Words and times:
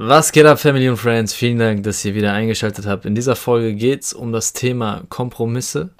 Was 0.00 0.30
geht 0.30 0.46
ab, 0.46 0.60
Family 0.60 0.88
und 0.88 0.96
Friends? 0.96 1.34
Vielen 1.34 1.58
Dank, 1.58 1.82
dass 1.82 2.04
ihr 2.04 2.14
wieder 2.14 2.32
eingeschaltet 2.32 2.86
habt. 2.86 3.04
In 3.04 3.16
dieser 3.16 3.34
Folge 3.34 3.74
geht 3.74 4.04
es 4.04 4.12
um 4.12 4.30
das 4.30 4.52
Thema 4.52 5.02
Kompromisse. 5.08 5.90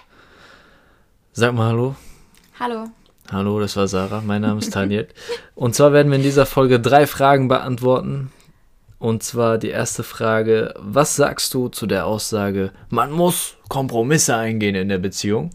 Sag 1.32 1.52
mal 1.52 1.66
Hallo. 1.66 1.96
Hallo. 2.60 2.84
Hallo, 3.32 3.58
das 3.58 3.76
war 3.76 3.88
Sarah. 3.88 4.22
Mein 4.24 4.42
Name 4.42 4.60
ist 4.60 4.72
Daniel. 4.76 5.08
und 5.56 5.74
zwar 5.74 5.92
werden 5.92 6.12
wir 6.12 6.16
in 6.16 6.22
dieser 6.22 6.46
Folge 6.46 6.78
drei 6.78 7.08
Fragen 7.08 7.48
beantworten. 7.48 8.30
Und 9.00 9.24
zwar 9.24 9.58
die 9.58 9.70
erste 9.70 10.04
Frage: 10.04 10.74
Was 10.78 11.16
sagst 11.16 11.52
du 11.52 11.68
zu 11.68 11.88
der 11.88 12.06
Aussage, 12.06 12.70
man 12.90 13.10
muss 13.10 13.56
Kompromisse 13.68 14.36
eingehen 14.36 14.76
in 14.76 14.90
der 14.90 14.98
Beziehung? 14.98 15.50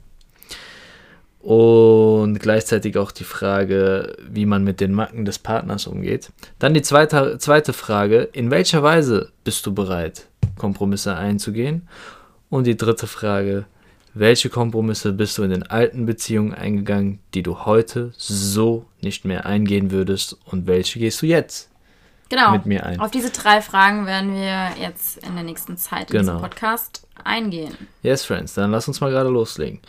Und 1.44 2.40
gleichzeitig 2.40 2.98
auch 2.98 3.12
die 3.12 3.26
Frage, 3.26 4.16
wie 4.30 4.46
man 4.46 4.64
mit 4.64 4.80
den 4.80 4.94
Macken 4.94 5.26
des 5.26 5.40
Partners 5.40 5.88
umgeht. 5.88 6.32
Dann 6.58 6.74
die 6.74 6.82
zweite, 6.82 7.38
zweite 7.38 7.74
Frage, 7.74 8.30
in 8.32 8.50
welcher 8.50 8.82
Weise 8.82 9.30
bist 9.44 9.66
du 9.66 9.74
bereit, 9.74 10.28
Kompromisse 10.58 11.16
einzugehen? 11.16 11.90
Und 12.50 12.66
die 12.66 12.78
dritte 12.78 13.08
Frage, 13.08 13.66
welche 14.14 14.50
Kompromisse 14.50 15.12
bist 15.12 15.38
du 15.38 15.44
in 15.44 15.50
den 15.50 15.64
alten 15.64 16.06
Beziehungen 16.06 16.54
eingegangen, 16.54 17.20
die 17.34 17.44
du 17.44 17.66
heute 17.66 18.14
so 18.16 18.86
nicht 19.02 19.26
mehr 19.26 19.46
eingehen 19.46 19.92
würdest 19.92 20.38
und 20.46 20.66
welche 20.66 21.00
gehst 21.00 21.22
du 21.24 21.26
jetzt 21.26 21.70
genau. 22.30 22.54
mit 22.54 22.66
mir 22.66 22.86
ein? 22.86 23.02
Auf 23.02 23.12
diese 23.12 23.32
drei 23.32 23.62
Fragen 23.62 24.06
werden 24.06 24.34
wir 24.34 24.82
jetzt 24.82 25.18
in 25.18 25.36
der 25.36 25.44
nächsten 25.44 25.76
Zeit 25.76 26.10
in 26.10 26.20
genau. 26.20 26.36
diesem 26.36 26.42
Podcast 26.42 27.06
eingehen. 27.22 27.76
Yes, 28.02 28.24
Friends, 28.24 28.54
dann 28.54 28.72
lass 28.72 28.88
uns 28.88 29.02
mal 29.02 29.12
gerade 29.12 29.30
loslegen. 29.30 29.82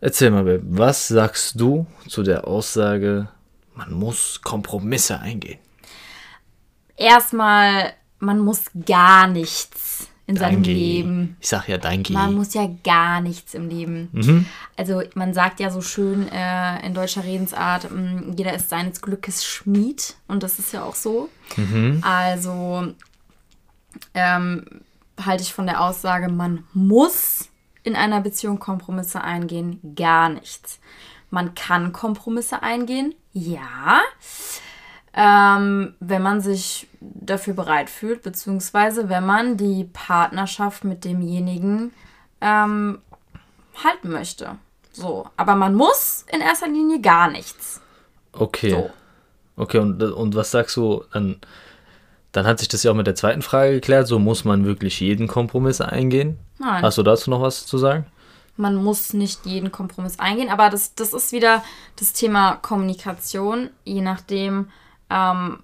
Erzähl 0.00 0.30
mal, 0.30 0.44
Babe, 0.44 0.62
was 0.64 1.08
sagst 1.08 1.60
du 1.60 1.86
zu 2.08 2.22
der 2.22 2.46
Aussage, 2.46 3.28
man 3.74 3.92
muss 3.92 4.40
Kompromisse 4.42 5.20
eingehen? 5.20 5.58
Erstmal, 6.96 7.92
man 8.18 8.38
muss 8.38 8.64
gar 8.86 9.26
nichts 9.26 10.08
in 10.26 10.36
seinem 10.36 10.62
Danke. 10.62 10.70
Leben. 10.70 11.36
Ich 11.40 11.48
sag 11.48 11.68
ja 11.68 11.76
danke. 11.76 12.12
Man 12.12 12.34
muss 12.34 12.54
ja 12.54 12.70
gar 12.84 13.20
nichts 13.20 13.52
im 13.54 13.68
Leben. 13.68 14.08
Mhm. 14.12 14.46
Also 14.76 15.02
man 15.14 15.34
sagt 15.34 15.60
ja 15.60 15.70
so 15.70 15.82
schön 15.82 16.28
äh, 16.28 16.86
in 16.86 16.94
deutscher 16.94 17.24
Redensart, 17.24 17.90
mh, 17.90 18.00
mm, 18.00 18.34
jeder 18.36 18.54
ist 18.54 18.70
seines 18.70 19.02
Glückes 19.02 19.44
Schmied 19.44 20.14
und 20.28 20.42
das 20.42 20.58
ist 20.58 20.72
ja 20.72 20.84
auch 20.84 20.94
so. 20.94 21.28
Mhm. 21.56 21.98
Also 22.02 22.94
ähm, 24.14 24.64
halte 25.20 25.42
ich 25.42 25.52
von 25.52 25.66
der 25.66 25.82
Aussage, 25.82 26.28
man 26.28 26.64
muss 26.72 27.49
in 27.82 27.96
einer 27.96 28.20
Beziehung 28.20 28.58
Kompromisse 28.58 29.22
eingehen? 29.22 29.80
Gar 29.94 30.30
nichts. 30.30 30.80
Man 31.30 31.54
kann 31.54 31.92
Kompromisse 31.92 32.62
eingehen, 32.62 33.14
ja, 33.32 34.00
ähm, 35.14 35.94
wenn 36.00 36.22
man 36.22 36.40
sich 36.40 36.88
dafür 37.00 37.54
bereit 37.54 37.88
fühlt, 37.88 38.22
beziehungsweise 38.22 39.08
wenn 39.08 39.24
man 39.24 39.56
die 39.56 39.84
Partnerschaft 39.92 40.84
mit 40.84 41.04
demjenigen 41.04 41.92
ähm, 42.40 42.98
halten 43.82 44.10
möchte. 44.10 44.56
So, 44.92 45.28
aber 45.36 45.54
man 45.54 45.74
muss 45.74 46.24
in 46.32 46.40
erster 46.40 46.68
Linie 46.68 47.00
gar 47.00 47.30
nichts. 47.30 47.80
Okay. 48.32 48.70
So. 48.70 48.90
Okay, 49.56 49.78
und, 49.78 50.02
und 50.02 50.34
was 50.34 50.50
sagst 50.50 50.76
du 50.76 51.04
dann? 51.12 51.40
Dann 52.32 52.46
hat 52.46 52.58
sich 52.60 52.68
das 52.68 52.82
ja 52.82 52.92
auch 52.92 52.96
mit 52.96 53.06
der 53.06 53.14
zweiten 53.14 53.42
Frage 53.42 53.72
geklärt. 53.72 54.06
So 54.06 54.18
muss 54.18 54.44
man 54.44 54.64
wirklich 54.64 55.00
jeden 55.00 55.26
Kompromiss 55.26 55.80
eingehen? 55.80 56.38
Nein. 56.58 56.82
Hast 56.82 56.98
du 56.98 57.02
dazu 57.02 57.30
noch 57.30 57.42
was 57.42 57.66
zu 57.66 57.78
sagen? 57.78 58.06
Man 58.56 58.76
muss 58.76 59.14
nicht 59.14 59.46
jeden 59.46 59.72
Kompromiss 59.72 60.18
eingehen, 60.18 60.50
aber 60.50 60.68
das, 60.68 60.94
das 60.94 61.14
ist 61.14 61.32
wieder 61.32 61.64
das 61.98 62.12
Thema 62.12 62.56
Kommunikation, 62.56 63.70
je 63.84 64.02
nachdem, 64.02 64.68
ähm, 65.08 65.60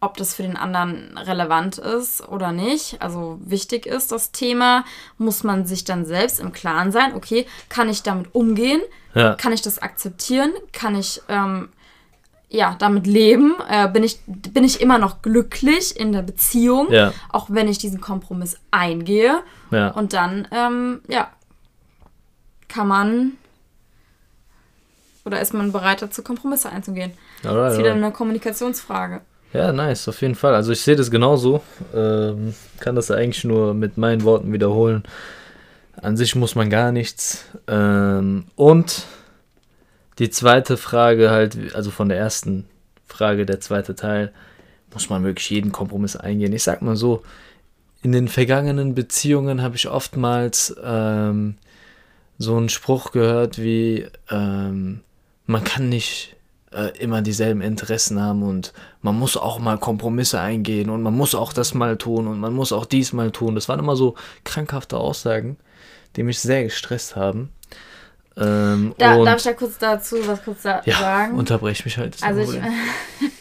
ob 0.00 0.16
das 0.16 0.34
für 0.34 0.42
den 0.42 0.56
anderen 0.56 1.16
relevant 1.18 1.78
ist 1.78 2.26
oder 2.26 2.50
nicht. 2.50 3.02
Also 3.02 3.38
wichtig 3.44 3.86
ist 3.86 4.12
das 4.12 4.32
Thema, 4.32 4.84
muss 5.18 5.44
man 5.44 5.66
sich 5.66 5.84
dann 5.84 6.06
selbst 6.06 6.40
im 6.40 6.52
Klaren 6.52 6.90
sein, 6.90 7.14
okay, 7.14 7.46
kann 7.68 7.88
ich 7.88 8.02
damit 8.02 8.34
umgehen? 8.34 8.80
Ja. 9.14 9.34
Kann 9.34 9.52
ich 9.52 9.60
das 9.60 9.78
akzeptieren? 9.78 10.52
Kann 10.72 10.96
ich 10.96 11.20
ähm, 11.28 11.68
ja, 12.52 12.76
damit 12.78 13.06
leben? 13.06 13.54
Äh, 13.68 13.88
bin, 13.88 14.04
ich, 14.04 14.20
bin 14.26 14.62
ich 14.62 14.80
immer 14.80 14.98
noch 14.98 15.22
glücklich 15.22 15.98
in 15.98 16.12
der 16.12 16.22
Beziehung, 16.22 16.92
ja. 16.92 17.12
auch 17.30 17.46
wenn 17.48 17.66
ich 17.66 17.78
diesen 17.78 18.00
Kompromiss 18.00 18.58
eingehe? 18.70 19.40
Ja. 19.70 19.88
Und 19.88 20.12
dann, 20.12 20.46
ähm, 20.52 21.00
ja, 21.08 21.30
kann 22.68 22.88
man 22.88 23.32
oder 25.24 25.40
ist 25.40 25.54
man 25.54 25.72
bereit 25.72 26.02
dazu, 26.02 26.22
Kompromisse 26.22 26.68
einzugehen? 26.70 27.12
Alright, 27.44 27.66
das 27.66 27.72
ist 27.74 27.78
wieder 27.78 27.92
eine 27.92 28.10
Kommunikationsfrage. 28.10 29.20
Ja, 29.52 29.72
nice, 29.72 30.08
auf 30.08 30.20
jeden 30.22 30.34
Fall. 30.34 30.54
Also 30.54 30.72
ich 30.72 30.80
sehe 30.80 30.96
das 30.96 31.10
genauso. 31.10 31.62
Ähm, 31.94 32.54
kann 32.80 32.96
das 32.96 33.10
eigentlich 33.10 33.44
nur 33.44 33.74
mit 33.74 33.98
meinen 33.98 34.24
Worten 34.24 34.52
wiederholen. 34.52 35.04
An 36.00 36.16
sich 36.16 36.34
muss 36.34 36.54
man 36.54 36.70
gar 36.70 36.90
nichts. 36.90 37.44
Ähm, 37.68 38.46
und 38.56 39.04
die 40.22 40.30
zweite 40.30 40.76
Frage 40.76 41.30
halt, 41.30 41.74
also 41.74 41.90
von 41.90 42.08
der 42.08 42.16
ersten 42.16 42.64
Frage, 43.06 43.44
der 43.44 43.58
zweite 43.58 43.96
Teil, 43.96 44.32
muss 44.92 45.10
man 45.10 45.24
wirklich 45.24 45.50
jeden 45.50 45.72
Kompromiss 45.72 46.14
eingehen. 46.14 46.52
Ich 46.52 46.62
sag 46.62 46.80
mal 46.80 46.94
so, 46.94 47.24
in 48.02 48.12
den 48.12 48.28
vergangenen 48.28 48.94
Beziehungen 48.94 49.62
habe 49.62 49.74
ich 49.74 49.88
oftmals 49.88 50.76
ähm, 50.84 51.56
so 52.38 52.56
einen 52.56 52.68
Spruch 52.68 53.10
gehört 53.10 53.60
wie, 53.60 54.06
ähm, 54.30 55.00
man 55.46 55.64
kann 55.64 55.88
nicht 55.88 56.36
äh, 56.70 56.96
immer 57.00 57.20
dieselben 57.20 57.60
Interessen 57.60 58.20
haben 58.20 58.44
und 58.44 58.72
man 59.00 59.18
muss 59.18 59.36
auch 59.36 59.58
mal 59.58 59.76
Kompromisse 59.76 60.38
eingehen 60.38 60.88
und 60.88 61.02
man 61.02 61.16
muss 61.16 61.34
auch 61.34 61.52
das 61.52 61.74
mal 61.74 61.96
tun 61.96 62.28
und 62.28 62.38
man 62.38 62.54
muss 62.54 62.70
auch 62.70 62.86
dies 62.86 63.12
mal 63.12 63.32
tun. 63.32 63.56
Das 63.56 63.68
waren 63.68 63.80
immer 63.80 63.96
so 63.96 64.14
krankhafte 64.44 64.98
Aussagen, 64.98 65.56
die 66.14 66.22
mich 66.22 66.38
sehr 66.38 66.62
gestresst 66.62 67.16
haben. 67.16 67.50
Ähm, 68.36 68.94
da, 68.98 69.22
darf 69.24 69.38
ich 69.38 69.44
da 69.44 69.52
kurz 69.52 69.78
dazu 69.78 70.16
was 70.26 70.42
kurz 70.42 70.62
da 70.62 70.82
ja, 70.84 70.98
sagen? 70.98 71.38
unterbrech 71.38 71.84
mich 71.84 71.98
halt. 71.98 72.16
Also 72.22 72.40
ich, 72.40 72.60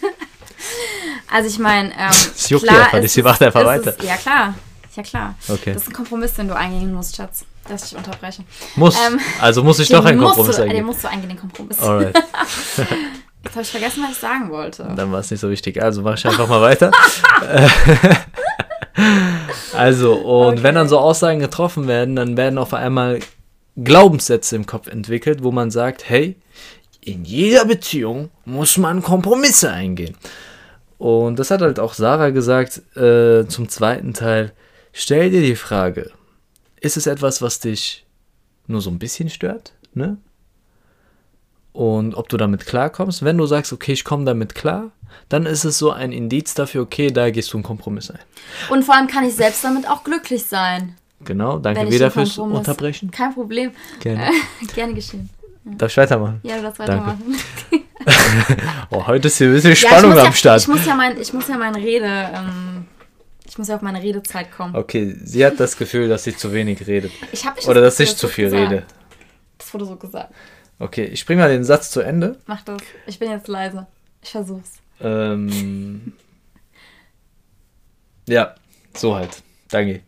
also 1.31 1.49
ich 1.49 1.59
meine, 1.59 1.91
ähm, 1.91 1.95
das 2.09 2.49
juckt 2.49 2.65
klar, 2.65 2.85
einfach 2.85 2.99
nicht, 2.99 3.11
sie 3.11 3.23
macht 3.23 3.41
einfach 3.41 3.65
weiter. 3.65 3.91
Ist, 3.91 4.03
ja 4.03 4.17
klar, 4.17 4.55
ja 4.95 5.03
klar. 5.03 5.35
Okay. 5.47 5.73
Das 5.73 5.83
ist 5.83 5.89
ein 5.89 5.93
Kompromiss, 5.93 6.33
den 6.33 6.47
du 6.47 6.55
eingehen 6.55 6.93
musst, 6.93 7.15
Schatz. 7.15 7.45
Dass 7.69 7.91
ich 7.91 7.95
unterbreche. 7.95 8.43
Muss. 8.75 8.95
Ähm, 8.95 9.19
also 9.39 9.63
muss 9.63 9.79
ich 9.79 9.87
doch 9.87 10.03
einen 10.03 10.19
Kompromiss 10.19 10.55
du, 10.55 10.63
eingehen. 10.63 10.77
Den 10.77 10.85
musst 10.85 11.03
du 11.03 11.07
eingehen, 11.07 11.29
den 11.29 11.39
Kompromiss. 11.39 11.79
Alright. 11.79 12.15
Jetzt 13.43 13.53
habe 13.53 13.61
ich 13.61 13.71
vergessen, 13.71 14.03
was 14.03 14.13
ich 14.13 14.17
sagen 14.17 14.49
wollte. 14.49 14.91
Dann 14.95 15.11
war 15.11 15.19
es 15.19 15.29
nicht 15.29 15.39
so 15.39 15.49
wichtig. 15.49 15.81
Also 15.81 16.01
mach 16.01 16.15
ich 16.15 16.25
einfach 16.25 16.47
mal 16.47 16.61
weiter. 16.61 16.91
also, 19.73 20.13
und 20.13 20.53
okay. 20.53 20.63
wenn 20.63 20.75
dann 20.75 20.89
so 20.89 20.99
Aussagen 20.99 21.39
getroffen 21.39 21.87
werden, 21.87 22.15
dann 22.15 22.35
werden 22.35 22.57
auf 22.57 22.73
einmal 22.73 23.19
Glaubenssätze 23.77 24.55
im 24.55 24.65
Kopf 24.65 24.87
entwickelt, 24.87 25.43
wo 25.43 25.51
man 25.51 25.71
sagt, 25.71 26.09
hey, 26.09 26.35
in 26.99 27.25
jeder 27.25 27.65
Beziehung 27.65 28.29
muss 28.45 28.77
man 28.77 29.01
Kompromisse 29.01 29.71
eingehen. 29.71 30.15
Und 30.97 31.39
das 31.39 31.49
hat 31.49 31.61
halt 31.61 31.79
auch 31.79 31.93
Sarah 31.93 32.29
gesagt 32.29 32.95
äh, 32.95 33.47
zum 33.47 33.69
zweiten 33.69 34.13
Teil. 34.13 34.53
Stell 34.93 35.31
dir 35.31 35.41
die 35.41 35.55
Frage, 35.55 36.11
ist 36.79 36.97
es 36.97 37.07
etwas, 37.07 37.41
was 37.41 37.59
dich 37.59 38.05
nur 38.67 38.81
so 38.81 38.91
ein 38.91 38.99
bisschen 38.99 39.29
stört? 39.29 39.73
Ne? 39.93 40.17
Und 41.73 42.13
ob 42.15 42.29
du 42.29 42.37
damit 42.37 42.65
klarkommst. 42.65 43.23
Wenn 43.23 43.37
du 43.37 43.45
sagst, 43.45 43.73
okay, 43.73 43.93
ich 43.93 44.03
komme 44.03 44.25
damit 44.25 44.53
klar, 44.53 44.91
dann 45.29 45.45
ist 45.45 45.63
es 45.63 45.77
so 45.77 45.91
ein 45.91 46.11
Indiz 46.11 46.53
dafür, 46.53 46.83
okay, 46.83 47.09
da 47.11 47.31
gehst 47.31 47.51
du 47.53 47.57
einen 47.57 47.63
Kompromiss 47.63 48.11
ein. 48.11 48.19
Und 48.69 48.83
vor 48.83 48.95
allem 48.95 49.07
kann 49.07 49.25
ich 49.25 49.35
selbst 49.35 49.63
damit 49.63 49.89
auch 49.89 50.03
glücklich 50.03 50.45
sein. 50.45 50.97
Genau, 51.25 51.59
danke 51.59 51.89
wieder 51.91 52.11
fürs 52.11 52.37
Unterbrechen. 52.37 53.11
Kein 53.11 53.33
Problem. 53.33 53.71
Gerne. 53.99 54.31
Gerne 54.75 54.93
geschehen. 54.93 55.29
Ja. 55.65 55.71
Darf 55.75 55.91
ich 55.91 55.97
weitermachen? 55.97 56.39
Ja, 56.43 56.57
du 56.57 56.63
darfst 56.63 56.79
weitermachen. 56.79 57.35
oh, 58.89 59.05
heute 59.05 59.27
ist 59.27 59.37
hier 59.37 59.47
ein 59.47 59.53
bisschen 59.53 59.75
Spannung 59.75 60.11
ja, 60.11 60.21
am 60.21 60.25
ja, 60.25 60.33
Start. 60.33 60.61
Ich 60.61 60.67
muss 60.67 60.85
ja, 60.85 60.95
mein, 60.95 61.19
ich 61.19 61.33
muss 61.33 61.47
ja 61.47 61.57
meine 61.57 61.77
Rede, 61.77 62.07
ähm, 62.07 62.85
ich 63.47 63.57
muss 63.57 63.67
ja 63.67 63.75
auf 63.75 63.81
meine 63.81 64.01
Redezeit 64.01 64.51
kommen. 64.51 64.75
Okay, 64.75 65.15
sie 65.23 65.45
hat 65.45 65.59
das 65.59 65.77
Gefühl, 65.77 66.09
dass 66.09 66.23
sie 66.23 66.35
zu 66.35 66.51
wenig 66.51 66.87
redet. 66.87 67.11
Ich 67.31 67.45
hab, 67.45 67.59
ich 67.59 67.67
Oder 67.67 67.81
dass 67.81 67.99
ich 67.99 68.15
zu 68.15 68.27
viel 68.27 68.45
gesagt. 68.45 68.71
rede. 68.71 68.83
Das 69.57 69.73
wurde 69.73 69.85
so 69.85 69.95
gesagt. 69.95 70.33
Okay, 70.79 71.05
ich 71.05 71.25
bringe 71.27 71.43
mal 71.43 71.49
den 71.49 71.63
Satz 71.63 71.91
zu 71.91 72.01
Ende. 72.01 72.39
Mach 72.47 72.63
das. 72.63 72.81
Ich 73.05 73.19
bin 73.19 73.29
jetzt 73.29 73.47
leise. 73.47 73.85
Ich 74.23 74.31
versuch's. 74.31 74.79
Ähm. 74.99 76.13
ja, 78.27 78.55
so 78.95 79.15
halt. 79.15 79.43
Danke. 79.69 80.01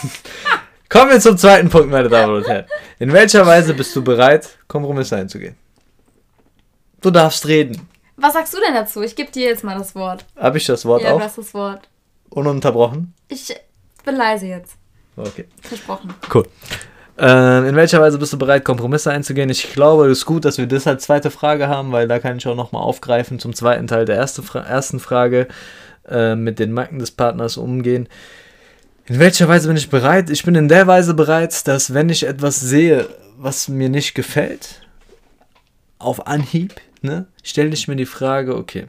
Kommen 0.88 1.10
wir 1.10 1.20
zum 1.20 1.36
zweiten 1.36 1.68
Punkt, 1.68 1.90
meine 1.90 2.08
Damen 2.08 2.36
und 2.36 2.48
Herren. 2.48 2.66
In 2.98 3.12
welcher 3.12 3.44
Weise 3.46 3.74
bist 3.74 3.94
du 3.96 4.02
bereit, 4.02 4.56
Kompromisse 4.68 5.16
einzugehen? 5.16 5.56
Du 7.00 7.10
darfst 7.10 7.46
reden. 7.46 7.88
Was 8.16 8.32
sagst 8.32 8.54
du 8.54 8.58
denn 8.64 8.74
dazu? 8.74 9.02
Ich 9.02 9.14
gebe 9.14 9.30
dir 9.30 9.48
jetzt 9.48 9.64
mal 9.64 9.76
das 9.76 9.94
Wort. 9.94 10.24
Habe 10.36 10.58
ich 10.58 10.66
das 10.66 10.84
Wort 10.84 11.02
ja, 11.02 11.08
auch? 11.08 11.12
Ja, 11.14 11.18
du 11.18 11.24
hast 11.24 11.38
das 11.38 11.54
Wort. 11.54 11.88
Ununterbrochen? 12.30 13.14
Ich 13.28 13.54
bin 14.04 14.16
leise 14.16 14.46
jetzt. 14.46 14.76
Okay. 15.16 15.46
Versprochen. 15.62 16.14
Cool. 16.32 16.44
Äh, 17.18 17.68
in 17.68 17.76
welcher 17.76 18.00
Weise 18.00 18.18
bist 18.18 18.32
du 18.32 18.38
bereit, 18.38 18.64
Kompromisse 18.64 19.10
einzugehen? 19.10 19.48
Ich 19.48 19.72
glaube, 19.72 20.06
es 20.06 20.18
ist 20.18 20.26
gut, 20.26 20.44
dass 20.44 20.58
wir 20.58 20.66
das 20.66 20.86
als 20.86 21.04
zweite 21.04 21.30
Frage 21.30 21.68
haben, 21.68 21.92
weil 21.92 22.08
da 22.08 22.18
kann 22.18 22.36
ich 22.36 22.46
auch 22.46 22.56
nochmal 22.56 22.82
aufgreifen 22.82 23.38
zum 23.38 23.54
zweiten 23.54 23.86
Teil 23.86 24.04
der 24.04 24.16
erste 24.16 24.42
Fra 24.42 24.60
ersten 24.60 25.00
Frage 25.00 25.48
äh, 26.08 26.34
mit 26.34 26.58
den 26.58 26.72
Macken 26.72 26.98
des 26.98 27.10
Partners 27.10 27.56
umgehen. 27.56 28.08
In 29.08 29.20
welcher 29.20 29.46
Weise 29.46 29.68
bin 29.68 29.76
ich 29.76 29.88
bereit? 29.88 30.30
Ich 30.30 30.42
bin 30.42 30.56
in 30.56 30.68
der 30.68 30.88
Weise 30.88 31.14
bereit, 31.14 31.68
dass 31.68 31.94
wenn 31.94 32.08
ich 32.08 32.26
etwas 32.26 32.58
sehe, 32.58 33.08
was 33.36 33.68
mir 33.68 33.88
nicht 33.88 34.14
gefällt, 34.14 34.84
auf 36.00 36.26
Anhieb, 36.26 36.74
ne, 37.02 37.26
stelle 37.44 37.72
ich 37.72 37.86
mir 37.86 37.94
die 37.94 38.04
Frage, 38.04 38.56
okay, 38.56 38.88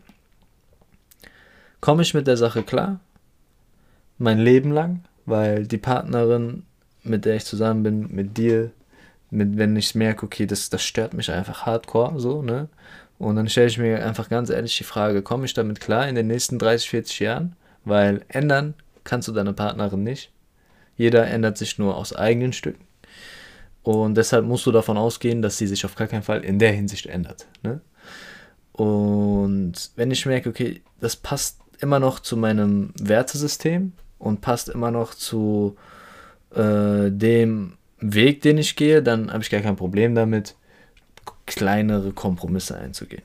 komme 1.81 2.01
ich 2.01 2.15
mit 2.15 2.25
der 2.25 2.35
Sache 2.35 2.63
klar? 2.63 2.99
Mein 4.17 4.39
Leben 4.39 4.71
lang? 4.71 5.03
Weil 5.27 5.67
die 5.67 5.77
Partnerin, 5.77 6.63
mit 7.03 7.25
der 7.25 7.35
ich 7.35 7.45
zusammen 7.45 7.83
bin, 7.83 8.07
mit 8.09 8.37
dir, 8.37 8.71
mit, 9.29 9.55
wenn 9.59 9.75
ich 9.75 9.93
merke, 9.93 10.25
okay, 10.25 10.47
das, 10.47 10.71
das 10.71 10.81
stört 10.81 11.13
mich 11.13 11.29
einfach 11.29 11.67
hardcore, 11.67 12.19
so, 12.19 12.41
ne? 12.41 12.69
Und 13.19 13.35
dann 13.35 13.49
stelle 13.49 13.67
ich 13.67 13.77
mir 13.77 14.03
einfach 14.03 14.29
ganz 14.29 14.49
ehrlich 14.49 14.77
die 14.77 14.83
Frage, 14.83 15.21
komme 15.21 15.45
ich 15.45 15.53
damit 15.53 15.79
klar 15.79 16.07
in 16.07 16.15
den 16.15 16.25
nächsten 16.25 16.57
30, 16.57 16.89
40 16.89 17.19
Jahren? 17.19 17.55
Weil 17.85 18.25
ändern 18.29 18.73
kannst 19.07 19.27
du 19.27 19.31
deine 19.31 19.53
Partnerin 19.53 20.03
nicht. 20.03 20.31
Jeder 20.97 21.25
ändert 21.27 21.57
sich 21.57 21.79
nur 21.79 21.95
aus 21.95 22.13
eigenen 22.13 22.53
Stücken. 22.53 22.85
Und 23.81 24.15
deshalb 24.15 24.45
musst 24.45 24.65
du 24.65 24.71
davon 24.71 24.97
ausgehen, 24.97 25.41
dass 25.41 25.57
sie 25.57 25.65
sich 25.65 25.85
auf 25.85 25.95
gar 25.95 26.07
keinen 26.07 26.23
Fall 26.23 26.43
in 26.43 26.59
der 26.59 26.73
Hinsicht 26.73 27.05
ändert. 27.05 27.47
Ne? 27.63 27.79
Und 28.73 29.73
wenn 29.95 30.11
ich 30.11 30.25
merke, 30.25 30.49
okay, 30.49 30.81
das 30.99 31.15
passt 31.15 31.61
immer 31.79 31.99
noch 31.99 32.19
zu 32.19 32.35
meinem 32.35 32.91
Wertesystem 32.99 33.93
und 34.19 34.41
passt 34.41 34.67
immer 34.67 34.91
noch 34.91 35.13
zu 35.13 35.77
äh, 36.53 37.09
dem 37.09 37.77
Weg, 37.99 38.41
den 38.41 38.57
ich 38.57 38.75
gehe, 38.75 39.01
dann 39.01 39.31
habe 39.31 39.41
ich 39.41 39.49
gar 39.49 39.61
kein 39.61 39.77
Problem 39.77 40.15
damit, 40.15 40.55
kleinere 41.47 42.11
Kompromisse 42.11 42.77
einzugehen. 42.77 43.23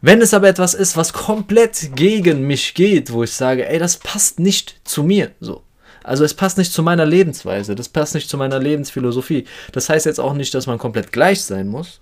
Wenn 0.00 0.20
es 0.20 0.34
aber 0.34 0.48
etwas 0.48 0.74
ist, 0.74 0.96
was 0.96 1.12
komplett 1.12 1.90
gegen 1.94 2.46
mich 2.46 2.74
geht, 2.74 3.12
wo 3.12 3.22
ich 3.22 3.32
sage, 3.32 3.68
ey, 3.68 3.78
das 3.78 3.98
passt 3.98 4.40
nicht 4.40 4.80
zu 4.84 5.04
mir, 5.04 5.30
so. 5.38 5.62
Also 6.02 6.24
es 6.24 6.34
passt 6.34 6.56
nicht 6.58 6.72
zu 6.72 6.82
meiner 6.82 7.04
Lebensweise, 7.04 7.74
das 7.74 7.88
passt 7.88 8.14
nicht 8.14 8.30
zu 8.30 8.38
meiner 8.38 8.58
Lebensphilosophie. 8.58 9.46
Das 9.72 9.88
heißt 9.88 10.06
jetzt 10.06 10.20
auch 10.20 10.32
nicht, 10.32 10.54
dass 10.54 10.66
man 10.66 10.78
komplett 10.78 11.12
gleich 11.12 11.42
sein 11.42 11.68
muss. 11.68 12.00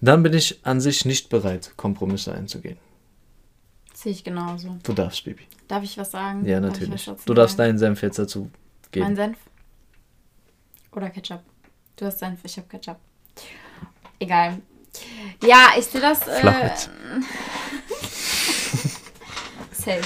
Dann 0.00 0.22
bin 0.22 0.34
ich 0.34 0.60
an 0.64 0.80
sich 0.80 1.04
nicht 1.04 1.30
bereit, 1.30 1.72
Kompromisse 1.76 2.34
einzugehen. 2.34 2.76
Sehe 3.94 4.12
ich 4.12 4.24
genauso. 4.24 4.76
Du 4.82 4.92
darfst, 4.92 5.24
Baby. 5.24 5.44
Darf 5.68 5.82
ich 5.82 5.96
was 5.96 6.10
sagen? 6.10 6.44
Ja, 6.44 6.60
Darf 6.60 6.74
ich 6.74 6.80
natürlich. 6.80 7.04
dazu 7.06 7.22
Du 7.24 7.32
darfst 7.32 7.58
deinen 7.58 7.78
Senf 7.78 8.02
jetzt 8.02 8.18
dazu 8.18 8.50
geben. 8.90 9.06
Mein 9.06 9.16
Senf? 9.16 9.38
Oder 10.92 11.08
Ketchup? 11.08 11.40
Du 11.96 12.04
hast 12.04 12.18
Senf, 12.18 12.40
ich 12.42 12.56
habe 12.58 12.68
Ketchup. 12.68 12.98
Egal. 14.18 14.58
Ja, 15.42 15.68
ich 15.78 15.86
sehe 15.86 16.00
das. 16.00 16.26
Äh, 16.26 16.42
safe. 19.72 20.00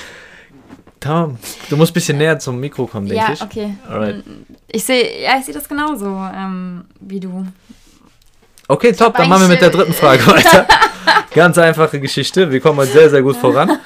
Tom, 1.01 1.39
du 1.71 1.77
musst 1.77 1.93
ein 1.93 1.95
bisschen 1.95 2.19
näher 2.19 2.39
zum 2.39 2.59
Mikro 2.59 2.87
kommen, 2.87 3.07
denke 3.09 3.25
Ja, 3.25 3.33
ich. 3.33 3.41
okay. 3.41 3.75
Alright. 3.89 4.25
Ich 4.67 4.85
sehe, 4.85 5.23
ja, 5.23 5.39
ich 5.39 5.45
sehe 5.45 5.55
das 5.55 5.69
genauso 5.69 6.07
ähm, 6.07 6.85
wie 7.01 7.21
du. 7.21 7.47
Okay, 8.67 8.93
top, 8.93 9.17
dann 9.17 9.29
machen 9.29 9.43
wir 9.43 9.49
mit 9.49 9.61
der 9.61 9.71
dritten 9.71 9.93
Frage 9.95 10.27
weiter. 10.27 10.67
Ganz 11.33 11.57
einfache 11.57 12.01
Geschichte. 12.01 12.51
Wir 12.51 12.61
kommen 12.61 12.79
heute 12.81 12.93
sehr, 12.93 13.11
sehr 13.11 13.23
gut 13.23 13.37
voran. 13.37 13.79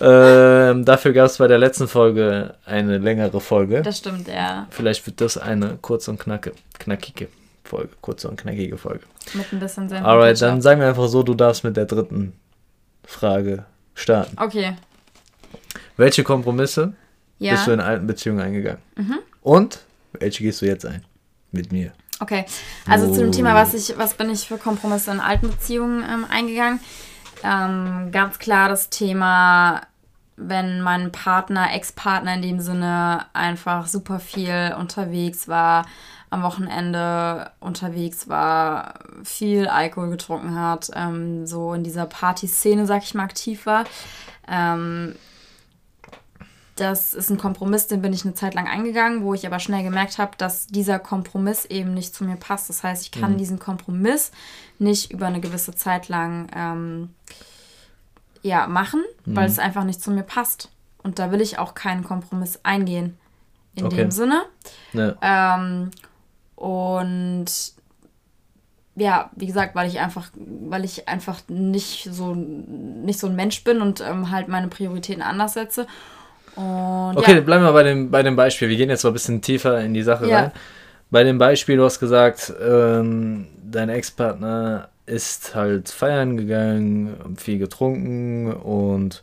Ähm, 0.00 0.84
dafür 0.84 1.12
gab 1.12 1.26
es 1.26 1.38
bei 1.38 1.46
der 1.46 1.58
letzten 1.58 1.88
Folge 1.88 2.54
eine 2.66 2.98
längere 2.98 3.40
Folge. 3.40 3.80
Das 3.82 3.98
stimmt, 3.98 4.28
ja. 4.28 4.66
Vielleicht 4.70 5.06
wird 5.06 5.20
das 5.20 5.38
eine 5.38 5.78
kurze 5.80 6.10
und 6.10 6.18
knacke, 6.18 6.52
knackige 6.78 7.28
Folge. 7.66 7.90
Kurze 8.00 8.28
und 8.28 8.40
knackige 8.40 8.78
Folge. 8.78 9.04
Mit 9.34 9.52
ein 9.52 9.60
bisschen 9.60 9.88
Senf. 9.88 10.04
Alright, 10.04 10.40
dann 10.40 10.62
sagen 10.62 10.80
wir 10.80 10.88
einfach 10.88 11.08
so, 11.08 11.22
du 11.22 11.34
darfst 11.34 11.64
mit 11.64 11.76
der 11.76 11.84
dritten 11.86 12.32
Frage 13.04 13.64
starten. 13.94 14.36
Okay. 14.40 14.76
Welche 15.96 16.22
Kompromisse 16.24 16.94
Ja. 17.38 17.52
bist 17.52 17.66
du 17.66 17.72
in 17.72 17.80
alten 17.80 18.06
Beziehungen 18.06 18.40
eingegangen? 18.40 18.80
Mhm. 18.96 19.18
Und 19.42 19.80
welche 20.12 20.42
gehst 20.42 20.62
du 20.62 20.66
jetzt 20.66 20.86
ein? 20.86 21.04
Mit 21.52 21.72
mir. 21.72 21.92
Okay, 22.20 22.46
also 22.88 23.12
zu 23.12 23.20
dem 23.20 23.28
Oh. 23.28 23.32
Thema, 23.32 23.54
was 23.54 23.74
ich, 23.74 23.96
was 23.98 24.14
bin 24.14 24.30
ich 24.30 24.48
für 24.48 24.56
Kompromisse 24.56 25.10
in 25.10 25.20
alten 25.20 25.50
Beziehungen 25.50 26.02
ähm, 26.02 26.26
eingegangen? 26.28 26.80
Ähm, 27.44 28.10
ganz 28.10 28.38
klar 28.38 28.68
das 28.70 28.88
Thema, 28.88 29.82
wenn 30.36 30.80
mein 30.80 31.12
Partner, 31.12 31.72
Ex-Partner 31.74 32.34
in 32.34 32.42
dem 32.42 32.60
Sinne 32.60 33.26
einfach 33.34 33.86
super 33.86 34.18
viel 34.18 34.74
unterwegs 34.78 35.46
war, 35.46 35.86
am 36.30 36.42
Wochenende 36.42 37.50
unterwegs 37.60 38.28
war, 38.28 38.94
viel 39.22 39.68
Alkohol 39.68 40.10
getrunken 40.10 40.58
hat, 40.58 40.90
ähm, 40.94 41.46
so 41.46 41.72
in 41.72 41.84
dieser 41.84 42.06
Partyszene, 42.06 42.86
sag 42.86 43.02
ich 43.04 43.14
mal, 43.14 43.24
aktiv 43.24 43.64
war. 43.66 43.84
Ähm, 44.48 45.14
das 46.74 47.14
ist 47.14 47.30
ein 47.30 47.38
Kompromiss, 47.38 47.86
den 47.86 48.02
bin 48.02 48.12
ich 48.12 48.24
eine 48.24 48.34
Zeit 48.34 48.52
lang 48.54 48.66
eingegangen, 48.68 49.22
wo 49.24 49.32
ich 49.32 49.46
aber 49.46 49.60
schnell 49.60 49.82
gemerkt 49.82 50.18
habe, 50.18 50.32
dass 50.36 50.66
dieser 50.66 50.98
Kompromiss 50.98 51.64
eben 51.64 51.94
nicht 51.94 52.14
zu 52.14 52.22
mir 52.24 52.36
passt. 52.36 52.68
Das 52.68 52.82
heißt, 52.82 53.02
ich 53.02 53.12
kann 53.12 53.32
Mhm. 53.32 53.38
diesen 53.38 53.58
Kompromiss 53.58 54.30
nicht 54.78 55.10
über 55.10 55.26
eine 55.26 55.40
gewisse 55.40 55.74
Zeit 55.74 56.08
lang 56.08 56.48
ähm, 56.54 57.14
ja, 58.42 58.66
machen, 58.66 59.02
weil 59.24 59.46
Mhm. 59.46 59.52
es 59.52 59.58
einfach 59.58 59.84
nicht 59.84 60.02
zu 60.02 60.10
mir 60.10 60.22
passt. 60.22 60.70
Und 61.02 61.18
da 61.18 61.30
will 61.30 61.40
ich 61.40 61.58
auch 61.58 61.74
keinen 61.74 62.04
Kompromiss 62.04 62.60
eingehen. 62.62 63.16
In 63.74 63.86
Okay. 63.86 63.96
dem 63.96 64.10
Sinne. 64.10 64.42
Ne, 64.92 65.16
Ähm, 65.22 65.90
und 66.56 67.46
ja, 68.96 69.30
wie 69.36 69.46
gesagt, 69.46 69.74
weil 69.74 69.88
ich 69.88 70.00
einfach, 70.00 70.30
weil 70.34 70.84
ich 70.84 71.06
einfach 71.06 71.40
nicht 71.48 72.08
so, 72.10 72.34
nicht 72.34 73.18
so 73.18 73.26
ein 73.26 73.36
Mensch 73.36 73.62
bin 73.62 73.82
und 73.82 74.00
ähm, 74.00 74.30
halt 74.30 74.48
meine 74.48 74.68
Prioritäten 74.68 75.22
anders 75.22 75.52
setze. 75.52 75.86
Und 76.54 77.18
Okay, 77.18 77.34
ja, 77.34 77.40
bleiben 77.42 77.62
wir 77.62 77.72
bei 77.72 77.82
dem, 77.82 78.10
bei 78.10 78.22
dem 78.22 78.36
Beispiel. 78.36 78.70
Wir 78.70 78.76
gehen 78.76 78.88
jetzt 78.88 79.04
mal 79.04 79.10
ein 79.10 79.12
bisschen 79.12 79.42
tiefer 79.42 79.78
in 79.80 79.92
die 79.92 80.02
Sache 80.02 80.26
Ja. 80.26 80.38
rein. 80.44 80.52
Bei 81.10 81.22
dem 81.22 81.36
Beispiel, 81.38 81.76
du 81.76 81.84
hast 81.84 82.00
gesagt, 82.00 82.52
ähm, 82.60 83.46
dein 83.62 83.90
Ex-Partner 83.90 84.88
ist 85.04 85.54
halt 85.54 85.88
feiern 85.90 86.36
gegangen, 86.36 87.36
viel 87.36 87.58
getrunken 87.58 88.52
und 88.52 89.22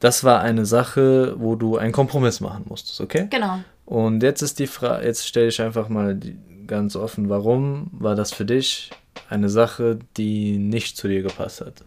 das 0.00 0.22
war 0.22 0.40
eine 0.40 0.66
Sache, 0.66 1.34
wo 1.38 1.54
du 1.54 1.76
einen 1.78 1.92
Kompromiss 1.92 2.40
machen 2.40 2.64
musstest, 2.68 3.00
okay? 3.00 3.26
genau. 3.30 3.60
Und 3.88 4.22
jetzt 4.22 4.42
ist 4.42 4.58
die 4.58 4.66
Frage, 4.66 5.06
jetzt 5.06 5.26
stelle 5.26 5.48
ich 5.48 5.62
einfach 5.62 5.88
mal 5.88 6.14
die, 6.14 6.36
ganz 6.66 6.94
offen, 6.94 7.30
warum 7.30 7.88
war 7.90 8.14
das 8.14 8.34
für 8.34 8.44
dich 8.44 8.90
eine 9.30 9.48
Sache, 9.48 9.98
die 10.18 10.58
nicht 10.58 10.98
zu 10.98 11.08
dir 11.08 11.22
gepasst 11.22 11.62
hat? 11.62 11.86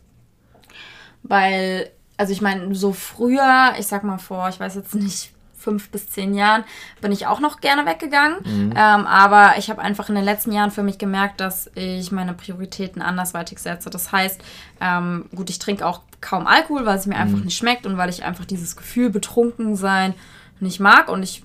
Weil, 1.21 1.91
also 2.17 2.33
ich 2.33 2.41
meine, 2.41 2.73
so 2.73 2.91
früher, 2.91 3.75
ich 3.77 3.85
sag 3.85 4.03
mal 4.03 4.17
vor, 4.17 4.49
ich 4.49 4.59
weiß 4.59 4.73
jetzt 4.73 4.95
nicht, 4.95 5.31
fünf 5.55 5.91
bis 5.91 6.09
zehn 6.09 6.33
Jahren, 6.33 6.63
bin 7.01 7.11
ich 7.11 7.27
auch 7.27 7.39
noch 7.39 7.61
gerne 7.61 7.85
weggegangen. 7.85 8.37
Mhm. 8.45 8.71
Ähm, 8.71 9.05
aber 9.05 9.59
ich 9.59 9.69
habe 9.69 9.79
einfach 9.79 10.09
in 10.09 10.15
den 10.15 10.23
letzten 10.23 10.51
Jahren 10.51 10.71
für 10.71 10.81
mich 10.81 10.97
gemerkt, 10.97 11.39
dass 11.39 11.69
ich 11.75 12.11
meine 12.11 12.33
Prioritäten 12.33 13.03
andersweitig 13.03 13.59
setze. 13.59 13.91
Das 13.91 14.11
heißt, 14.11 14.41
ähm, 14.81 15.29
gut, 15.35 15.51
ich 15.51 15.59
trinke 15.59 15.85
auch 15.85 16.01
kaum 16.19 16.47
Alkohol, 16.47 16.87
weil 16.87 16.97
es 16.97 17.05
mir 17.05 17.17
einfach 17.17 17.43
nicht 17.43 17.59
schmeckt 17.59 17.85
und 17.85 17.97
weil 17.97 18.09
ich 18.09 18.23
einfach 18.23 18.45
dieses 18.45 18.75
Gefühl 18.75 19.11
betrunken 19.11 19.75
sein 19.75 20.15
nicht 20.59 20.79
mag 20.79 21.07
und 21.07 21.21
ich 21.21 21.43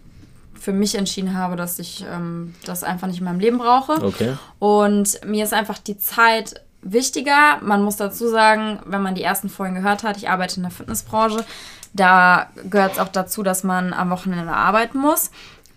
für 0.59 0.73
mich 0.73 0.95
entschieden 0.95 1.37
habe, 1.37 1.57
dass 1.57 1.79
ich 1.79 2.05
ähm, 2.11 2.55
das 2.65 2.83
einfach 2.83 3.07
nicht 3.07 3.19
in 3.19 3.25
meinem 3.25 3.41
Leben 3.41 3.59
brauche. 3.59 4.05
Okay. 4.05 4.37
Und 4.59 5.21
mir 5.25 5.45
ist 5.45 5.53
einfach 5.53 5.79
die 5.79 5.99
Zeit 5.99 6.61
wichtiger. 6.83 7.59
Man 7.63 7.83
muss 7.83 7.97
dazu 7.97 8.29
sagen, 8.29 8.81
wenn 8.87 9.03
man 9.03 9.15
die 9.15 9.23
ersten 9.23 9.49
Folgen 9.49 9.75
gehört 9.75 10.03
hat, 10.03 10.17
ich 10.17 10.29
arbeite 10.29 10.57
in 10.57 10.63
der 10.63 10.71
Fitnessbranche. 10.71 11.45
Da 11.93 12.51
gehört 12.69 12.93
es 12.93 12.99
auch 12.99 13.09
dazu, 13.09 13.43
dass 13.43 13.65
man 13.65 13.93
am 13.93 14.11
Wochenende 14.11 14.53
arbeiten 14.53 14.99
muss. 14.99 15.31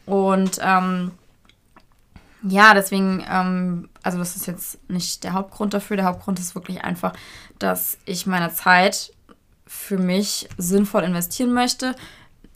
Und 0.06 0.60
ähm, 0.62 1.12
ja, 2.44 2.74
deswegen, 2.74 3.24
ähm, 3.30 3.90
also 4.02 4.18
das 4.18 4.36
ist 4.36 4.48
jetzt 4.48 4.90
nicht 4.90 5.24
der 5.24 5.34
Hauptgrund 5.34 5.74
dafür. 5.74 5.98
Der 5.98 6.06
Hauptgrund 6.06 6.40
ist 6.40 6.56
wirklich 6.56 6.84
einfach, 6.84 7.14
dass 7.58 7.98
ich 8.06 8.26
meine 8.26 8.54
Zeit 8.54 9.14
für 9.68 9.98
mich 9.98 10.50
sinnvoll 10.58 11.04
investieren 11.04 11.54
möchte. 11.54 11.96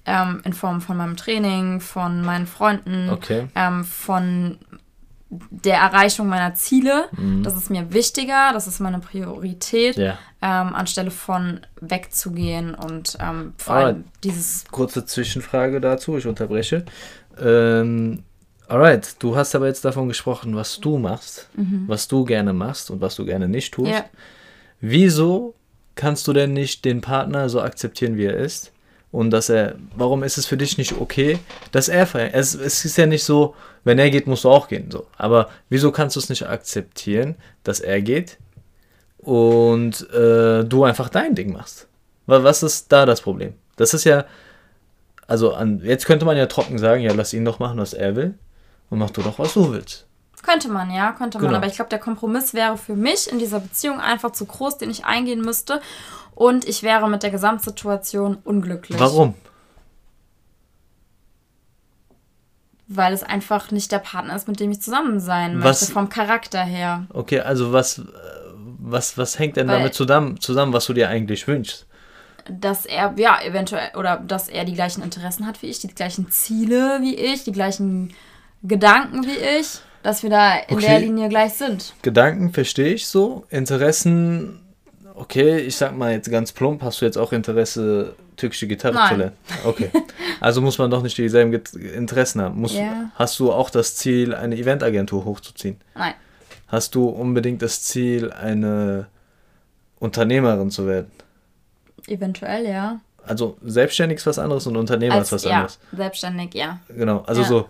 Ähm, 0.06 0.42
in 0.44 0.52
Form 0.54 0.82
von 0.82 0.98
meinem 0.98 1.16
Training, 1.16 1.80
von 1.80 2.22
meinen 2.24 2.46
Freunden, 2.46 3.10
Okay. 3.10 3.48
ähm, 3.56 3.86
von 3.86 4.58
der 5.30 5.78
Erreichung 5.78 6.28
meiner 6.28 6.54
Ziele. 6.56 7.06
Das 7.42 7.56
ist 7.56 7.70
mir 7.72 7.92
wichtiger, 7.94 8.52
das 8.54 8.68
ist 8.68 8.80
meine 8.82 9.00
Priorität, 9.00 9.96
Ja. 9.96 10.18
ähm, 10.42 10.76
anstelle 10.76 11.10
von 11.10 11.62
wegzugehen 11.82 12.76
und 12.76 13.18
ähm, 13.20 13.54
vor 13.58 13.76
Ah. 13.76 13.80
allem 13.86 14.04
dieses. 14.24 14.66
kurze 14.72 15.06
Zwischenfrage 15.06 15.80
dazu, 15.82 16.18
ich 16.18 16.28
unterbreche. 16.28 16.84
Ähm, 17.42 18.24
alright, 18.68 19.16
du 19.24 19.36
hast 19.38 19.56
aber 19.56 19.68
jetzt 19.68 19.86
davon 19.86 20.08
gesprochen, 20.10 20.54
was 20.56 20.80
du 20.82 20.98
machst, 20.98 21.48
was 21.88 22.08
du 22.10 22.26
gerne 22.26 22.52
machst 22.52 22.92
und 22.92 23.00
was 23.02 23.16
du 23.16 23.24
gerne 23.26 23.48
nicht 23.48 23.74
tust. 23.74 23.90
Ja, 23.92 24.04
Wieso 24.82 25.56
kannst 25.96 26.28
du 26.28 26.34
denn 26.34 26.52
nicht 26.52 26.84
den 26.84 27.00
Partner 27.00 27.48
so 27.48 27.62
akzeptieren, 27.62 28.18
wie 28.18 28.26
er 28.26 28.36
ist 28.36 28.73
und 29.14 29.30
dass 29.30 29.48
er, 29.48 29.76
warum 29.96 30.24
ist 30.24 30.40
es 30.40 30.48
für 30.48 30.58
dich 30.58 30.80
nicht 30.80 31.00
okay, 31.00 31.38
dass 31.72 31.88
er 31.88 32.08
feiert? 32.08 32.34
Es, 32.34 32.56
es 32.56 32.84
ist 32.84 32.98
ja 32.98 33.06
nicht 33.06 33.24
so, 33.24 33.54
wenn 33.84 34.00
er 34.00 34.10
geht, 34.10 34.26
musst 34.26 34.44
du 34.44 34.50
auch 34.50 34.68
gehen, 34.68 34.90
so. 34.90 35.06
Aber 35.18 35.50
wieso 35.70 35.92
kannst 35.92 36.16
du 36.16 36.20
es 36.20 36.30
nicht 36.30 36.48
akzeptieren, 36.48 37.36
dass 37.64 37.80
er 37.80 38.02
geht 38.02 38.40
und 39.20 40.10
äh, 40.10 40.64
du 40.64 40.84
einfach 40.84 41.10
dein 41.10 41.36
Ding 41.36 41.54
machst? 41.54 41.88
Was 42.26 42.64
ist 42.64 42.92
da 42.92 43.06
das 43.06 43.22
Problem? 43.22 43.54
Das 43.76 43.94
ist 43.94 44.04
ja, 44.04 44.26
also 45.28 45.54
an, 45.54 45.82
jetzt 45.84 46.08
könnte 46.08 46.26
man 46.26 46.36
ja 46.36 46.48
trocken 46.48 46.80
sagen, 46.80 47.04
ja, 47.04 47.14
lass 47.14 47.34
ihn 47.34 47.46
doch 47.46 47.60
machen, 47.60 47.78
was 47.78 47.94
er 47.94 48.16
will 48.16 48.34
und 48.90 48.98
mach 48.98 49.12
du 49.12 49.22
doch, 49.22 49.38
was 49.38 49.54
du 49.54 49.72
willst. 49.72 50.08
Könnte 50.44 50.70
man, 50.70 50.92
ja, 50.92 51.14
könnte 51.14 51.38
man. 51.38 51.48
Genau. 51.48 51.58
Aber 51.58 51.68
ich 51.68 51.76
glaube, 51.76 51.90
der 51.90 52.00
Kompromiss 52.00 52.54
wäre 52.54 52.78
für 52.78 52.96
mich 52.96 53.32
in 53.32 53.40
dieser 53.40 53.62
Beziehung 53.62 54.00
einfach 54.02 54.32
zu 54.32 54.46
groß, 54.46 54.78
den 54.78 54.92
ich 54.92 55.06
eingehen 55.06 55.42
müsste. 55.42 55.82
Und 56.36 56.66
ich 56.66 56.84
wäre 56.84 57.10
mit 57.10 57.24
der 57.24 57.32
Gesamtsituation 57.32 58.38
unglücklich. 58.44 59.00
Warum? 59.00 59.36
Weil 62.88 63.14
es 63.14 63.24
einfach 63.24 63.72
nicht 63.72 63.92
der 63.94 64.00
Partner 64.00 64.36
ist, 64.36 64.50
mit 64.50 64.60
dem 64.60 64.70
ich 64.72 64.82
zusammen 64.82 65.22
sein 65.22 65.64
was, 65.64 65.82
möchte, 65.82 65.94
vom 65.94 66.10
Charakter 66.10 66.62
her. 66.62 67.06
Okay, 67.14 67.40
also 67.40 67.72
was, 67.72 68.02
was, 68.80 69.18
was 69.18 69.40
hängt 69.40 69.56
denn 69.56 69.70
Weil, 69.70 69.78
damit 69.78 69.94
zusammen, 69.94 70.40
zusammen, 70.42 70.74
was 70.74 70.86
du 70.88 70.94
dir 70.94 71.08
eigentlich 71.08 71.48
wünschst? 71.48 71.88
Dass 72.50 72.86
er, 72.86 73.14
ja, 73.16 73.42
eventuell, 73.42 73.92
oder 73.96 74.18
dass 74.18 74.50
er 74.50 74.66
die 74.66 74.74
gleichen 74.74 75.02
Interessen 75.02 75.48
hat 75.48 75.62
wie 75.62 75.68
ich, 75.68 75.80
die 75.80 75.88
gleichen 75.88 76.30
Ziele 76.30 77.00
wie 77.02 77.16
ich, 77.16 77.46
die 77.46 77.54
gleichen 77.54 78.14
Gedanken 78.62 79.24
wie 79.24 79.60
ich 79.60 79.80
dass 80.04 80.22
wir 80.22 80.30
da 80.30 80.58
in 80.58 80.78
okay. 80.78 80.86
der 80.86 81.00
Linie 81.00 81.30
gleich 81.30 81.54
sind. 81.54 81.94
Gedanken 82.02 82.52
verstehe 82.52 82.94
ich 82.94 83.08
so. 83.08 83.46
Interessen, 83.50 84.60
okay, 85.16 85.58
ich 85.60 85.78
sag 85.78 85.98
mal 85.98 86.12
jetzt 86.12 86.30
ganz 86.30 86.52
plump, 86.52 86.84
hast 86.84 87.02
du 87.02 87.06
jetzt 87.06 87.18
auch 87.18 87.32
Interesse, 87.32 88.16
türkische 88.36 88.68
Gitarre 88.68 88.96
Nein. 88.96 89.10
zu 89.10 89.16
lernen? 89.16 89.36
Okay. 89.66 89.90
Also 90.42 90.62
muss 90.62 90.78
man 90.78 90.92
doch 90.92 91.02
nicht 91.02 91.18
dieselben 91.18 91.54
Interessen 91.54 92.42
haben. 92.42 92.60
Muss, 92.60 92.74
yeah. 92.74 93.12
Hast 93.16 93.40
du 93.40 93.52
auch 93.54 93.70
das 93.70 93.96
Ziel, 93.96 94.36
eine 94.36 94.58
Eventagentur 94.58 95.24
hochzuziehen? 95.24 95.78
Nein. 95.96 96.14
Hast 96.68 96.96
du 96.96 97.08
unbedingt 97.08 97.62
das 97.62 97.82
Ziel, 97.84 98.32
eine 98.32 99.08
Unternehmerin 100.00 100.70
zu 100.70 100.86
werden? 100.86 101.12
Eventuell, 102.08 102.68
ja. 102.68 103.00
Also 103.26 103.58
selbstständig 103.64 104.18
ist 104.18 104.26
was 104.26 104.38
anderes 104.38 104.68
und 104.68 104.76
Unternehmer 104.76 105.16
Als, 105.16 105.28
ist 105.28 105.32
was 105.32 105.44
ja, 105.46 105.52
anderes. 105.52 105.80
Selbstständig, 105.96 106.54
ja. 106.56 106.80
Genau, 106.90 107.24
also 107.26 107.42
ja. 107.42 107.48
so 107.48 107.70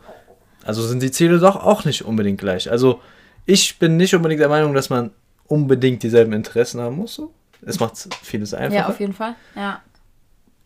also 0.63 0.82
sind 0.82 1.01
die 1.01 1.12
Ziele 1.12 1.39
doch 1.39 1.55
auch 1.55 1.86
nicht 1.86 2.03
unbedingt 2.03 2.39
gleich. 2.39 2.70
Also 2.72 3.01
ich 3.46 3.79
bin 3.79 3.98
nicht 3.98 4.15
unbedingt 4.15 4.41
der 4.41 4.50
Meinung, 4.50 4.74
dass 4.74 4.89
man 4.89 5.12
unbedingt 5.48 6.03
dieselben 6.03 6.34
Interessen 6.34 6.79
haben 6.79 6.98
muss. 6.98 7.15
So. 7.15 7.34
Es 7.62 7.79
macht 7.79 7.98
vieles 8.22 8.53
einfacher. 8.53 8.82
Ja, 8.82 8.88
auf 8.88 9.00
jeden 9.00 9.13
Fall. 9.13 9.36
Ja. 9.55 9.82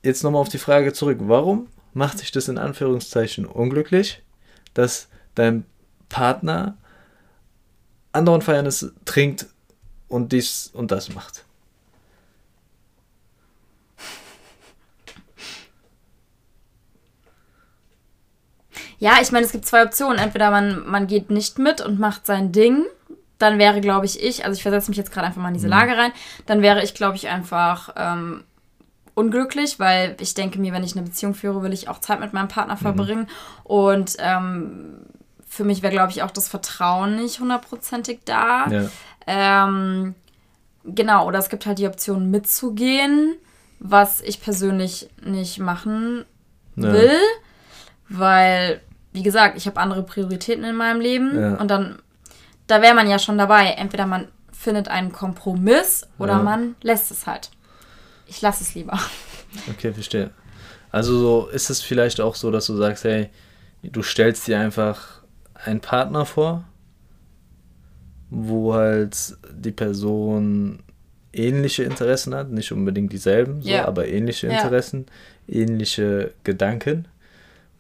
Jetzt 0.04 0.24
nochmal 0.24 0.42
auf 0.42 0.50
die 0.50 0.58
Frage 0.58 0.94
zurück. 0.94 1.18
Warum 1.22 1.68
macht 1.94 2.20
sich 2.20 2.32
das 2.32 2.48
in 2.48 2.58
Anführungszeichen 2.58 3.46
unglücklich, 3.46 4.22
dass 4.74 5.08
dein 5.36 5.66
Partner 6.10 6.78
andauernd 8.12 8.44
feiern 8.44 8.66
ist, 8.66 8.94
trinkt 9.06 9.48
und 10.08 10.32
dies 10.32 10.70
und 10.74 10.92
das 10.92 11.14
macht? 11.14 11.44
Ja, 19.00 19.14
ich 19.22 19.32
meine, 19.32 19.46
es 19.46 19.52
gibt 19.52 19.66
zwei 19.66 19.84
Optionen. 19.84 20.18
Entweder 20.18 20.52
man, 20.52 20.88
man 20.88 21.08
geht 21.08 21.30
nicht 21.30 21.60
mit 21.60 21.82
und 21.82 22.00
macht 22.00 22.26
sein 22.26 22.52
Ding. 22.52 22.86
Dann 23.38 23.60
wäre, 23.60 23.82
glaube 23.82 24.06
ich, 24.06 24.24
ich, 24.24 24.46
also 24.46 24.56
ich 24.56 24.64
versetze 24.64 24.90
mich 24.90 24.98
jetzt 24.98 25.12
gerade 25.12 25.28
einfach 25.28 25.42
mal 25.42 25.50
in 25.50 25.54
diese 25.54 25.68
mhm. 25.68 25.74
Lage 25.74 25.96
rein, 25.96 26.12
dann 26.48 26.64
wäre 26.64 26.84
ich, 26.84 26.96
glaube 26.96 27.16
ich, 27.18 27.28
einfach 27.28 27.90
ähm, 27.96 28.44
unglücklich, 29.14 29.80
weil 29.80 30.18
ich 30.20 30.34
denke 30.34 30.60
mir, 30.60 30.74
wenn 30.74 30.84
ich 30.84 30.96
eine 30.96 31.06
Beziehung 31.06 31.36
führe, 31.36 31.62
will 31.62 31.74
ich 31.74 31.88
auch 31.88 32.00
Zeit 32.00 32.20
mit 32.20 32.34
meinem 32.34 32.48
Partner 32.48 32.76
mhm. 32.76 32.80
verbringen. 32.80 33.22
Mhm. 33.22 33.66
Und 33.66 34.16
ähm, 34.18 34.94
für 35.48 35.64
mich 35.64 35.84
wäre, 35.84 35.94
glaube 35.94 36.12
ich, 36.12 36.24
auch 36.24 36.32
das 36.32 36.48
Vertrauen 36.48 37.16
nicht 37.16 37.40
hundertprozentig 37.40 38.22
da. 38.26 38.68
Ja. 38.70 38.90
Ähm, 39.28 40.16
genau, 40.84 41.28
oder 41.28 41.40
es 41.40 41.50
gibt 41.50 41.66
halt 41.66 41.78
die 41.78 41.88
Option 41.88 42.32
mitzugehen, 42.32 43.36
was 43.80 44.22
ich 44.22 44.42
persönlich 44.42 45.10
nicht 45.24 45.60
machen 45.60 46.26
ja. 46.76 46.94
will, 46.94 47.20
weil 48.10 48.82
wie 49.18 49.24
gesagt, 49.24 49.58
ich 49.58 49.66
habe 49.66 49.80
andere 49.80 50.04
Prioritäten 50.04 50.64
in 50.64 50.76
meinem 50.76 51.02
Leben 51.02 51.40
ja. 51.40 51.56
und 51.56 51.72
dann, 51.72 51.98
da 52.68 52.84
wäre 52.84 52.94
man 52.94 53.10
ja 53.10 53.18
schon 53.18 53.38
dabei. 53.40 53.70
Entweder 53.72 54.06
man 54.06 54.28
findet 54.52 54.90
einen 54.90 55.12
Kompromiss 55.12 56.08
oder 56.20 56.34
ja. 56.34 56.44
man 56.44 56.76
lässt 56.84 57.10
es 57.10 57.26
halt. 57.26 57.50
Ich 58.28 58.42
lasse 58.42 58.64
es 58.64 58.76
lieber. 58.76 59.00
Okay, 59.72 59.92
verstehe. 59.92 60.30
Also 60.92 61.18
so 61.18 61.48
ist 61.48 61.72
es 61.72 61.82
vielleicht 61.82 62.22
auch 62.22 62.36
so, 62.36 62.52
dass 62.52 62.68
du 62.68 62.76
sagst, 62.76 63.06
hey, 63.06 63.30
du 63.82 64.04
stellst 64.04 64.48
dir 64.48 64.60
einfach 64.60 65.24
einen 65.56 65.80
Partner 65.80 66.26
vor, 66.26 66.64
wo 68.30 68.76
halt 68.76 69.36
die 69.52 69.72
Person 69.72 70.84
ähnliche 71.34 71.84
Interessen 71.84 72.36
hat, 72.36 72.52
nicht 72.52 72.72
unbedingt 72.72 73.12
dieselben, 73.14 73.64
so, 73.64 73.70
ja. 73.70 73.88
aber 73.88 74.08
ähnliche 74.08 74.48
Interessen, 74.48 75.08
ähnliche 75.48 76.34
Gedanken 76.44 77.08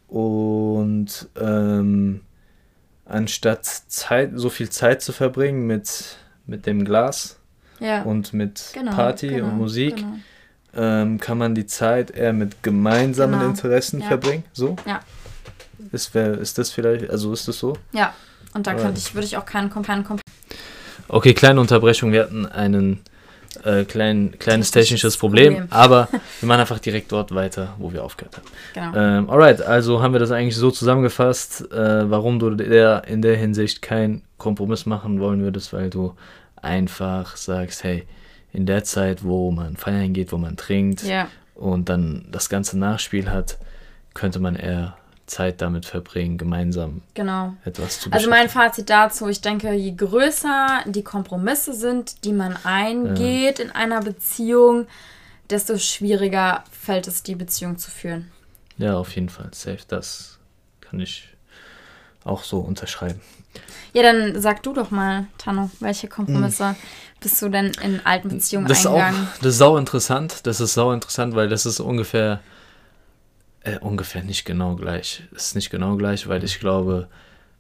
und 0.07 1.27
ähm, 1.39 2.21
anstatt 3.05 3.65
Zeit, 3.65 4.31
so 4.35 4.49
viel 4.49 4.69
Zeit 4.69 5.01
zu 5.01 5.11
verbringen 5.11 5.67
mit, 5.67 6.17
mit 6.45 6.65
dem 6.65 6.85
Glas 6.85 7.37
ja. 7.79 8.03
und 8.03 8.33
mit 8.33 8.71
genau, 8.73 8.91
Party 8.91 9.27
genau, 9.27 9.47
und 9.47 9.57
Musik, 9.57 9.97
genau. 9.97 10.15
ähm, 10.75 11.19
kann 11.19 11.37
man 11.37 11.55
die 11.55 11.65
Zeit 11.65 12.11
eher 12.11 12.33
mit 12.33 12.63
gemeinsamen 12.63 13.39
genau. 13.39 13.49
Interessen 13.49 14.01
ja. 14.01 14.07
verbringen. 14.07 14.43
So? 14.53 14.75
Ja. 14.85 15.01
Ist, 15.91 16.13
wär, 16.13 16.37
ist 16.37 16.57
das 16.57 16.71
vielleicht, 16.71 17.09
also 17.09 17.31
ist 17.31 17.47
das 17.47 17.59
so? 17.59 17.77
Ja, 17.91 18.13
und 18.53 18.67
da 18.67 18.73
könnte 18.73 18.99
ich, 18.99 19.13
würde 19.13 19.25
ich 19.25 19.37
auch 19.37 19.45
keinen, 19.45 19.69
keinen 19.69 20.05
Okay, 21.07 21.33
kleine 21.33 21.61
Unterbrechung. 21.61 22.11
Wir 22.11 22.23
hatten 22.23 22.45
einen 22.45 23.01
äh, 23.63 23.85
klein, 23.85 24.33
kleines 24.39 24.71
technisches 24.71 25.17
Problem, 25.17 25.53
Problem, 25.53 25.71
aber 25.71 26.07
wir 26.39 26.47
machen 26.47 26.61
einfach 26.61 26.79
direkt 26.79 27.11
dort 27.11 27.33
weiter, 27.33 27.75
wo 27.77 27.91
wir 27.91 28.03
aufgehört 28.03 28.37
haben. 28.37 28.47
Genau. 28.73 28.97
Ähm, 28.97 29.29
alright, 29.29 29.61
also 29.61 30.01
haben 30.01 30.13
wir 30.13 30.19
das 30.19 30.31
eigentlich 30.31 30.55
so 30.55 30.71
zusammengefasst, 30.71 31.71
äh, 31.71 32.09
warum 32.09 32.39
du 32.39 32.51
der, 32.51 33.03
in 33.07 33.21
der 33.21 33.37
Hinsicht 33.37 33.81
keinen 33.81 34.23
Kompromiss 34.37 34.85
machen 34.85 35.19
wollen 35.19 35.41
würdest, 35.41 35.73
weil 35.73 35.89
du 35.89 36.15
einfach 36.61 37.37
sagst, 37.37 37.83
hey, 37.83 38.05
in 38.53 38.65
der 38.65 38.83
Zeit, 38.83 39.23
wo 39.23 39.51
man 39.51 39.77
feiern 39.77 40.13
geht, 40.13 40.31
wo 40.31 40.37
man 40.37 40.57
trinkt 40.57 41.03
ja. 41.03 41.27
und 41.55 41.89
dann 41.89 42.25
das 42.31 42.49
ganze 42.49 42.77
Nachspiel 42.77 43.29
hat, 43.29 43.57
könnte 44.13 44.39
man 44.39 44.55
eher 44.55 44.96
Zeit 45.27 45.61
damit 45.61 45.85
verbringen, 45.85 46.37
gemeinsam 46.37 47.01
genau. 47.13 47.53
etwas 47.65 47.99
zu 47.99 48.11
Also 48.11 48.29
mein 48.29 48.49
Fazit 48.49 48.89
dazu, 48.89 49.27
ich 49.27 49.41
denke, 49.41 49.73
je 49.73 49.91
größer 49.91 50.83
die 50.85 51.03
Kompromisse 51.03 51.73
sind, 51.73 52.23
die 52.23 52.31
man 52.31 52.57
eingeht 52.63 53.59
ja. 53.59 53.65
in 53.65 53.71
einer 53.71 53.99
Beziehung, 53.99 54.87
desto 55.49 55.77
schwieriger 55.77 56.63
fällt 56.71 57.07
es, 57.07 57.23
die 57.23 57.35
Beziehung 57.35 57.77
zu 57.77 57.91
führen. 57.91 58.31
Ja, 58.77 58.97
auf 58.97 59.13
jeden 59.15 59.29
Fall. 59.29 59.49
Safe, 59.53 59.79
das 59.87 60.39
kann 60.81 60.99
ich 60.99 61.27
auch 62.23 62.43
so 62.43 62.59
unterschreiben. 62.59 63.21
Ja, 63.93 64.03
dann 64.03 64.39
sag 64.41 64.63
du 64.63 64.73
doch 64.73 64.91
mal, 64.91 65.27
Tano, 65.37 65.69
welche 65.79 66.07
Kompromisse 66.07 66.69
hm. 66.69 66.75
bist 67.19 67.41
du 67.41 67.49
denn 67.49 67.71
in 67.81 67.99
alten 68.05 68.29
Beziehungen 68.29 68.67
das 68.67 68.85
eingegangen? 68.85 69.23
Ist 69.23 69.29
auch, 69.29 69.37
das 69.39 69.47
ist 69.47 69.57
sau 69.57 69.77
interessant. 69.77 70.47
Das 70.47 70.61
ist 70.61 70.73
sau 70.73 70.91
interessant, 70.93 71.35
weil 71.35 71.49
das 71.49 71.65
ist 71.65 71.79
ungefähr 71.79 72.39
äh, 73.67 73.79
ungefähr 73.79 74.23
nicht 74.23 74.45
genau 74.45 74.75
gleich. 74.75 75.23
Es 75.35 75.47
ist 75.47 75.55
nicht 75.55 75.69
genau 75.69 75.97
gleich, 75.97 76.27
weil 76.27 76.43
ich 76.43 76.59
glaube, 76.59 77.07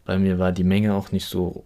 bei 0.05 0.17
mir 0.17 0.39
war 0.39 0.51
die 0.51 0.63
Menge 0.63 0.93
auch 0.93 1.11
nicht 1.11 1.27
so 1.27 1.63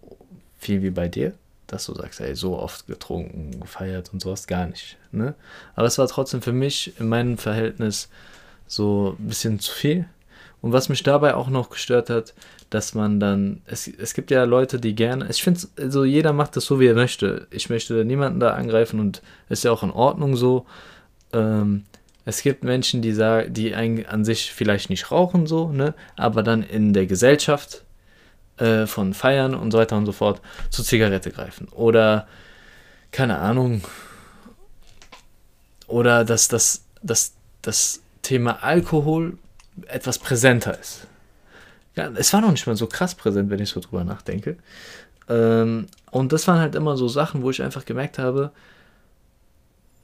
viel 0.58 0.82
wie 0.82 0.90
bei 0.90 1.08
dir, 1.08 1.32
dass 1.68 1.86
du 1.86 1.94
sagst, 1.94 2.20
ey, 2.20 2.34
so 2.34 2.58
oft 2.58 2.86
getrunken, 2.86 3.60
gefeiert 3.60 4.12
und 4.12 4.20
sowas 4.20 4.46
gar 4.46 4.66
nicht. 4.66 4.96
Ne? 5.12 5.34
Aber 5.74 5.86
es 5.86 5.98
war 5.98 6.08
trotzdem 6.08 6.42
für 6.42 6.52
mich 6.52 6.98
in 6.98 7.08
meinem 7.08 7.38
Verhältnis 7.38 8.08
so 8.66 9.16
ein 9.18 9.28
bisschen 9.28 9.60
zu 9.60 9.72
viel. 9.72 10.06
Und 10.60 10.72
was 10.72 10.88
mich 10.88 11.02
dabei 11.02 11.34
auch 11.34 11.48
noch 11.48 11.70
gestört 11.70 12.10
hat, 12.10 12.34
dass 12.70 12.94
man 12.94 13.20
dann, 13.20 13.62
es, 13.66 13.86
es 13.86 14.14
gibt 14.14 14.30
ja 14.30 14.44
Leute, 14.44 14.80
die 14.80 14.94
gerne, 14.94 15.28
ich 15.28 15.42
finde, 15.42 15.60
also 15.78 16.04
jeder 16.04 16.32
macht 16.32 16.56
das 16.56 16.64
so, 16.64 16.80
wie 16.80 16.86
er 16.86 16.94
möchte. 16.94 17.46
Ich 17.50 17.68
möchte 17.68 18.04
niemanden 18.04 18.40
da 18.40 18.54
angreifen 18.54 18.98
und 18.98 19.22
ist 19.48 19.64
ja 19.64 19.72
auch 19.72 19.82
in 19.82 19.90
Ordnung 19.90 20.36
so. 20.36 20.66
Ähm, 21.32 21.84
es 22.24 22.42
gibt 22.42 22.62
Menschen, 22.62 23.02
die 23.02 23.12
sagen, 23.12 23.52
die 23.52 23.74
an 23.74 24.24
sich 24.24 24.52
vielleicht 24.52 24.90
nicht 24.90 25.10
rauchen, 25.10 25.46
so, 25.46 25.72
ne, 25.72 25.94
aber 26.16 26.42
dann 26.42 26.62
in 26.62 26.92
der 26.92 27.06
Gesellschaft 27.06 27.84
äh, 28.58 28.86
von 28.86 29.14
Feiern 29.14 29.54
und 29.54 29.72
so 29.72 29.78
weiter 29.78 29.96
und 29.96 30.06
so 30.06 30.12
fort 30.12 30.40
zur 30.70 30.84
Zigarette 30.84 31.30
greifen. 31.30 31.68
Oder, 31.68 32.28
keine 33.10 33.38
Ahnung, 33.38 33.82
oder 35.88 36.24
dass 36.24 36.48
das, 36.48 36.84
das, 37.02 37.34
das 37.60 38.00
Thema 38.22 38.62
Alkohol 38.62 39.36
etwas 39.86 40.18
präsenter 40.18 40.78
ist. 40.78 41.06
Ja, 41.96 42.10
es 42.14 42.32
war 42.32 42.40
noch 42.40 42.50
nicht 42.50 42.66
mal 42.66 42.76
so 42.76 42.86
krass 42.86 43.14
präsent, 43.14 43.50
wenn 43.50 43.60
ich 43.60 43.68
so 43.68 43.80
drüber 43.80 44.04
nachdenke. 44.04 44.56
Ähm, 45.28 45.88
und 46.10 46.32
das 46.32 46.48
waren 46.48 46.60
halt 46.60 46.74
immer 46.74 46.96
so 46.96 47.08
Sachen, 47.08 47.42
wo 47.42 47.50
ich 47.50 47.62
einfach 47.62 47.84
gemerkt 47.84 48.18
habe, 48.18 48.52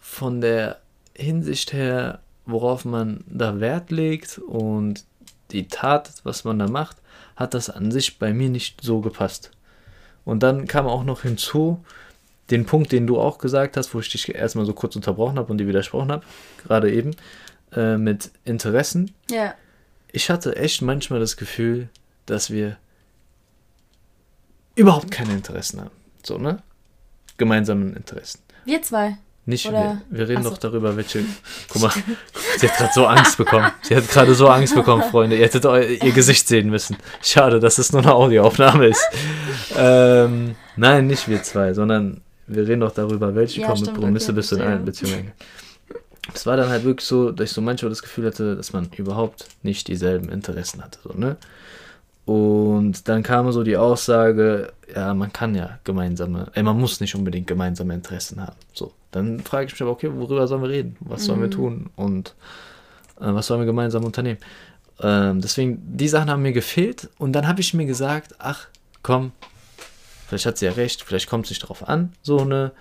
von 0.01 0.41
der 0.41 0.81
Hinsicht 1.19 1.73
her, 1.73 2.21
worauf 2.47 2.85
man 2.85 3.25
da 3.27 3.61
Wert 3.61 3.91
legt 3.91 4.39
und 4.39 5.05
die 5.51 5.69
Tat, 5.69 6.13
was 6.25 6.45
man 6.45 6.59
da 6.59 6.69
macht, 6.69 6.97
hat 7.37 7.55
das 7.55 7.71
an 7.71 7.91
sich 7.91 8.19
bei 8.19 8.33
mir 8.33 8.49
nicht 8.49 8.83
so 8.83 9.01
gepasst. 9.01 9.51
Und 10.25 10.43
dann 10.43 10.67
kam 10.67 10.87
auch 10.87 11.05
noch 11.05 11.23
hinzu, 11.23 11.85
den 12.51 12.67
Punkt, 12.67 12.93
den 12.93 13.07
du 13.07 13.19
auch 13.19 13.39
gesagt 13.39 13.77
hast, 13.77 13.95
wo 13.95 14.01
ich 14.01 14.09
dich 14.11 14.35
erstmal 14.35 14.65
so 14.65 14.73
kurz 14.73 14.97
unterbrochen 14.97 15.39
habe 15.39 15.51
und 15.51 15.59
dir 15.59 15.67
widersprochen 15.67 16.11
habe, 16.11 16.25
gerade 16.63 16.93
eben, 16.93 17.11
äh, 17.73 17.97
mit 17.97 18.31
Interessen. 18.45 19.15
Ja. 19.31 19.55
Ich 20.13 20.31
hatte 20.31 20.57
echt 20.57 20.81
manchmal 20.81 21.21
das 21.21 21.37
Gefühl, 21.37 21.89
dass 22.27 22.51
wir 22.51 22.79
überhaupt 24.75 25.11
keine 25.11 25.33
Interessen 25.33 25.81
haben. 25.81 25.91
So, 26.23 26.39
ne? 26.39 26.63
Gemeinsamen 27.37 27.95
Interessen. 27.95 28.41
Wir 28.65 28.83
zwei. 28.83 29.19
Nicht 29.49 29.67
Oder- 29.67 30.03
wir. 30.11 30.19
Wir 30.19 30.29
reden 30.29 30.41
Ach 30.41 30.45
so. 30.45 30.51
doch 30.51 30.59
darüber, 30.59 30.95
welche. 30.95 31.25
Guck 31.71 31.81
mal, 31.81 31.93
sie 32.59 32.69
hat 32.69 32.77
gerade 32.77 32.93
so 32.95 33.07
Angst 33.07 33.39
bekommen. 33.39 33.71
Sie 33.81 33.97
hat 33.97 34.07
gerade 34.07 34.35
so 34.35 34.47
Angst 34.49 34.75
bekommen, 34.75 35.03
Freunde. 35.11 35.37
Ihr 35.37 35.45
hättet 35.47 35.65
eu 35.65 35.81
ihr 35.81 36.13
Gesicht 36.13 36.47
sehen 36.47 36.69
müssen. 36.69 36.99
Schade, 37.23 37.59
dass 37.59 37.79
es 37.79 37.91
nur 37.91 38.03
eine 38.03 38.13
Audioaufnahme 38.13 38.89
ist. 38.89 39.03
ähm, 39.75 40.55
nein, 40.77 41.07
nicht 41.07 41.29
wir 41.29 41.43
zwei, 41.43 41.73
sondern 41.73 42.21
wir 42.47 42.69
reden 42.69 42.81
doch 42.83 42.93
darüber, 42.93 43.35
welche 43.35 43.63
Ja, 43.63 43.69
Kompromisse 43.69 44.35
bist 44.35 44.53
du 44.53 44.57
in 44.57 44.85
Beziehungen 44.85 45.15
eingegangen. 45.15 45.33
Es 46.35 46.45
war 46.45 46.59
dann 46.59 46.69
halt 46.69 46.85
wirklich 46.85 47.09
so, 47.09 47.33
dass 47.33 47.49
ich 47.49 47.55
so 47.55 47.63
manchmal 47.63 47.89
das 47.89 48.03
Gefühl 48.03 48.27
hatte, 48.27 48.55
dass 48.55 48.75
man 48.75 48.91
überhaupt 48.99 49.47
nicht 49.63 49.89
dieselben 49.89 50.29
Interessen 50.29 50.85
hatte. 50.85 50.99
So, 51.03 51.15
ne? 51.15 51.39
Und 52.27 53.09
dann 53.09 53.23
kam 53.23 53.51
so 53.53 53.63
die 53.63 53.79
Aussage, 53.79 54.75
ja, 54.95 55.15
man 55.15 55.33
kann 55.33 55.55
ja 55.55 55.79
gemeinsame, 55.85 56.51
äh, 56.55 56.63
man 56.63 56.79
muss 56.79 57.01
nicht 57.01 57.15
unbedingt 57.15 57.47
gemeinsame 57.47 57.95
Interessen 57.95 58.43
haben. 58.43 58.57
So, 58.75 58.93
dann 59.11 59.41
frage 59.41 59.67
ich 59.67 59.73
mich 59.73 59.83
aber, 59.83 59.91
okay, 59.91 60.11
worüber 60.13 60.47
sollen 60.47 60.63
wir 60.63 60.69
reden? 60.69 60.97
Was 61.01 61.25
sollen 61.25 61.41
wir 61.41 61.47
Mhm. 61.49 61.53
tun? 61.53 61.91
Und 61.97 62.35
äh, 63.21 63.33
was 63.33 63.47
sollen 63.47 63.61
wir 63.61 63.67
gemeinsam 63.67 64.05
unternehmen? 64.05 64.39
Ähm, 65.01 65.41
deswegen, 65.41 65.81
die 65.97 66.09
Sachen 66.09 66.31
haben 66.31 66.43
mir 66.43 66.53
gefehlt. 66.53 67.09
Und 67.19 67.33
dann 67.33 67.47
habe 67.47 67.61
ich 67.61 67.73
mir 67.75 67.87
gesagt, 67.87 68.35
ach, 68.39 68.67
komm, 69.03 69.33
vielleicht 70.27 70.47
hat 70.47 70.59
sie 70.59 70.67
ja 70.67 70.73
recht, 70.73 71.03
vielleicht 71.03 71.29
kommt 71.29 71.47
es 71.47 71.51
nicht 71.51 71.61
drauf 71.61 71.89
an, 71.89 72.13
so 72.23 72.41
eine, 72.41 72.73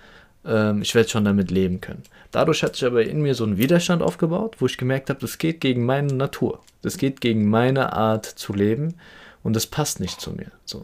ähm, 0.44 0.82
ich 0.82 0.94
werde 0.94 1.08
schon 1.08 1.24
damit 1.24 1.50
leben 1.50 1.80
können. 1.80 2.02
Dadurch 2.30 2.62
hat 2.62 2.74
sich 2.76 2.84
aber 2.84 3.02
in 3.04 3.22
mir 3.22 3.34
so 3.34 3.44
ein 3.44 3.56
Widerstand 3.56 4.02
aufgebaut, 4.02 4.56
wo 4.58 4.66
ich 4.66 4.76
gemerkt 4.76 5.08
habe, 5.10 5.20
das 5.20 5.38
geht 5.38 5.60
gegen 5.60 5.86
meine 5.86 6.12
Natur. 6.12 6.60
Das 6.82 6.98
geht 6.98 7.20
gegen 7.20 7.48
meine 7.48 7.92
Art 7.94 8.26
zu 8.26 8.52
leben 8.52 8.94
und 9.42 9.56
das 9.56 9.66
passt 9.66 9.98
nicht 10.00 10.20
zu 10.20 10.32
mir. 10.32 10.50
So. 10.64 10.82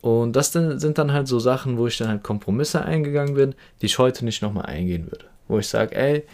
Und 0.00 0.34
das 0.34 0.52
sind 0.52 0.98
dann 0.98 1.12
halt 1.12 1.28
so 1.28 1.38
Sachen, 1.38 1.76
wo 1.76 1.86
ich 1.86 1.98
dann 1.98 2.08
halt 2.08 2.22
Kompromisse 2.22 2.82
eingegangen 2.82 3.34
bin, 3.34 3.54
die 3.80 3.86
ich 3.86 3.98
heute 3.98 4.24
nicht 4.24 4.42
nochmal 4.42 4.66
eingehen 4.66 5.06
würde. 5.10 5.26
Wo 5.46 5.58
ich 5.58 5.68
sage, 5.68 5.94
ey, 5.94 6.24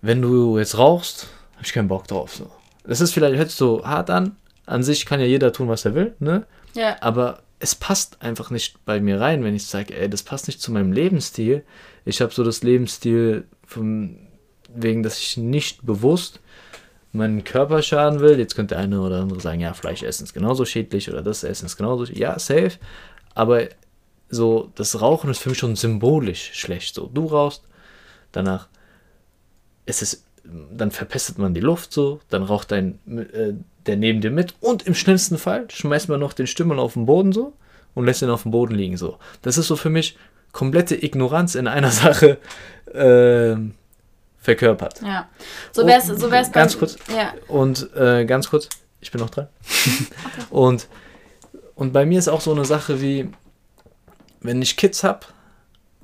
wenn 0.00 0.22
du 0.22 0.58
jetzt 0.58 0.78
rauchst, 0.78 1.28
habe 1.54 1.64
ich 1.64 1.72
keinen 1.72 1.88
Bock 1.88 2.08
drauf. 2.08 2.34
So. 2.34 2.50
Das 2.84 3.00
ist 3.00 3.12
vielleicht, 3.12 3.36
hört 3.36 3.50
so 3.50 3.84
hart 3.84 4.10
an. 4.10 4.36
An 4.64 4.82
sich 4.82 5.06
kann 5.06 5.20
ja 5.20 5.26
jeder 5.26 5.52
tun, 5.52 5.68
was 5.68 5.84
er 5.84 5.94
will, 5.94 6.14
ne? 6.20 6.46
Ja. 6.74 6.96
aber 7.02 7.42
es 7.58 7.74
passt 7.74 8.22
einfach 8.22 8.50
nicht 8.50 8.84
bei 8.84 8.98
mir 8.98 9.20
rein, 9.20 9.44
wenn 9.44 9.54
ich 9.54 9.66
sage, 9.66 9.96
ey, 9.96 10.10
das 10.10 10.24
passt 10.24 10.48
nicht 10.48 10.60
zu 10.60 10.72
meinem 10.72 10.90
Lebensstil. 10.90 11.64
Ich 12.04 12.20
habe 12.20 12.32
so 12.32 12.42
das 12.42 12.64
Lebensstil 12.64 13.44
von 13.64 14.18
wegen, 14.74 15.04
dass 15.04 15.18
ich 15.18 15.36
nicht 15.36 15.86
bewusst 15.86 16.40
meinen 17.12 17.44
Körper 17.44 17.82
schaden 17.82 18.20
will. 18.20 18.38
Jetzt 18.38 18.54
könnte 18.54 18.76
eine 18.76 19.00
oder 19.00 19.20
andere 19.20 19.40
sagen, 19.40 19.60
ja, 19.60 19.74
Fleisch 19.74 20.02
essen 20.02 20.24
ist 20.24 20.34
genauso 20.34 20.64
schädlich 20.64 21.10
oder 21.10 21.22
das 21.22 21.44
Essen 21.44 21.66
ist 21.66 21.76
genauso 21.76 22.06
schädlich. 22.06 22.22
Ja, 22.22 22.38
safe. 22.38 22.72
Aber 23.34 23.68
so, 24.28 24.70
das 24.74 25.00
Rauchen 25.00 25.30
ist 25.30 25.38
für 25.38 25.50
mich 25.50 25.58
schon 25.58 25.76
symbolisch 25.76 26.52
schlecht. 26.54 26.94
So, 26.94 27.10
du 27.12 27.26
rauchst, 27.26 27.62
danach 28.32 28.68
ist 29.84 30.02
es, 30.02 30.24
dann 30.44 30.90
verpestet 30.90 31.38
man 31.38 31.54
die 31.54 31.60
Luft 31.60 31.92
so, 31.92 32.20
dann 32.30 32.42
raucht 32.42 32.72
dein, 32.72 32.98
äh, 33.06 33.52
der 33.86 33.96
neben 33.96 34.20
dir 34.20 34.30
mit 34.30 34.54
und 34.60 34.86
im 34.86 34.94
schlimmsten 34.94 35.38
Fall 35.38 35.66
schmeißt 35.70 36.08
man 36.08 36.20
noch 36.20 36.32
den 36.32 36.46
Stümmel 36.46 36.78
auf 36.78 36.94
den 36.94 37.06
Boden 37.06 37.32
so 37.32 37.52
und 37.94 38.06
lässt 38.06 38.22
ihn 38.22 38.30
auf 38.30 38.42
dem 38.42 38.52
Boden 38.52 38.74
liegen 38.74 38.96
so. 38.96 39.18
Das 39.42 39.58
ist 39.58 39.66
so 39.66 39.76
für 39.76 39.90
mich 39.90 40.16
komplette 40.52 41.02
Ignoranz 41.02 41.54
in 41.54 41.66
einer 41.66 41.90
Sache 41.90 42.38
ähm, 42.94 43.74
verkörpert. 44.42 45.00
Ja. 45.02 45.28
So 45.70 45.86
wär's, 45.86 46.06
so 46.08 46.30
wär's 46.30 46.48
bei- 46.50 46.60
Ganz 46.60 46.78
kurz. 46.78 46.96
Ja. 47.14 47.32
Und 47.48 47.94
äh, 47.96 48.26
ganz 48.26 48.50
kurz, 48.50 48.68
ich 49.00 49.10
bin 49.10 49.20
noch 49.20 49.30
dran. 49.30 49.48
und, 50.50 50.88
und 51.74 51.92
bei 51.92 52.04
mir 52.04 52.18
ist 52.18 52.28
auch 52.28 52.40
so 52.40 52.52
eine 52.52 52.64
Sache 52.64 53.00
wie, 53.00 53.30
wenn 54.40 54.60
ich 54.60 54.76
Kids 54.76 55.04
habe, 55.04 55.20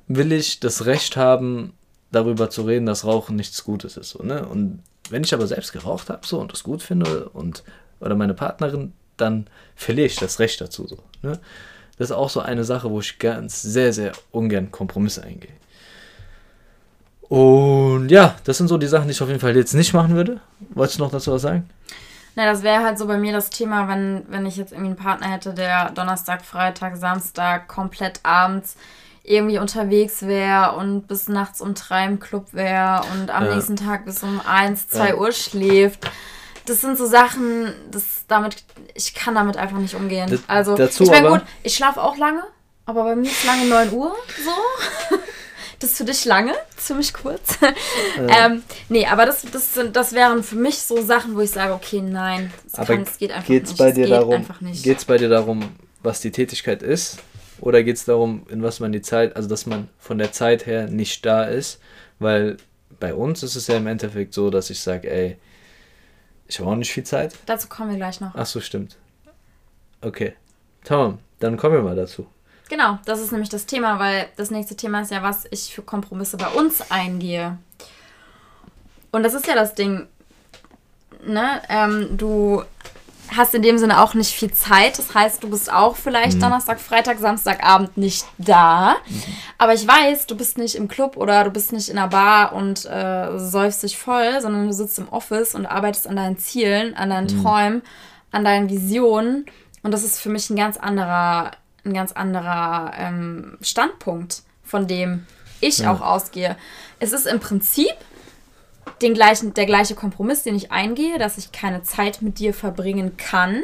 will 0.07 0.31
ich 0.31 0.59
das 0.59 0.85
Recht 0.85 1.17
haben, 1.17 1.73
darüber 2.11 2.49
zu 2.49 2.63
reden, 2.63 2.87
dass 2.87 3.05
Rauchen 3.05 3.35
nichts 3.35 3.63
Gutes 3.63 3.95
ist. 3.97 4.09
So, 4.11 4.23
ne? 4.23 4.47
Und 4.47 4.81
wenn 5.11 5.23
ich 5.23 5.33
aber 5.33 5.45
selbst 5.45 5.73
geraucht 5.73 6.09
habe 6.09 6.25
so, 6.25 6.39
und 6.39 6.51
das 6.51 6.63
gut 6.63 6.81
finde 6.81 7.29
und 7.29 7.63
oder 7.99 8.15
meine 8.15 8.33
Partnerin, 8.33 8.93
dann 9.17 9.47
verliere 9.75 10.07
ich 10.07 10.15
das 10.15 10.39
Recht 10.39 10.61
dazu. 10.61 10.87
So, 10.87 10.97
ne? 11.21 11.39
Das 11.97 12.09
ist 12.09 12.15
auch 12.15 12.29
so 12.29 12.39
eine 12.39 12.63
Sache, 12.63 12.89
wo 12.89 13.01
ich 13.01 13.19
ganz 13.19 13.61
sehr, 13.61 13.91
sehr 13.91 14.13
ungern 14.31 14.71
Kompromisse 14.71 15.21
eingehe. 15.23 15.51
Und 17.29 18.09
ja, 18.09 18.35
das 18.43 18.57
sind 18.57 18.67
so 18.67 18.77
die 18.77 18.87
Sachen, 18.87 19.05
die 19.07 19.11
ich 19.11 19.21
auf 19.21 19.27
jeden 19.27 19.39
Fall 19.39 19.55
jetzt 19.55 19.73
nicht 19.73 19.93
machen 19.93 20.15
würde. 20.15 20.39
Wolltest 20.71 20.99
du 20.99 21.03
noch 21.03 21.11
dazu 21.11 21.31
was 21.31 21.43
sagen? 21.43 21.69
Na, 22.35 22.45
das 22.45 22.63
wäre 22.63 22.83
halt 22.83 22.97
so 22.97 23.05
bei 23.05 23.17
mir 23.17 23.33
das 23.33 23.49
Thema, 23.49 23.87
wenn, 23.87 24.23
wenn 24.29 24.45
ich 24.45 24.57
jetzt 24.57 24.71
irgendwie 24.71 24.89
einen 24.91 24.97
Partner 24.97 25.27
hätte, 25.27 25.53
der 25.53 25.91
Donnerstag, 25.91 26.43
Freitag, 26.43 26.97
Samstag 26.97 27.67
komplett 27.67 28.19
abends 28.23 28.75
irgendwie 29.23 29.59
unterwegs 29.59 30.23
wäre 30.23 30.71
und 30.75 31.07
bis 31.07 31.27
nachts 31.27 31.61
um 31.61 31.75
drei 31.75 32.05
im 32.05 32.19
Club 32.19 32.47
wäre 32.53 33.01
und 33.13 33.29
am 33.29 33.45
Ja. 33.45 33.55
nächsten 33.55 33.75
Tag 33.75 34.05
bis 34.05 34.23
um 34.23 34.41
eins, 34.43 34.87
zwei 34.87 35.09
Ja. 35.09 35.15
Uhr 35.15 35.31
schläft. 35.31 36.09
Das 36.65 36.81
sind 36.81 36.97
so 36.97 37.05
Sachen, 37.05 37.73
das 37.91 38.23
damit, 38.27 38.63
ich 38.95 39.13
kann 39.13 39.35
damit 39.35 39.57
einfach 39.57 39.77
nicht 39.77 39.93
umgehen. 39.95 40.39
Also, 40.47 40.75
dazu 40.75 41.03
ich 41.03 41.09
meine, 41.11 41.29
gut, 41.29 41.41
ich 41.61 41.75
schlafe 41.75 42.01
auch 42.01 42.17
lange, 42.17 42.43
aber 42.85 43.03
bei 43.03 43.15
mir 43.15 43.29
ist 43.29 43.43
lange 43.45 43.65
9 43.65 43.91
Uhr 43.91 44.15
so. 44.43 45.15
Das 45.79 45.91
ist 45.91 45.97
für 45.97 46.05
dich 46.05 46.25
lange, 46.25 46.53
mich 46.95 47.13
kurz. 47.13 47.57
ähm, 48.17 48.63
nee, 48.89 49.05
aber 49.05 49.25
das, 49.25 49.43
das, 49.51 49.73
sind, 49.73 49.95
das 49.95 50.11
wären 50.11 50.43
für 50.43 50.57
mich 50.57 50.77
so 50.79 51.01
Sachen, 51.01 51.35
wo 51.35 51.41
ich 51.41 51.51
sage, 51.51 51.73
okay, 51.73 52.01
nein, 52.01 52.51
das, 52.71 52.85
kann, 52.85 53.05
das 53.05 53.17
geht 53.17 53.31
einfach 53.31 53.47
geht's 53.47 53.71
nicht. 53.71 53.79
bei 53.79 53.91
dir 53.91 54.03
geht 54.03 54.11
darum, 54.11 54.33
einfach 54.33 54.59
nicht. 54.59 54.83
geht's 54.83 55.05
bei 55.05 55.17
dir 55.17 55.29
darum, 55.29 55.71
was 56.03 56.19
die 56.19 56.31
Tätigkeit 56.31 56.83
ist? 56.83 57.19
Oder 57.61 57.83
geht 57.83 57.95
es 57.95 58.05
darum, 58.05 58.45
in 58.49 58.61
was 58.61 58.79
man 58.79 58.91
die 58.91 59.01
Zeit, 59.01 59.35
also 59.35 59.47
dass 59.47 59.65
man 59.65 59.89
von 59.99 60.17
der 60.17 60.31
Zeit 60.31 60.65
her 60.65 60.87
nicht 60.87 61.25
da 61.25 61.43
ist? 61.43 61.79
Weil 62.19 62.57
bei 62.99 63.13
uns 63.13 63.43
ist 63.43 63.55
es 63.55 63.67
ja 63.67 63.77
im 63.77 63.87
Endeffekt 63.87 64.33
so, 64.33 64.49
dass 64.49 64.69
ich 64.69 64.79
sage, 64.79 65.09
ey, 65.09 65.37
ich 66.47 66.59
habe 66.59 66.69
auch 66.69 66.75
nicht 66.75 66.91
viel 66.91 67.03
Zeit. 67.03 67.35
Dazu 67.45 67.67
kommen 67.69 67.91
wir 67.91 67.97
gleich 67.97 68.19
noch. 68.19 68.31
Ach 68.33 68.45
so, 68.45 68.59
stimmt. 68.59 68.97
Okay. 70.01 70.33
Tamam, 70.83 71.19
dann 71.39 71.57
kommen 71.57 71.75
wir 71.75 71.81
mal 71.81 71.95
dazu. 71.95 72.27
Genau, 72.69 72.99
das 73.05 73.19
ist 73.19 73.31
nämlich 73.31 73.49
das 73.49 73.65
Thema, 73.65 73.99
weil 73.99 74.27
das 74.37 74.51
nächste 74.51 74.75
Thema 74.75 75.01
ist 75.01 75.11
ja, 75.11 75.23
was 75.23 75.45
ich 75.51 75.73
für 75.73 75.81
Kompromisse 75.81 76.37
bei 76.37 76.47
uns 76.47 76.91
eingehe. 76.91 77.57
Und 79.11 79.23
das 79.23 79.33
ist 79.33 79.47
ja 79.47 79.55
das 79.55 79.73
Ding, 79.73 80.07
ne? 81.25 81.61
Ähm, 81.67 82.15
du 82.15 82.63
hast 83.35 83.53
in 83.53 83.61
dem 83.61 83.77
Sinne 83.77 84.01
auch 84.01 84.13
nicht 84.13 84.31
viel 84.31 84.51
Zeit. 84.51 84.97
Das 84.97 85.13
heißt, 85.13 85.43
du 85.43 85.49
bist 85.49 85.71
auch 85.71 85.95
vielleicht 85.95 86.41
Donnerstag, 86.41 86.79
Freitag, 86.79 87.19
Samstagabend 87.19 87.97
nicht 87.97 88.25
da. 88.37 88.95
Aber 89.57 89.73
ich 89.73 89.87
weiß, 89.87 90.27
du 90.27 90.35
bist 90.35 90.57
nicht 90.57 90.75
im 90.75 90.87
Club 90.87 91.17
oder 91.17 91.43
du 91.43 91.51
bist 91.51 91.71
nicht 91.71 91.89
in 91.89 91.97
einer 91.97 92.07
Bar 92.07 92.53
und 92.53 92.85
äh, 92.85 93.37
säufst 93.37 93.83
dich 93.83 93.97
voll, 93.97 94.41
sondern 94.41 94.67
du 94.67 94.73
sitzt 94.73 94.97
im 94.99 95.09
Office 95.09 95.55
und 95.55 95.65
arbeitest 95.65 96.07
an 96.07 96.15
deinen 96.15 96.37
Zielen, 96.37 96.95
an 96.95 97.09
deinen 97.09 97.27
Träumen, 97.27 97.81
an 98.31 98.43
deinen 98.43 98.69
Visionen. 98.69 99.45
Und 99.83 99.91
das 99.91 100.03
ist 100.03 100.19
für 100.19 100.29
mich 100.29 100.49
ein 100.49 100.55
ganz 100.55 100.77
anderer, 100.77 101.51
ein 101.85 101.93
ganz 101.93 102.11
anderer 102.11 102.93
ähm, 102.97 103.57
Standpunkt, 103.61 104.43
von 104.63 104.87
dem 104.87 105.25
ich 105.61 105.85
auch 105.87 106.01
ausgehe. 106.01 106.55
Es 106.99 107.11
ist 107.13 107.27
im 107.27 107.39
Prinzip 107.39 107.93
den 109.01 109.13
gleichen, 109.13 109.53
der 109.53 109.65
gleiche 109.65 109.95
Kompromiss, 109.95 110.43
den 110.43 110.55
ich 110.55 110.71
eingehe, 110.71 111.17
dass 111.19 111.37
ich 111.37 111.51
keine 111.51 111.83
Zeit 111.83 112.21
mit 112.21 112.39
dir 112.39 112.53
verbringen 112.53 113.17
kann. 113.17 113.63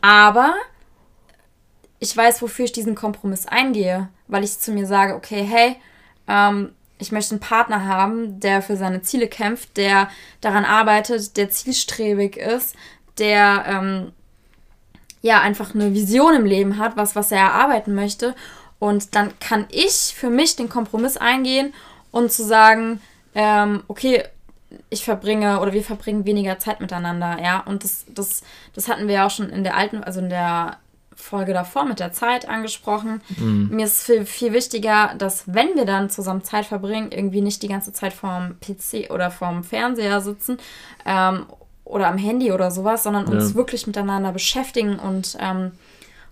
Aber 0.00 0.54
ich 1.98 2.16
weiß, 2.16 2.42
wofür 2.42 2.66
ich 2.66 2.72
diesen 2.72 2.94
Kompromiss 2.94 3.46
eingehe, 3.46 4.08
weil 4.28 4.44
ich 4.44 4.58
zu 4.58 4.72
mir 4.72 4.86
sage, 4.86 5.14
okay, 5.14 5.42
hey, 5.42 5.76
ähm, 6.28 6.72
ich 6.98 7.12
möchte 7.12 7.32
einen 7.32 7.40
Partner 7.40 7.86
haben, 7.86 8.40
der 8.40 8.62
für 8.62 8.76
seine 8.76 9.02
Ziele 9.02 9.28
kämpft, 9.28 9.76
der 9.76 10.08
daran 10.40 10.64
arbeitet, 10.64 11.36
der 11.36 11.50
zielstrebig 11.50 12.36
ist, 12.36 12.76
der 13.18 13.64
ähm, 13.66 14.12
ja 15.24 15.40
einfach 15.40 15.74
eine 15.74 15.94
Vision 15.94 16.34
im 16.34 16.44
Leben 16.44 16.76
hat, 16.78 16.98
was, 16.98 17.16
was 17.16 17.32
er 17.32 17.38
erarbeiten 17.38 17.94
möchte. 17.94 18.34
Und 18.78 19.14
dann 19.14 19.32
kann 19.40 19.64
ich 19.70 20.14
für 20.14 20.28
mich 20.28 20.54
den 20.54 20.68
Kompromiss 20.68 21.16
eingehen 21.16 21.72
und 22.10 22.30
zu 22.30 22.44
sagen, 22.44 23.00
ähm, 23.34 23.82
okay, 23.88 24.22
ich 24.90 25.02
verbringe 25.02 25.60
oder 25.60 25.72
wir 25.72 25.82
verbringen 25.82 26.26
weniger 26.26 26.58
Zeit 26.58 26.80
miteinander, 26.80 27.38
ja. 27.42 27.60
Und 27.60 27.84
das, 27.84 28.04
das, 28.08 28.42
das 28.74 28.88
hatten 28.88 29.08
wir 29.08 29.14
ja 29.14 29.26
auch 29.26 29.30
schon 29.30 29.48
in 29.48 29.64
der 29.64 29.76
alten, 29.76 30.04
also 30.04 30.20
in 30.20 30.28
der 30.28 30.76
Folge 31.16 31.54
davor 31.54 31.86
mit 31.86 32.00
der 32.00 32.12
Zeit 32.12 32.46
angesprochen. 32.46 33.22
Mhm. 33.38 33.70
Mir 33.70 33.86
ist 33.86 34.02
viel, 34.02 34.26
viel 34.26 34.52
wichtiger, 34.52 35.14
dass 35.16 35.44
wenn 35.46 35.74
wir 35.74 35.86
dann 35.86 36.10
zusammen 36.10 36.44
Zeit 36.44 36.66
verbringen, 36.66 37.12
irgendwie 37.12 37.40
nicht 37.40 37.62
die 37.62 37.68
ganze 37.68 37.94
Zeit 37.94 38.12
vorm 38.12 38.56
PC 38.60 39.10
oder 39.10 39.30
vorm 39.30 39.64
Fernseher 39.64 40.20
sitzen 40.20 40.58
ähm, 41.06 41.46
oder 41.84 42.08
am 42.08 42.18
Handy 42.18 42.52
oder 42.52 42.70
sowas, 42.70 43.02
sondern 43.02 43.26
uns 43.26 43.50
ja. 43.50 43.54
wirklich 43.54 43.86
miteinander 43.86 44.32
beschäftigen 44.32 44.98
und 44.98 45.36
ähm, 45.38 45.72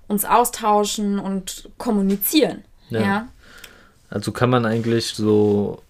uns 0.09 0.25
austauschen 0.25 1.19
und 1.19 1.69
kommunizieren. 1.79 2.65
Ja. 2.91 3.01
ja. 3.01 3.29
Also 4.11 4.33
kann 4.33 4.51
man 4.51 4.67
eigentlich 4.67 5.09
so 5.09 5.83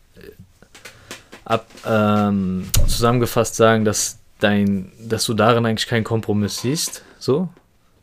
ab, 1.44 1.66
ähm, 1.86 2.68
zusammengefasst 2.86 3.56
sagen, 3.56 3.84
dass 3.84 4.18
dein, 4.38 4.92
dass 5.00 5.24
du 5.24 5.34
darin 5.34 5.66
eigentlich 5.66 5.88
keinen 5.88 6.04
Kompromiss 6.04 6.60
siehst, 6.60 7.02
so, 7.18 7.48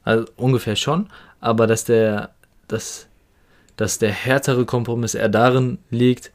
also 0.04 0.26
ungefähr 0.38 0.76
schon, 0.76 1.10
aber 1.39 1.67
dass 1.67 1.86
der, 1.86 2.32
dass, 2.67 3.08
dass 3.78 4.00
der 4.00 4.12
härtere 4.12 4.65
Kompromiss 4.65 5.15
eher 5.15 5.30
darin 5.30 5.80
liegt, 5.89 6.32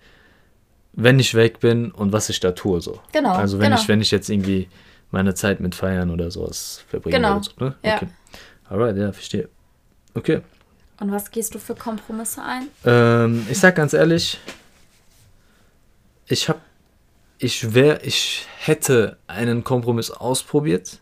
wenn 0.93 1.19
ich 1.19 1.35
weg 1.35 1.61
bin 1.61 1.91
und 1.91 2.13
was 2.13 2.29
ich 2.29 2.41
da 2.41 2.53
tue, 2.53 2.81
so. 2.81 3.01
Genau. 3.13 3.33
Also 3.33 3.59
wenn 3.59 3.71
genau. 3.71 3.81
ich, 3.81 3.89
wenn 3.89 4.01
ich 4.01 4.11
jetzt 4.11 4.31
irgendwie 4.31 4.69
meine 5.15 5.35
Zeit 5.35 5.61
mit 5.61 5.75
Feiern 5.75 6.11
oder 6.11 6.31
sowas 6.31 6.85
verbringe. 6.89 7.17
Genau. 7.17 7.37
Oder 7.37 7.45
so, 7.45 7.65
ne? 7.65 7.75
Ja. 7.83 7.97
Okay. 7.97 8.09
Alright, 8.69 8.97
ja, 8.97 9.13
verstehe. 9.13 9.49
Okay. 10.13 10.43
Und 11.01 11.11
was 11.11 11.31
gehst 11.31 11.55
du 11.55 11.59
für 11.59 11.75
Kompromisse 11.75 12.43
ein? 12.43 12.69
Ähm, 12.85 13.47
ich 13.51 13.59
sag 13.59 13.77
ganz 13.77 13.95
ehrlich, 13.95 14.39
ich 16.27 16.49
habe 16.49 16.61
ich 17.39 17.75
wäre, 17.75 18.01
ich 18.03 18.47
hätte 18.59 19.17
einen 19.27 19.65
Kompromiss 19.65 20.11
ausprobiert 20.11 21.01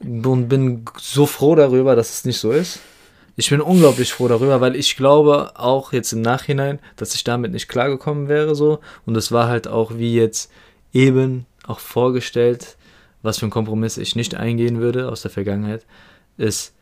und 0.00 0.48
bin 0.48 0.84
so 0.98 1.26
froh 1.26 1.54
darüber, 1.54 1.96
dass 1.96 2.10
es 2.10 2.24
nicht 2.24 2.38
so 2.38 2.50
ist. 2.50 2.80
Ich 3.34 3.48
bin 3.48 3.60
unglaublich 3.60 4.12
froh 4.12 4.28
darüber, 4.28 4.60
weil 4.60 4.76
ich 4.76 4.96
glaube 4.96 5.52
auch 5.54 5.92
jetzt 5.92 6.12
im 6.12 6.20
Nachhinein, 6.20 6.80
dass 6.96 7.14
ich 7.14 7.24
damit 7.24 7.52
nicht 7.52 7.66
klargekommen 7.68 8.28
wäre 8.28 8.54
so. 8.54 8.80
Und 9.06 9.16
es 9.16 9.32
war 9.32 9.48
halt 9.48 9.66
auch 9.68 9.96
wie 9.96 10.14
jetzt 10.14 10.50
eben 10.92 11.46
auch 11.66 11.80
vorgestellt, 11.80 12.76
was 13.22 13.38
für 13.38 13.46
ein 13.46 13.50
Kompromiss 13.50 13.96
ich 13.96 14.16
nicht 14.16 14.34
eingehen 14.34 14.80
würde 14.80 15.08
aus 15.08 15.22
der 15.22 15.30
Vergangenheit, 15.30 15.84
ist. 16.36 16.72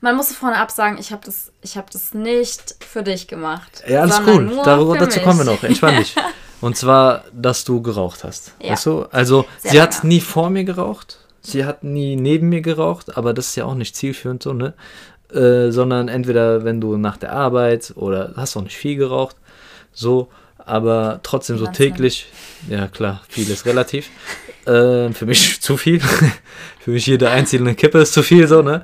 Man 0.00 0.16
muss 0.16 0.32
vorne 0.32 0.56
ab 0.56 0.70
sagen, 0.70 0.98
ich 1.00 1.10
habe 1.10 1.22
das, 1.24 1.52
hab 1.74 1.90
das 1.90 2.14
nicht 2.14 2.76
für 2.80 3.02
dich 3.02 3.26
gemacht. 3.26 3.82
Ja, 3.88 4.02
alles 4.02 4.20
cool. 4.26 4.60
Darüber, 4.64 4.96
dazu 4.96 5.20
kommen 5.20 5.38
wir 5.38 5.44
noch. 5.44 5.62
Entspann 5.62 5.96
dich. 5.98 6.14
Und 6.60 6.76
zwar, 6.76 7.24
dass 7.32 7.64
du 7.64 7.82
geraucht 7.82 8.24
hast. 8.24 8.52
Ja. 8.60 8.72
Weißt 8.72 8.86
du? 8.86 9.02
Also, 9.10 9.46
Sehr 9.58 9.70
sie 9.70 9.76
lange. 9.78 9.96
hat 9.96 10.04
nie 10.04 10.20
vor 10.20 10.50
mir 10.50 10.64
geraucht. 10.64 11.18
Sie 11.40 11.64
hat 11.64 11.82
nie 11.82 12.16
neben 12.16 12.48
mir 12.48 12.60
geraucht, 12.60 13.16
aber 13.16 13.32
das 13.32 13.48
ist 13.48 13.56
ja 13.56 13.64
auch 13.64 13.74
nicht 13.74 13.96
zielführend 13.96 14.42
so, 14.42 14.52
ne? 14.52 14.74
Äh, 15.32 15.70
sondern 15.70 16.08
entweder, 16.08 16.64
wenn 16.64 16.80
du 16.80 16.96
nach 16.96 17.16
der 17.16 17.32
Arbeit 17.32 17.92
oder 17.96 18.32
hast 18.36 18.56
auch 18.56 18.62
nicht 18.62 18.76
viel 18.76 18.96
geraucht, 18.96 19.36
so, 19.92 20.28
aber 20.58 21.20
trotzdem 21.22 21.58
so 21.58 21.66
täglich. 21.66 22.26
Ja, 22.68 22.88
klar, 22.88 23.22
viel 23.28 23.48
ist 23.50 23.66
relativ. 23.66 24.10
Äh, 24.68 25.12
für 25.12 25.26
mich 25.26 25.60
zu 25.60 25.76
viel. 25.76 26.00
für 26.80 26.90
mich 26.90 27.06
jede 27.06 27.30
einzelne 27.30 27.74
Kippe 27.74 27.98
ist 27.98 28.12
zu 28.12 28.22
viel, 28.22 28.46
so, 28.46 28.62
ne? 28.62 28.82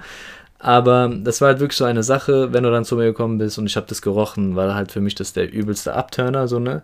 Aber 0.59 1.13
das 1.15 1.43
war 1.43 1.49
halt 1.49 1.61
wirklich 1.61 1.77
so 1.77 1.85
eine 1.85 2.03
Sache, 2.03 2.55
wenn 2.55 2.65
du 2.65 2.71
dann 2.71 2.87
zu 2.87 2.97
mir 2.97 3.05
gekommen 3.05 3.37
bist 3.37 3.59
und 3.59 3.67
ich 3.67 3.77
habe 3.77 3.87
das 3.87 4.01
gerochen, 4.01 4.57
war 4.57 4.75
halt 4.75 4.93
für 4.93 5.03
mich 5.03 5.15
das 5.15 5.35
der 5.35 5.53
übelste 5.53 5.93
Abturner, 5.93 6.49
so, 6.49 6.59
ne? 6.59 6.83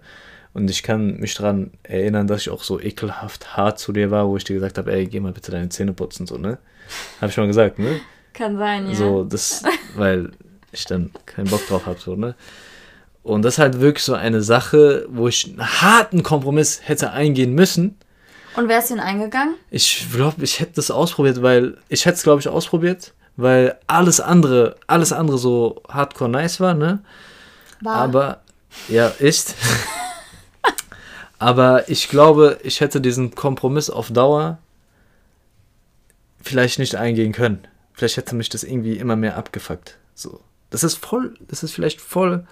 Und 0.52 0.68
ich 0.68 0.82
kann 0.82 1.16
mich 1.18 1.34
daran 1.34 1.70
erinnern, 1.84 2.26
dass 2.26 2.42
ich 2.42 2.50
auch 2.50 2.62
so 2.62 2.80
ekelhaft 2.80 3.56
hart 3.56 3.78
zu 3.78 3.92
dir 3.92 4.10
war, 4.10 4.28
wo 4.28 4.36
ich 4.36 4.44
dir 4.44 4.54
gesagt 4.54 4.78
habe, 4.78 4.92
ey, 4.92 5.06
geh 5.06 5.20
mal 5.20 5.32
bitte 5.32 5.50
deine 5.50 5.68
Zähne 5.70 5.92
putzen, 5.94 6.26
so, 6.26 6.36
ne? 6.36 6.58
Habe 7.20 7.30
ich 7.30 7.36
mal 7.36 7.46
gesagt, 7.46 7.78
ne? 7.78 8.00
Kann 8.34 8.58
sein, 8.58 8.88
ja. 8.88 8.94
So, 8.94 9.24
das, 9.24 9.62
weil 9.96 10.30
ich 10.72 10.84
dann 10.84 11.10
keinen 11.24 11.48
Bock 11.48 11.66
drauf 11.66 11.86
habe, 11.86 12.00
so, 12.00 12.16
ne? 12.16 12.34
Und 13.22 13.42
das 13.42 13.54
ist 13.54 13.58
halt 13.60 13.80
wirklich 13.80 14.04
so 14.04 14.14
eine 14.14 14.42
Sache, 14.42 15.06
wo 15.08 15.28
ich 15.28 15.46
einen 15.46 15.80
harten 15.80 16.22
Kompromiss 16.22 16.80
hätte 16.84 17.12
eingehen 17.12 17.54
müssen. 17.54 17.96
Und 18.56 18.68
wärst 18.68 18.90
du 18.90 18.94
ihn 18.94 19.00
eingegangen? 19.00 19.54
Ich 19.70 20.08
glaube, 20.12 20.42
ich 20.42 20.60
hätte 20.60 20.72
das 20.74 20.90
ausprobiert, 20.90 21.42
weil 21.42 21.78
ich 21.88 22.04
hätte 22.04 22.16
es, 22.16 22.22
glaube 22.22 22.40
ich, 22.40 22.48
ausprobiert, 22.48 23.12
weil 23.36 23.78
alles 23.86 24.20
andere, 24.20 24.76
alles 24.86 25.12
andere 25.12 25.38
so 25.38 25.82
hardcore 25.88 26.30
nice 26.30 26.60
war, 26.60 26.74
ne? 26.74 27.00
War. 27.80 27.96
Aber, 27.96 28.40
ja, 28.88 29.08
ist. 29.08 29.54
Aber 31.38 31.88
ich 31.88 32.08
glaube, 32.10 32.58
ich 32.62 32.80
hätte 32.80 33.00
diesen 33.00 33.34
Kompromiss 33.34 33.88
auf 33.88 34.10
Dauer 34.12 34.58
vielleicht 36.42 36.78
nicht 36.78 36.96
eingehen 36.96 37.32
können. 37.32 37.66
Vielleicht 37.94 38.18
hätte 38.18 38.34
mich 38.34 38.50
das 38.50 38.62
irgendwie 38.62 38.98
immer 38.98 39.16
mehr 39.16 39.36
abgefuckt. 39.36 39.96
So. 40.14 40.40
Das 40.70 40.84
ist 40.84 40.96
voll, 40.96 41.34
das 41.48 41.62
ist 41.62 41.72
vielleicht 41.72 42.00
voll. 42.00 42.46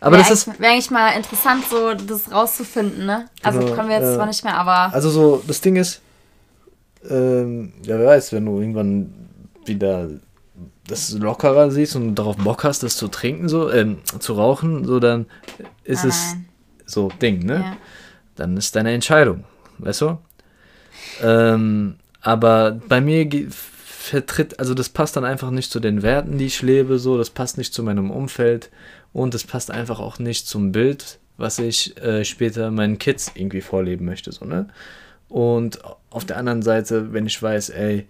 Aber 0.00 0.16
wäre 0.16 0.28
das 0.28 0.46
ist. 0.46 0.60
Wäre 0.60 0.72
eigentlich 0.72 0.90
mal 0.90 1.10
interessant, 1.10 1.64
so 1.68 1.94
das 1.94 2.30
rauszufinden, 2.30 3.06
ne? 3.06 3.28
Also 3.42 3.60
genau, 3.60 3.74
kommen 3.74 3.88
wir 3.88 3.96
jetzt 3.96 4.12
äh, 4.12 4.14
zwar 4.16 4.26
nicht 4.26 4.44
mehr, 4.44 4.56
aber. 4.56 4.94
Also 4.94 5.10
so, 5.10 5.42
das 5.46 5.60
Ding 5.60 5.76
ist, 5.76 6.00
ähm, 7.08 7.72
ja, 7.82 7.98
wer 7.98 8.06
weiß, 8.06 8.32
wenn 8.32 8.46
du 8.46 8.60
irgendwann 8.60 9.12
wieder 9.64 10.08
das 10.86 11.12
lockerer 11.12 11.70
siehst 11.70 11.96
und 11.96 12.14
darauf 12.14 12.36
Bock 12.36 12.64
hast, 12.64 12.82
das 12.82 12.96
zu 12.96 13.08
trinken, 13.08 13.48
so, 13.48 13.70
ähm, 13.70 13.98
zu 14.18 14.34
rauchen, 14.34 14.84
so, 14.84 15.00
dann 15.00 15.26
ist 15.84 16.04
nein, 16.04 16.12
es 16.86 16.92
so 16.92 17.10
Ding, 17.20 17.44
ne? 17.44 17.60
Ja. 17.60 17.76
Dann 18.36 18.56
ist 18.56 18.74
deine 18.76 18.92
Entscheidung, 18.92 19.44
weißt 19.78 20.02
du? 20.02 20.18
Ähm, 21.22 21.96
aber 22.20 22.80
bei 22.88 23.00
mir 23.00 23.28
vertritt, 24.08 24.58
also 24.58 24.74
das 24.74 24.88
passt 24.88 25.16
dann 25.16 25.24
einfach 25.24 25.50
nicht 25.50 25.70
zu 25.70 25.80
den 25.80 26.02
Werten, 26.02 26.38
die 26.38 26.46
ich 26.46 26.62
lebe, 26.62 26.98
so, 26.98 27.18
das 27.18 27.30
passt 27.30 27.58
nicht 27.58 27.74
zu 27.74 27.82
meinem 27.82 28.10
Umfeld 28.10 28.70
und 29.12 29.34
es 29.34 29.44
passt 29.44 29.70
einfach 29.70 30.00
auch 30.00 30.18
nicht 30.18 30.46
zum 30.46 30.72
Bild, 30.72 31.18
was 31.36 31.58
ich 31.58 31.96
äh, 32.02 32.24
später 32.24 32.70
meinen 32.70 32.98
Kids 32.98 33.32
irgendwie 33.34 33.60
vorleben 33.60 34.04
möchte, 34.04 34.32
so, 34.32 34.44
ne? 34.44 34.68
Und 35.28 35.80
auf 36.08 36.24
der 36.24 36.38
anderen 36.38 36.62
Seite, 36.62 37.12
wenn 37.12 37.26
ich 37.26 37.40
weiß, 37.40 37.68
ey, 37.70 38.08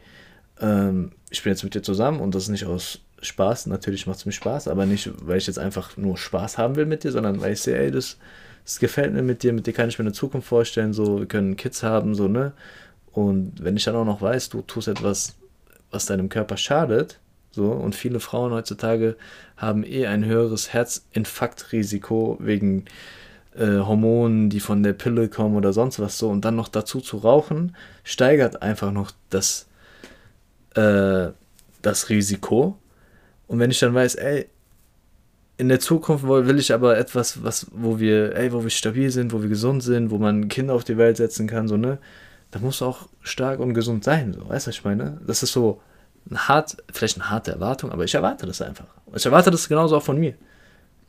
ähm, 0.61 1.13
ich 1.31 1.43
bin 1.43 1.53
jetzt 1.53 1.65
mit 1.65 1.75
dir 1.75 1.83
zusammen 1.83 2.21
und 2.21 2.35
das 2.35 2.45
ist 2.45 2.51
nicht 2.51 2.65
aus 2.65 3.01
Spaß, 3.21 3.67
natürlich 3.67 4.07
macht 4.07 4.19
es 4.19 4.27
mir 4.27 4.33
Spaß, 4.33 4.69
aber 4.69 4.87
nicht, 4.87 5.11
weil 5.27 5.39
ich 5.39 5.49
jetzt 5.49 5.59
einfach 5.59 5.97
nur 5.97 6.17
Spaß 6.17 6.59
haben 6.59 6.77
will 6.77 6.87
mit 6.87 7.03
dir, 7.03 7.11
sondern 7.11 7.41
weil 7.41 7.55
ich 7.55 7.61
sehe, 7.61 7.77
ey, 7.77 7.91
das 7.91 8.19
es 8.69 8.79
gefällt 8.79 9.15
mir 9.15 9.23
mit 9.23 9.43
dir, 9.43 9.55
mit 9.55 9.67
dir 9.67 9.73
kann 9.73 9.89
ich 9.89 9.99
mir 9.99 10.05
eine 10.05 10.13
Zukunft 10.13 10.47
vorstellen, 10.47 10.93
so, 10.93 11.21
wir 11.21 11.27
können 11.27 11.57
Kids 11.57 11.83
haben, 11.83 12.15
so, 12.15 12.29
ne? 12.29 12.53
Und 13.13 13.65
wenn 13.65 13.77
ich 13.79 13.85
dann 13.85 13.97
auch 13.97 14.05
noch 14.05 14.21
weiß, 14.21 14.51
du 14.51 14.61
tust 14.61 14.89
etwas, 14.89 15.37
was 15.91 16.07
deinem 16.07 16.29
Körper 16.29 16.57
schadet, 16.57 17.19
so, 17.51 17.73
und 17.73 17.95
viele 17.95 18.21
Frauen 18.21 18.53
heutzutage 18.53 19.17
haben 19.57 19.85
eh 19.85 20.07
ein 20.07 20.25
höheres 20.25 20.73
Herzinfarktrisiko 20.73 22.37
wegen 22.41 22.85
äh, 23.57 23.79
Hormonen, 23.79 24.51
die 24.51 24.61
von 24.61 24.83
der 24.83 24.93
Pille 24.93 25.29
kommen 25.29 25.57
oder 25.57 25.73
sonst 25.73 25.99
was 25.99 26.19
so, 26.19 26.29
und 26.29 26.45
dann 26.45 26.57
noch 26.57 26.69
dazu 26.69 27.01
zu 27.01 27.17
rauchen, 27.17 27.75
steigert 28.05 28.63
einfach 28.63 28.93
noch 28.93 29.11
das, 29.31 29.67
äh, 30.75 31.29
das 31.83 32.11
Risiko. 32.11 32.79
Und 33.47 33.59
wenn 33.59 33.71
ich 33.71 33.81
dann 33.81 33.95
weiß, 33.95 34.17
ey, 34.17 34.47
in 35.57 35.69
der 35.69 35.81
Zukunft 35.81 36.29
will 36.29 36.59
ich 36.59 36.73
aber 36.73 36.97
etwas, 36.99 37.43
was, 37.43 37.67
wo 37.73 37.99
wir, 37.99 38.37
ey, 38.37 38.53
wo 38.53 38.63
wir 38.63 38.71
stabil 38.71 39.11
sind, 39.11 39.33
wo 39.33 39.43
wir 39.43 39.49
gesund 39.49 39.83
sind, 39.83 40.11
wo 40.11 40.19
man 40.19 40.49
Kinder 40.49 40.75
auf 40.75 40.85
die 40.85 40.97
Welt 40.97 41.17
setzen 41.17 41.49
kann, 41.49 41.67
so, 41.67 41.77
ne? 41.77 41.99
Da 42.51 42.61
muss 42.61 42.83
auch 42.83 43.09
stark 43.21 43.61
und 43.61 43.75
gesund 43.75 44.05
sein, 44.05 44.33
so, 44.33 44.49
weißt 44.49 44.67
du, 44.67 44.71
was 44.71 44.77
ich 44.77 44.85
meine? 44.85 45.21
Das 45.27 45.43
ist 45.43 45.53
so 45.53 45.81
ein 46.31 46.49
hart, 46.49 46.77
vielleicht 46.93 47.17
eine 47.17 47.31
harte 47.31 47.53
Erwartung, 47.53 47.93
aber 47.93 48.05
ich 48.05 48.15
erwarte 48.15 48.47
das 48.47 48.63
einfach. 48.63 48.87
Ich 49.15 49.27
erwarte 49.27 49.51
das 49.51 49.69
genauso 49.69 49.97
auch 49.97 50.03
von 50.03 50.19
mir. 50.19 50.35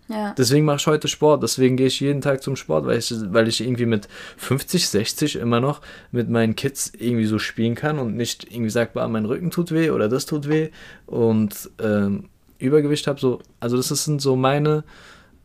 Ja. 0.09 0.33
Deswegen 0.35 0.65
mache 0.65 0.77
ich 0.77 0.87
heute 0.87 1.07
Sport, 1.07 1.43
deswegen 1.43 1.77
gehe 1.77 1.85
ich 1.85 1.99
jeden 1.99 2.21
Tag 2.21 2.41
zum 2.41 2.55
Sport, 2.55 2.85
weil 2.87 2.97
ich, 2.97 3.13
weil 3.31 3.47
ich 3.47 3.61
irgendwie 3.61 3.85
mit 3.85 4.07
50, 4.37 4.89
60 4.89 5.35
immer 5.35 5.59
noch 5.59 5.81
mit 6.11 6.29
meinen 6.29 6.55
Kids 6.55 6.91
irgendwie 6.97 7.27
so 7.27 7.37
spielen 7.37 7.75
kann 7.75 7.99
und 7.99 8.15
nicht 8.15 8.51
irgendwie 8.51 8.71
sagt, 8.71 8.95
mein 8.95 9.25
Rücken 9.25 9.51
tut 9.51 9.71
weh 9.71 9.91
oder 9.91 10.09
das 10.09 10.25
tut 10.25 10.49
weh 10.49 10.71
und 11.05 11.69
ähm, 11.79 12.29
Übergewicht 12.57 13.05
habe, 13.05 13.19
so, 13.19 13.39
also 13.59 13.77
das 13.77 13.87
sind 13.89 14.19
so 14.19 14.35
meine 14.35 14.83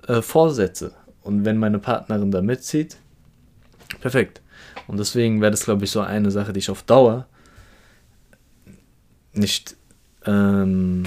äh, 0.09 0.23
Vorsätze. 0.23 0.93
Und 1.23 1.45
wenn 1.45 1.59
meine 1.59 1.79
Partnerin 1.79 2.31
da 2.31 2.43
mitzieht, 2.43 2.97
perfekt. 4.01 4.41
Und 4.87 4.99
deswegen 4.99 5.41
wäre 5.41 5.51
das, 5.51 5.65
glaube 5.65 5.85
ich, 5.85 5.91
so 5.91 6.01
eine 6.01 6.31
Sache, 6.31 6.53
die 6.53 6.59
ich 6.59 6.71
auf 6.71 6.83
Dauer 6.83 7.27
nicht 9.33 9.77
ähm, 10.27 11.05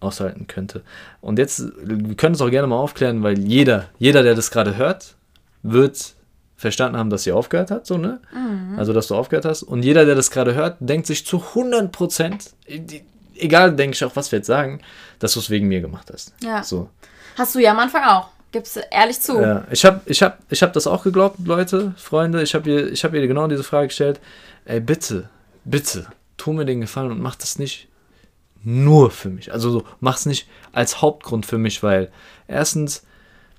aushalten 0.00 0.46
könnte. 0.46 0.82
Und 1.20 1.38
jetzt, 1.38 1.64
wir 1.82 2.16
können 2.16 2.34
es 2.34 2.40
auch 2.40 2.50
gerne 2.50 2.66
mal 2.66 2.76
aufklären, 2.76 3.22
weil 3.22 3.38
jeder, 3.38 3.88
jeder, 3.98 4.22
der 4.22 4.34
das 4.34 4.50
gerade 4.50 4.76
hört, 4.76 5.16
wird 5.62 6.14
verstanden 6.56 6.96
haben, 6.96 7.10
dass 7.10 7.24
sie 7.24 7.32
aufgehört 7.32 7.70
hat, 7.70 7.86
so, 7.86 7.98
ne? 7.98 8.20
Mhm. 8.32 8.78
Also, 8.78 8.92
dass 8.92 9.08
du 9.08 9.16
aufgehört 9.16 9.44
hast. 9.44 9.64
Und 9.64 9.82
jeder, 9.82 10.04
der 10.04 10.14
das 10.14 10.30
gerade 10.30 10.54
hört, 10.54 10.76
denkt 10.80 11.06
sich 11.06 11.26
zu 11.26 11.42
100 11.42 11.90
Prozent, 11.90 12.52
egal, 13.36 13.74
denke 13.74 13.94
ich 13.94 14.04
auch, 14.04 14.14
was 14.14 14.30
wir 14.30 14.38
jetzt 14.38 14.46
sagen, 14.46 14.80
dass 15.18 15.34
du 15.34 15.40
es 15.40 15.50
wegen 15.50 15.68
mir 15.68 15.80
gemacht 15.80 16.10
hast. 16.12 16.34
Ja. 16.42 16.62
So. 16.62 16.88
Hast 17.36 17.54
du 17.54 17.58
ja 17.58 17.72
am 17.72 17.78
Anfang 17.80 18.04
auch. 18.04 18.28
Gibst 18.52 18.76
du 18.76 18.80
ehrlich 18.90 19.20
zu. 19.20 19.40
Ja, 19.40 19.66
ich 19.70 19.84
habe 19.84 20.02
ich 20.04 20.22
hab, 20.22 20.38
ich 20.50 20.62
hab 20.62 20.74
das 20.74 20.86
auch 20.86 21.04
geglaubt, 21.04 21.38
Leute, 21.44 21.94
Freunde. 21.96 22.42
Ich 22.42 22.54
habe 22.54 22.70
ihr, 22.70 22.94
hab 22.94 23.14
ihr 23.14 23.26
genau 23.26 23.46
diese 23.48 23.64
Frage 23.64 23.88
gestellt. 23.88 24.20
Ey, 24.66 24.78
bitte, 24.78 25.30
bitte, 25.64 26.06
tu 26.36 26.52
mir 26.52 26.66
den 26.66 26.82
Gefallen 26.82 27.10
und 27.10 27.20
mach 27.20 27.34
das 27.34 27.58
nicht 27.58 27.88
nur 28.62 29.10
für 29.10 29.30
mich. 29.30 29.52
Also 29.52 29.70
so, 29.70 29.84
mach's 30.00 30.26
nicht 30.26 30.46
als 30.72 31.00
Hauptgrund 31.00 31.46
für 31.46 31.58
mich, 31.58 31.82
weil 31.82 32.12
erstens, 32.46 33.04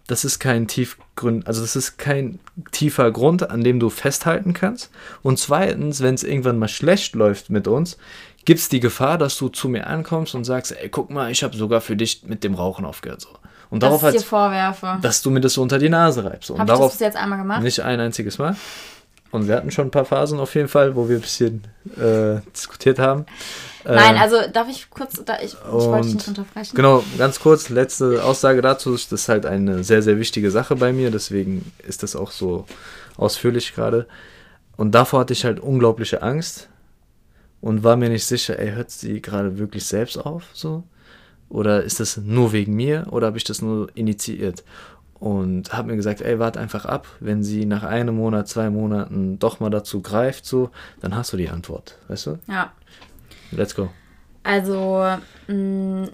das 0.08 0.26
ist 0.26 0.40
kein 0.40 0.68
Tiefgrund, 0.68 1.48
also 1.48 1.62
das 1.62 1.76
ist 1.76 1.98
kein 1.98 2.40
tiefer 2.72 3.12
Grund, 3.12 3.50
an 3.50 3.64
dem 3.64 3.80
du 3.80 3.90
festhalten 3.90 4.54
kannst. 4.54 4.92
Und 5.24 5.40
zweitens, 5.40 6.02
wenn 6.02 6.16
es 6.16 6.24
irgendwann 6.24 6.60
mal 6.60 6.68
schlecht 6.68 7.16
läuft 7.16 7.50
mit 7.50 7.68
uns, 7.68 7.98
gibt 8.46 8.60
es 8.60 8.70
die 8.70 8.80
Gefahr, 8.80 9.18
dass 9.18 9.38
du 9.38 9.50
zu 9.50 9.70
mir 9.70 9.88
ankommst 9.88 10.36
und 10.36 10.44
sagst, 10.44 10.72
ey, 10.72 10.90
guck 10.90 11.10
mal, 11.10 11.32
ich 11.32 11.44
habe 11.44 11.56
sogar 11.56 11.82
für 11.82 11.96
dich 11.96 12.24
mit 12.24 12.44
dem 12.44 12.54
Rauchen 12.54 12.86
aufgehört. 12.86 13.22
So. 13.22 13.30
Und 13.74 13.82
Dass 13.82 13.90
darauf 13.90 14.14
ich 14.14 14.22
dir 14.22 14.28
vorwerfe. 14.28 15.00
dass 15.02 15.24
du 15.24 15.32
mir 15.32 15.42
das 15.42 15.54
so 15.54 15.62
unter 15.64 15.80
die 15.80 15.90
Nase 15.90 16.24
reibst. 16.24 16.52
Und 16.52 16.60
Habe 16.60 16.68
ich 16.68 16.70
das 16.74 16.78
darauf 16.78 16.92
bis 16.92 17.00
jetzt 17.00 17.18
einmal 17.18 17.40
gemacht? 17.40 17.64
nicht 17.64 17.80
ein 17.80 18.00
einziges 18.00 18.38
Mal. 18.38 18.56
Und 19.32 19.48
wir 19.48 19.56
hatten 19.56 19.72
schon 19.72 19.88
ein 19.88 19.92
paar 19.92 20.06
Phasen 20.06 20.40
auf 20.40 20.54
jeden 20.54 20.68
Fall, 20.68 20.96
wo 20.96 21.10
wir 21.10 21.16
ein 21.16 21.22
bisschen 21.22 21.64
äh, 21.98 22.40
diskutiert 22.56 23.00
haben. 23.00 23.26
Nein, 23.84 24.16
Äh, 24.16 24.20
also 24.20 24.36
darf 24.54 24.70
ich 24.70 24.92
kurz, 24.92 25.24
da 25.26 25.38
ich, 25.40 25.54
ich 25.54 25.64
wollte 25.64 26.06
dich 26.06 26.16
nicht 26.18 26.28
unterbrechen. 26.28 26.76
Genau, 26.76 27.04
ganz 27.18 27.40
kurz, 27.40 27.70
letzte 27.70 28.24
Aussage 28.24 28.62
dazu. 28.62 28.92
Das 28.92 29.12
ist 29.12 29.30
halt 29.30 29.48
eine 29.48 29.84
sehr, 29.84 30.04
sehr 30.04 30.20
wichtige 30.20 30.52
Sache 30.52 30.76
bei 30.76 30.94
mir, 30.94 31.10
deswegen 31.10 31.72
ist 31.80 32.04
das 32.04 32.16
auch 32.16 32.30
so 32.30 32.66
ausführlich 33.18 33.74
gerade. 33.74 34.06
Und 34.78 34.92
davor 34.92 35.22
hatte 35.22 35.34
ich 35.34 35.46
halt 35.46 35.60
unglaubliche 35.60 36.22
Angst 36.22 36.70
und 37.60 37.84
war 37.84 37.96
mir 37.96 38.10
nicht 38.10 38.26
sicher, 38.26 38.60
ey, 38.60 38.74
hört 38.74 38.92
sie 38.92 39.20
gerade 39.20 39.58
wirklich 39.58 39.88
selbst 39.88 40.18
auf, 40.18 40.44
so? 40.54 40.84
Oder 41.54 41.84
ist 41.84 42.00
das 42.00 42.18
nur 42.18 42.52
wegen 42.52 42.74
mir 42.74 43.06
oder 43.12 43.28
habe 43.28 43.38
ich 43.38 43.44
das 43.44 43.62
nur 43.62 43.88
initiiert? 43.96 44.64
Und 45.20 45.72
habe 45.72 45.90
mir 45.90 45.96
gesagt, 45.96 46.20
ey, 46.22 46.40
warte 46.40 46.60
einfach 46.60 46.86
ab, 46.86 47.08
wenn 47.20 47.44
sie 47.44 47.66
nach 47.66 47.84
einem 47.84 48.16
Monat, 48.16 48.48
zwei 48.48 48.72
Monaten 48.72 49.38
doch 49.38 49.60
mal 49.60 49.70
dazu 49.70 50.02
greift, 50.02 50.48
so, 50.48 50.72
dann 51.00 51.16
hast 51.16 51.32
du 51.32 51.38
die 51.38 51.50
Antwort, 51.50 52.00
weißt 52.08 52.26
du? 52.26 52.40
Ja. 52.48 52.74
Let's 53.52 53.76
go. 53.76 53.90
Also, 54.42 55.06
mh, 55.48 56.10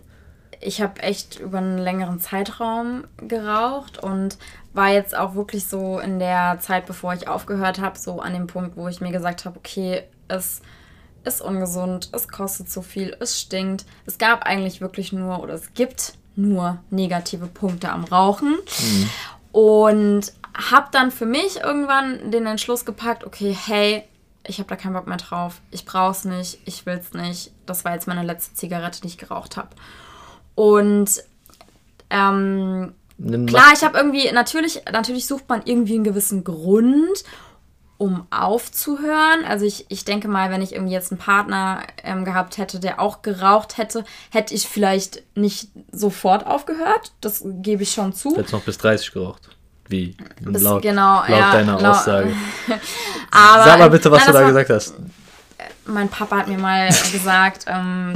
ich 0.59 0.81
habe 0.81 1.01
echt 1.01 1.39
über 1.39 1.59
einen 1.59 1.77
längeren 1.77 2.19
Zeitraum 2.19 3.05
geraucht 3.17 4.03
und 4.03 4.37
war 4.73 4.89
jetzt 4.89 5.17
auch 5.17 5.35
wirklich 5.35 5.65
so 5.65 5.99
in 5.99 6.19
der 6.19 6.57
Zeit, 6.59 6.85
bevor 6.85 7.13
ich 7.13 7.29
aufgehört 7.29 7.79
habe, 7.79 7.97
so 7.97 8.19
an 8.19 8.33
dem 8.33 8.47
Punkt, 8.47 8.75
wo 8.75 8.89
ich 8.89 8.99
mir 8.99 9.13
gesagt 9.13 9.45
habe, 9.45 9.57
okay, 9.57 10.03
es 10.27 10.61
ist 11.23 11.41
ungesund, 11.41 12.09
es 12.13 12.27
kostet 12.27 12.69
zu 12.69 12.81
viel, 12.81 13.15
es 13.19 13.39
stinkt. 13.39 13.85
Es 14.05 14.17
gab 14.17 14.43
eigentlich 14.43 14.81
wirklich 14.81 15.11
nur 15.11 15.41
oder 15.41 15.53
es 15.53 15.73
gibt 15.73 16.13
nur 16.35 16.79
negative 16.89 17.47
Punkte 17.47 17.91
am 17.91 18.03
Rauchen. 18.05 18.57
Und 19.51 20.33
habe 20.53 20.87
dann 20.91 21.11
für 21.11 21.25
mich 21.25 21.61
irgendwann 21.61 22.31
den 22.31 22.45
Entschluss 22.45 22.85
gepackt, 22.85 23.23
okay, 23.23 23.55
hey, 23.65 24.03
ich 24.45 24.59
habe 24.59 24.69
da 24.69 24.75
keinen 24.75 24.93
Bock 24.93 25.07
mehr 25.07 25.17
drauf, 25.17 25.61
ich 25.71 25.85
brauch's 25.85 26.25
nicht, 26.25 26.59
ich 26.65 26.85
will's 26.85 27.13
nicht. 27.13 27.51
Das 27.65 27.85
war 27.85 27.93
jetzt 27.93 28.07
meine 28.07 28.23
letzte 28.23 28.55
Zigarette, 28.55 29.01
die 29.01 29.07
ich 29.07 29.17
geraucht 29.17 29.57
habe. 29.57 29.69
Und 30.55 31.23
ähm, 32.09 32.93
klar, 33.45 33.71
ich 33.73 33.83
habe 33.83 33.97
irgendwie, 33.97 34.31
natürlich, 34.31 34.81
natürlich 34.91 35.27
sucht 35.27 35.47
man 35.47 35.61
irgendwie 35.65 35.95
einen 35.95 36.03
gewissen 36.03 36.43
Grund, 36.43 37.23
um 37.99 38.25
aufzuhören. 38.31 39.43
Also 39.45 39.65
ich, 39.65 39.85
ich 39.89 40.05
denke 40.05 40.27
mal, 40.27 40.49
wenn 40.49 40.61
ich 40.63 40.73
irgendwie 40.73 40.93
jetzt 40.93 41.11
einen 41.11 41.19
Partner 41.19 41.81
ähm, 42.03 42.23
gehabt 42.25 42.57
hätte, 42.57 42.79
der 42.79 42.99
auch 42.99 43.21
geraucht 43.21 43.77
hätte, 43.77 44.03
hätte 44.31 44.55
ich 44.55 44.67
vielleicht 44.67 45.21
nicht 45.35 45.67
sofort 45.91 46.47
aufgehört. 46.47 47.11
Das 47.21 47.43
gebe 47.45 47.83
ich 47.83 47.91
schon 47.91 48.13
zu. 48.13 48.35
Jetzt 48.37 48.53
noch 48.53 48.61
bis 48.63 48.77
30 48.79 49.11
geraucht. 49.11 49.49
Wie? 49.89 50.15
Bis- 50.39 50.61
laut 50.63 50.81
genau, 50.81 51.19
laut 51.21 51.29
ja, 51.29 51.51
deiner 51.51 51.79
lau- 51.79 51.91
Aussage. 51.91 52.33
Aber, 53.31 53.63
Sag 53.65 53.79
mal 53.79 53.89
bitte, 53.89 54.09
was 54.09 54.19
nein, 54.19 54.27
du 54.27 54.33
da 54.33 54.39
war- 54.39 54.47
gesagt 54.47 54.69
hast. 54.69 54.93
Mein 55.85 56.07
Papa 56.07 56.37
hat 56.37 56.47
mir 56.47 56.57
mal 56.57 56.87
gesagt, 57.11 57.65
ähm, 57.67 58.13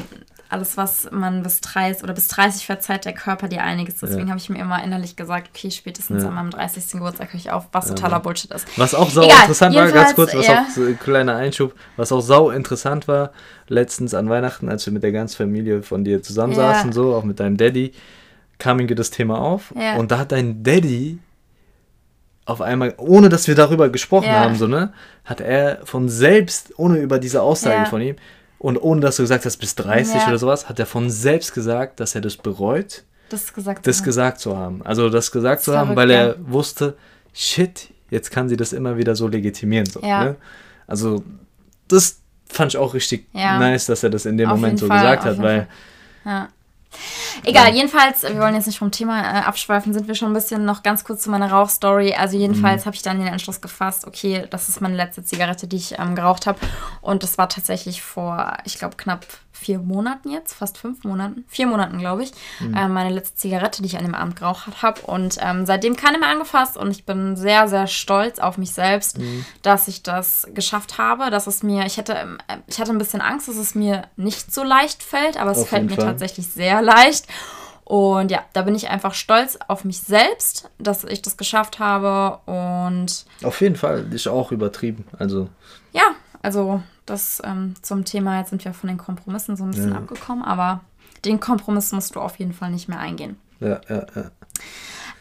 alles, 0.53 0.77
was 0.77 1.09
man 1.11 1.43
bis 1.43 1.59
30 1.61 2.03
oder 2.03 2.13
bis 2.13 2.27
30 2.29 2.65
verzeiht 2.65 3.05
der 3.05 3.13
Körper 3.13 3.47
dir 3.47 3.63
einiges. 3.63 3.95
Deswegen 3.99 4.27
Ja. 4.27 4.29
habe 4.29 4.37
ich 4.39 4.49
mir 4.49 4.59
immer 4.59 4.81
innerlich 4.83 5.15
gesagt, 5.15 5.49
okay, 5.53 5.71
spätestens 5.71 6.23
Ja. 6.23 6.29
an 6.29 6.35
meinem 6.35 6.51
30. 6.51 6.91
Geburtstag 6.99 7.33
höre 7.33 7.39
ich 7.39 7.51
auf, 7.51 7.67
was 7.71 7.87
totaler 7.87 8.19
Bullshit 8.19 8.51
ist. 8.51 8.67
Was 8.77 8.93
auch 8.93 9.09
sau 9.09 9.23
Egal, 9.23 9.41
interessant 9.41 9.75
war, 9.75 9.91
ganz 9.91 10.15
kurz, 10.15 10.33
was 10.35 10.47
auch 10.49 10.69
so 10.69 10.83
ein 10.83 10.97
kleiner 10.99 11.35
Einschub, 11.35 11.73
was 11.97 12.11
auch 12.11 12.21
sau 12.21 12.51
interessant 12.51 13.07
war, 13.07 13.31
letztens 13.67 14.13
an 14.13 14.29
Weihnachten, 14.29 14.69
als 14.69 14.85
wir 14.85 14.93
mit 14.93 15.03
der 15.03 15.11
ganzen 15.11 15.37
Familie 15.37 15.81
von 15.83 16.03
dir 16.03 16.21
zusammensaßen, 16.21 16.91
Ja. 16.91 16.93
so, 16.93 17.15
auch 17.15 17.23
mit 17.23 17.39
deinem 17.39 17.57
Daddy, 17.57 17.91
kam 18.59 18.79
irgendwie 18.79 18.95
das 18.95 19.09
Thema 19.09 19.39
auf. 19.39 19.73
Und 19.97 20.11
da 20.11 20.19
hat 20.19 20.31
dein 20.31 20.63
Daddy 20.63 21.19
auf 22.45 22.61
einmal, 22.61 22.93
ohne 22.97 23.29
dass 23.29 23.47
wir 23.47 23.55
darüber 23.55 23.89
gesprochen 23.89 24.29
haben, 24.31 24.55
so, 24.55 24.67
ne, 24.67 24.93
hat 25.25 25.39
er 25.41 25.79
von 25.85 26.09
selbst, 26.09 26.73
ohne 26.77 26.97
über 26.99 27.17
diese 27.19 27.41
Aussage 27.41 27.85
von 27.85 28.01
ihm, 28.01 28.15
und 28.63 28.78
ohne 28.78 29.02
dass 29.02 29.17
du 29.17 29.23
gesagt 29.23 29.45
hast, 29.45 29.58
bis 29.58 29.76
30 29.76 30.15
Ja. 30.15 30.28
oder 30.30 30.38
sowas, 30.39 30.67
hat 30.69 30.80
er 30.80 30.86
von 30.88 31.10
selbst 31.12 31.54
gesagt, 31.54 31.99
dass 31.99 32.15
er 32.15 32.21
das 32.21 32.38
bereut, 32.38 33.04
Das 33.30 33.54
gesagt. 33.54 33.86
das 33.86 33.97
zu 33.97 34.02
haben. 34.02 34.06
gesagt 34.06 34.39
zu 34.39 34.58
haben. 34.58 34.82
Also 34.84 35.10
das 35.10 35.32
gesagt 35.32 35.60
Das 35.60 35.65
zu 35.65 35.78
haben, 35.78 35.95
weil 35.95 36.10
er 36.10 36.36
wusste, 36.47 36.95
shit, 37.34 37.89
jetzt 38.10 38.32
kann 38.32 38.47
sie 38.49 38.58
das 38.58 38.73
immer 38.73 38.97
wieder 38.97 39.15
so 39.15 39.28
legitimieren. 39.28 39.86
So, 39.86 39.99
Ja. 40.02 40.23
ne? 40.23 40.36
Also 40.88 41.23
das 41.88 42.19
fand 42.47 42.71
ich 42.73 42.78
auch 42.78 42.93
richtig 42.93 43.28
Ja. 43.34 43.60
nice, 43.60 43.86
dass 43.88 44.02
er 44.04 44.10
das 44.10 44.26
in 44.26 44.38
dem 44.38 44.49
Auf 44.49 44.56
Moment 44.60 44.80
so 44.80 44.88
Fall, 44.88 44.97
gesagt 44.99 45.21
auf 45.23 45.28
hat, 45.30 45.41
weil 45.41 45.67
Ja. 46.26 46.47
Egal, 47.43 47.73
jedenfalls, 47.73 48.23
wir 48.23 48.39
wollen 48.39 48.56
jetzt 48.56 48.67
nicht 48.67 48.79
vom 48.79 48.91
Thema 48.91 49.21
äh, 49.21 49.41
abschweifen, 49.43 49.93
sind 49.93 50.08
wir 50.08 50.15
schon 50.15 50.32
ein 50.32 50.34
bisschen 50.34 50.65
noch 50.65 50.84
ganz 50.84 51.03
kurz 51.03 51.23
zu 51.23 51.29
meiner 51.29 51.51
Rauchstory. 51.51 52.13
Also 52.13 52.38
jedenfalls 52.38 52.86
habe 52.86 52.95
ich 52.95 53.01
dann 53.01 53.19
den 53.19 53.27
Entschluss 53.27 53.62
gefasst, 53.62 54.06
okay, 54.06 54.45
das 54.49 54.69
ist 54.69 54.82
meine 54.82 54.95
letzte 54.95 55.23
Zigarette, 55.23 55.67
die 55.67 55.77
ich 55.77 55.99
ähm, 55.99 56.15
geraucht 56.15 56.47
habe. 56.47 56.60
Und 57.01 57.23
das 57.23 57.38
war 57.38 57.49
tatsächlich 57.49 58.01
vor, 58.01 58.58
ich 58.65 58.77
glaube, 58.77 58.95
knapp 58.97 59.25
vier 59.53 59.79
Monaten 59.79 60.29
jetzt, 60.31 60.53
fast 60.53 60.77
fünf 60.77 61.03
Monaten, 61.03 61.45
vier 61.47 61.67
Monaten, 61.67 61.99
glaube 61.99 62.23
ich, 62.23 62.31
äh, 62.75 62.87
meine 62.87 63.11
letzte 63.11 63.35
Zigarette, 63.35 63.81
die 63.81 63.87
ich 63.87 63.97
an 63.97 64.03
dem 64.03 64.15
Abend 64.15 64.35
geraucht 64.35 64.81
habe. 64.81 65.01
Und 65.01 65.37
ähm, 65.39 65.65
seitdem 65.65 65.95
keine 65.95 66.17
mehr 66.17 66.29
angefasst 66.29 66.75
und 66.75 66.91
ich 66.91 67.05
bin 67.05 67.35
sehr, 67.35 67.67
sehr 67.67 67.87
stolz 67.87 68.39
auf 68.39 68.57
mich 68.57 68.71
selbst, 68.71 69.17
dass 69.61 69.87
ich 69.87 70.03
das 70.03 70.47
geschafft 70.53 70.97
habe, 70.97 71.29
dass 71.29 71.47
es 71.47 71.63
mir, 71.63 71.85
ich 71.85 71.97
hätte, 71.97 72.13
ähm, 72.13 72.37
ich 72.67 72.79
hatte 72.79 72.91
ein 72.91 72.97
bisschen 72.97 73.21
Angst, 73.21 73.47
dass 73.47 73.57
es 73.57 73.75
mir 73.75 74.03
nicht 74.17 74.53
so 74.53 74.63
leicht 74.63 75.03
fällt, 75.03 75.39
aber 75.39 75.51
es 75.51 75.59
Auf 75.59 75.69
fällt 75.69 75.89
mir 75.89 75.95
Fall. 75.95 76.05
tatsächlich 76.05 76.47
sehr 76.47 76.81
leicht. 76.81 77.27
Und 77.85 78.31
ja, 78.31 78.43
da 78.53 78.61
bin 78.61 78.75
ich 78.75 78.89
einfach 78.89 79.13
stolz 79.13 79.59
auf 79.67 79.83
mich 79.83 79.99
selbst, 79.99 80.69
dass 80.77 81.03
ich 81.03 81.21
das 81.21 81.37
geschafft 81.37 81.79
habe. 81.79 82.39
Und 82.45 83.25
auf 83.43 83.59
jeden 83.61 83.75
Fall 83.75 84.05
ist 84.13 84.27
auch 84.27 84.51
übertrieben. 84.51 85.05
Also 85.19 85.49
ja, 85.91 86.15
also 86.41 86.81
das 87.05 87.41
ähm, 87.45 87.75
zum 87.81 88.05
Thema, 88.05 88.39
jetzt 88.39 88.49
sind 88.51 88.63
wir 88.65 88.73
von 88.73 88.87
den 88.87 88.97
Kompromissen 88.97 89.55
so 89.57 89.63
ein 89.63 89.71
bisschen 89.71 89.91
Ja. 89.91 89.97
abgekommen, 89.97 90.43
aber 90.43 90.81
den 91.25 91.39
Kompromiss 91.39 91.91
musst 91.91 92.15
du 92.15 92.19
auf 92.19 92.37
jeden 92.39 92.53
Fall 92.53 92.71
nicht 92.71 92.87
mehr 92.89 92.99
eingehen. 92.99 93.37
ja, 93.59 93.79
ja, 93.89 94.05
ja. 94.15 94.31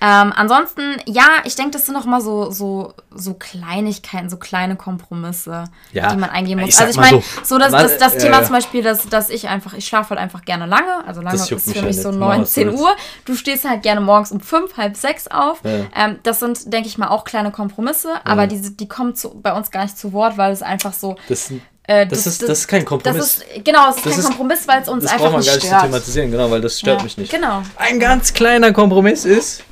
Ähm, 0.05 0.33
ansonsten, 0.35 0.97
ja, 1.07 1.27
ich 1.45 1.55
denke, 1.55 1.71
das 1.71 1.87
sind 1.87 1.95
noch 1.95 2.07
mal 2.07 2.21
so, 2.21 2.51
so, 2.51 2.93
so 3.15 3.35
Kleinigkeiten, 3.35 4.29
so 4.29 4.37
kleine 4.37 4.75
Kompromisse, 4.75 5.63
Ja, 5.93 6.11
die 6.11 6.17
man 6.17 6.29
eingehen 6.29 6.59
ich 6.59 6.65
muss. 6.67 6.75
sag 6.77 6.89
Also 6.89 7.01
ich 7.01 7.07
meine, 7.11 7.23
so, 7.45 7.45
so, 7.45 7.59
das, 7.59 7.71
das, 7.71 7.99
das 7.99 8.15
ja, 8.15 8.19
Thema 8.19 8.39
ja. 8.41 8.45
zum 8.45 8.53
Beispiel, 8.57 8.83
dass, 8.83 9.09
dass 9.09 9.31
ich 9.31 9.47
einfach, 9.49 9.75
ich 9.75 9.87
schlafe 9.87 10.11
halt 10.11 10.19
einfach 10.19 10.45
gerne 10.45 10.67
lange. 10.67 11.05
Also 11.07 11.21
lange 11.21 11.37
ist 11.37 11.47
für 11.49 11.55
ja 11.55 11.83
mich 11.83 11.97
nicht. 11.99 12.03
so 12.03 12.11
Mach, 12.11 12.31
was 12.31 12.57
19 12.57 12.67
du 12.67 12.73
willst. 12.73 12.83
Uhr. 12.83 12.97
Du 13.27 13.37
stehst 13.37 13.65
halt 13.65 13.83
gerne 13.85 14.01
morgens 14.01 14.33
um 14.33 14.41
fünf, 14.41 14.77
halb 14.77 14.97
sechs 14.97 15.29
auf. 15.29 15.61
Ja. 15.63 15.85
Ähm, 15.95 16.19
das 16.25 16.41
sind, 16.41 16.73
denke 16.73 16.89
ich 16.89 16.99
mal, 16.99 17.07
auch 17.07 17.23
kleine 17.23 17.53
Kompromisse, 17.53 18.09
aber 18.25 18.49
diese, 18.49 18.73
die 18.73 18.89
kommen 18.89 19.15
zu, 19.15 19.41
bei 19.41 19.53
uns 19.53 19.71
gar 19.71 19.85
nicht 19.85 19.97
zu 19.97 20.13
Wort, 20.13 20.37
weil 20.37 20.51
es 20.51 20.63
einfach 20.63 20.95
so. 20.95 21.15
Das, 21.29 21.53
Äh, 21.85 22.07
das, 22.07 22.27
ist, 22.27 22.43
das 22.43 22.61
ist 22.61 22.69
kein 22.69 22.85
Kompromiss. 22.85 23.19
Das 23.19 23.37
ist, 23.57 23.65
genau, 23.65 23.91
es 23.91 23.97
ist 23.97 24.07
Das 24.07 24.13
kein 24.13 24.21
ist- 24.21 24.27
Kompromiss, 24.29 24.69
weil 24.69 24.83
es 24.83 24.89
uns 24.89 25.03
das 25.05 25.13
einfach 25.13 25.25
braucht 25.25 25.33
man 25.33 25.41
nicht 25.41 25.49
gar 25.49 25.55
nicht 25.55 25.63
zu 25.63 25.67
stört. 25.69 25.83
thematisieren, 25.83 26.31
genau, 26.31 26.51
weil 26.51 26.61
das 26.61 26.79
stört 26.79 26.99
Ja, 26.99 27.05
mich 27.05 27.17
nicht. 27.19 27.33
Genau. 27.33 27.63
Ein 27.77 27.99
ganz 27.99 28.33
kleiner 28.33 28.73
Kompromiss 28.73 29.25
ist, 29.25 29.65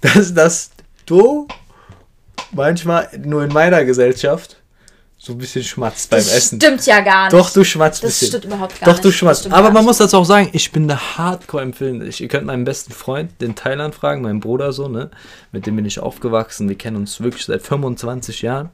dass, 0.00 0.32
dass 0.32 0.70
du 1.06 1.46
manchmal 2.52 3.08
nur 3.22 3.44
in 3.44 3.52
meiner 3.52 3.84
Gesellschaft 3.84 4.56
so 5.18 5.32
ein 5.34 5.38
bisschen 5.38 5.62
schmatzt 5.62 6.08
beim 6.08 6.20
Das 6.20 6.32
Essen. 6.34 6.58
stimmt 6.58 6.86
ja 6.86 7.00
gar 7.00 7.24
nicht. 7.24 7.34
Doch, 7.34 7.50
du 7.50 7.62
schmatzt 7.62 8.02
ein 8.02 8.06
Das 8.08 8.18
bisschen. 8.18 8.28
stimmt 8.38 8.44
überhaupt 8.46 8.80
gar 8.80 8.86
Doch, 8.86 8.92
nicht. 8.94 9.04
du 9.04 9.08
Das 9.10 9.16
schmatzt. 9.18 9.46
Aber 9.52 9.64
man 9.70 9.74
nicht. 9.74 9.84
muss 9.84 9.98
dazu 9.98 10.16
auch 10.16 10.24
sagen, 10.24 10.48
ich 10.54 10.72
bin 10.72 10.88
da 10.88 10.98
hardcore. 11.18 11.70
Ich, 12.08 12.22
ihr 12.22 12.28
könnt 12.28 12.46
meinen 12.46 12.64
besten 12.64 12.92
Freund, 12.92 13.38
den 13.42 13.54
Thailand, 13.54 13.94
fragen, 13.94 14.22
meinen 14.22 14.40
Bruder 14.40 14.72
so, 14.72 14.88
ne? 14.88 15.10
Mit 15.52 15.66
dem 15.66 15.76
bin 15.76 15.84
ich 15.84 16.00
aufgewachsen. 16.00 16.70
Wir 16.70 16.78
kennen 16.78 16.96
uns 16.96 17.20
wirklich 17.20 17.44
seit 17.44 17.60
25 17.60 18.40
Jahren. 18.40 18.70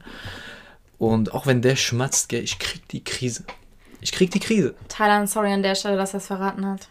Und 0.97 1.33
auch 1.33 1.45
wenn 1.45 1.61
der 1.61 1.75
schmatzt, 1.75 2.29
gell, 2.29 2.43
ich 2.43 2.57
krieg 2.59 2.87
die 2.89 3.03
Krise. 3.03 3.43
Ich 4.01 4.11
krieg 4.11 4.31
die 4.31 4.39
Krise. 4.39 4.75
Thailand, 4.89 5.29
sorry 5.29 5.51
an 5.53 5.63
der 5.63 5.75
Stelle, 5.75 5.97
dass 5.97 6.13
er 6.13 6.17
es 6.19 6.27
verraten 6.27 6.65
hat. 6.65 6.87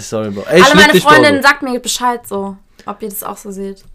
Sorry, 0.00 0.30
Bro. 0.30 0.42
Ey, 0.48 0.62
Alle 0.62 0.74
meine. 0.74 1.00
Freundinnen, 1.00 1.42
sagt 1.42 1.62
mir 1.62 1.78
Bescheid 1.78 2.26
so, 2.26 2.56
ob 2.86 3.02
ihr 3.02 3.08
das 3.08 3.22
auch 3.22 3.36
so 3.36 3.50
seht. 3.50 3.84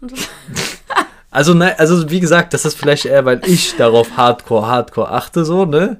Also, 1.30 1.52
ne, 1.52 1.78
also 1.78 2.08
wie 2.10 2.20
gesagt, 2.20 2.54
das 2.54 2.64
ist 2.64 2.74
vielleicht 2.78 3.04
eher, 3.04 3.22
weil 3.26 3.42
ich 3.44 3.76
darauf 3.76 4.16
hardcore, 4.16 4.66
hardcore 4.66 5.10
achte, 5.10 5.44
so, 5.44 5.66
ne? 5.66 5.98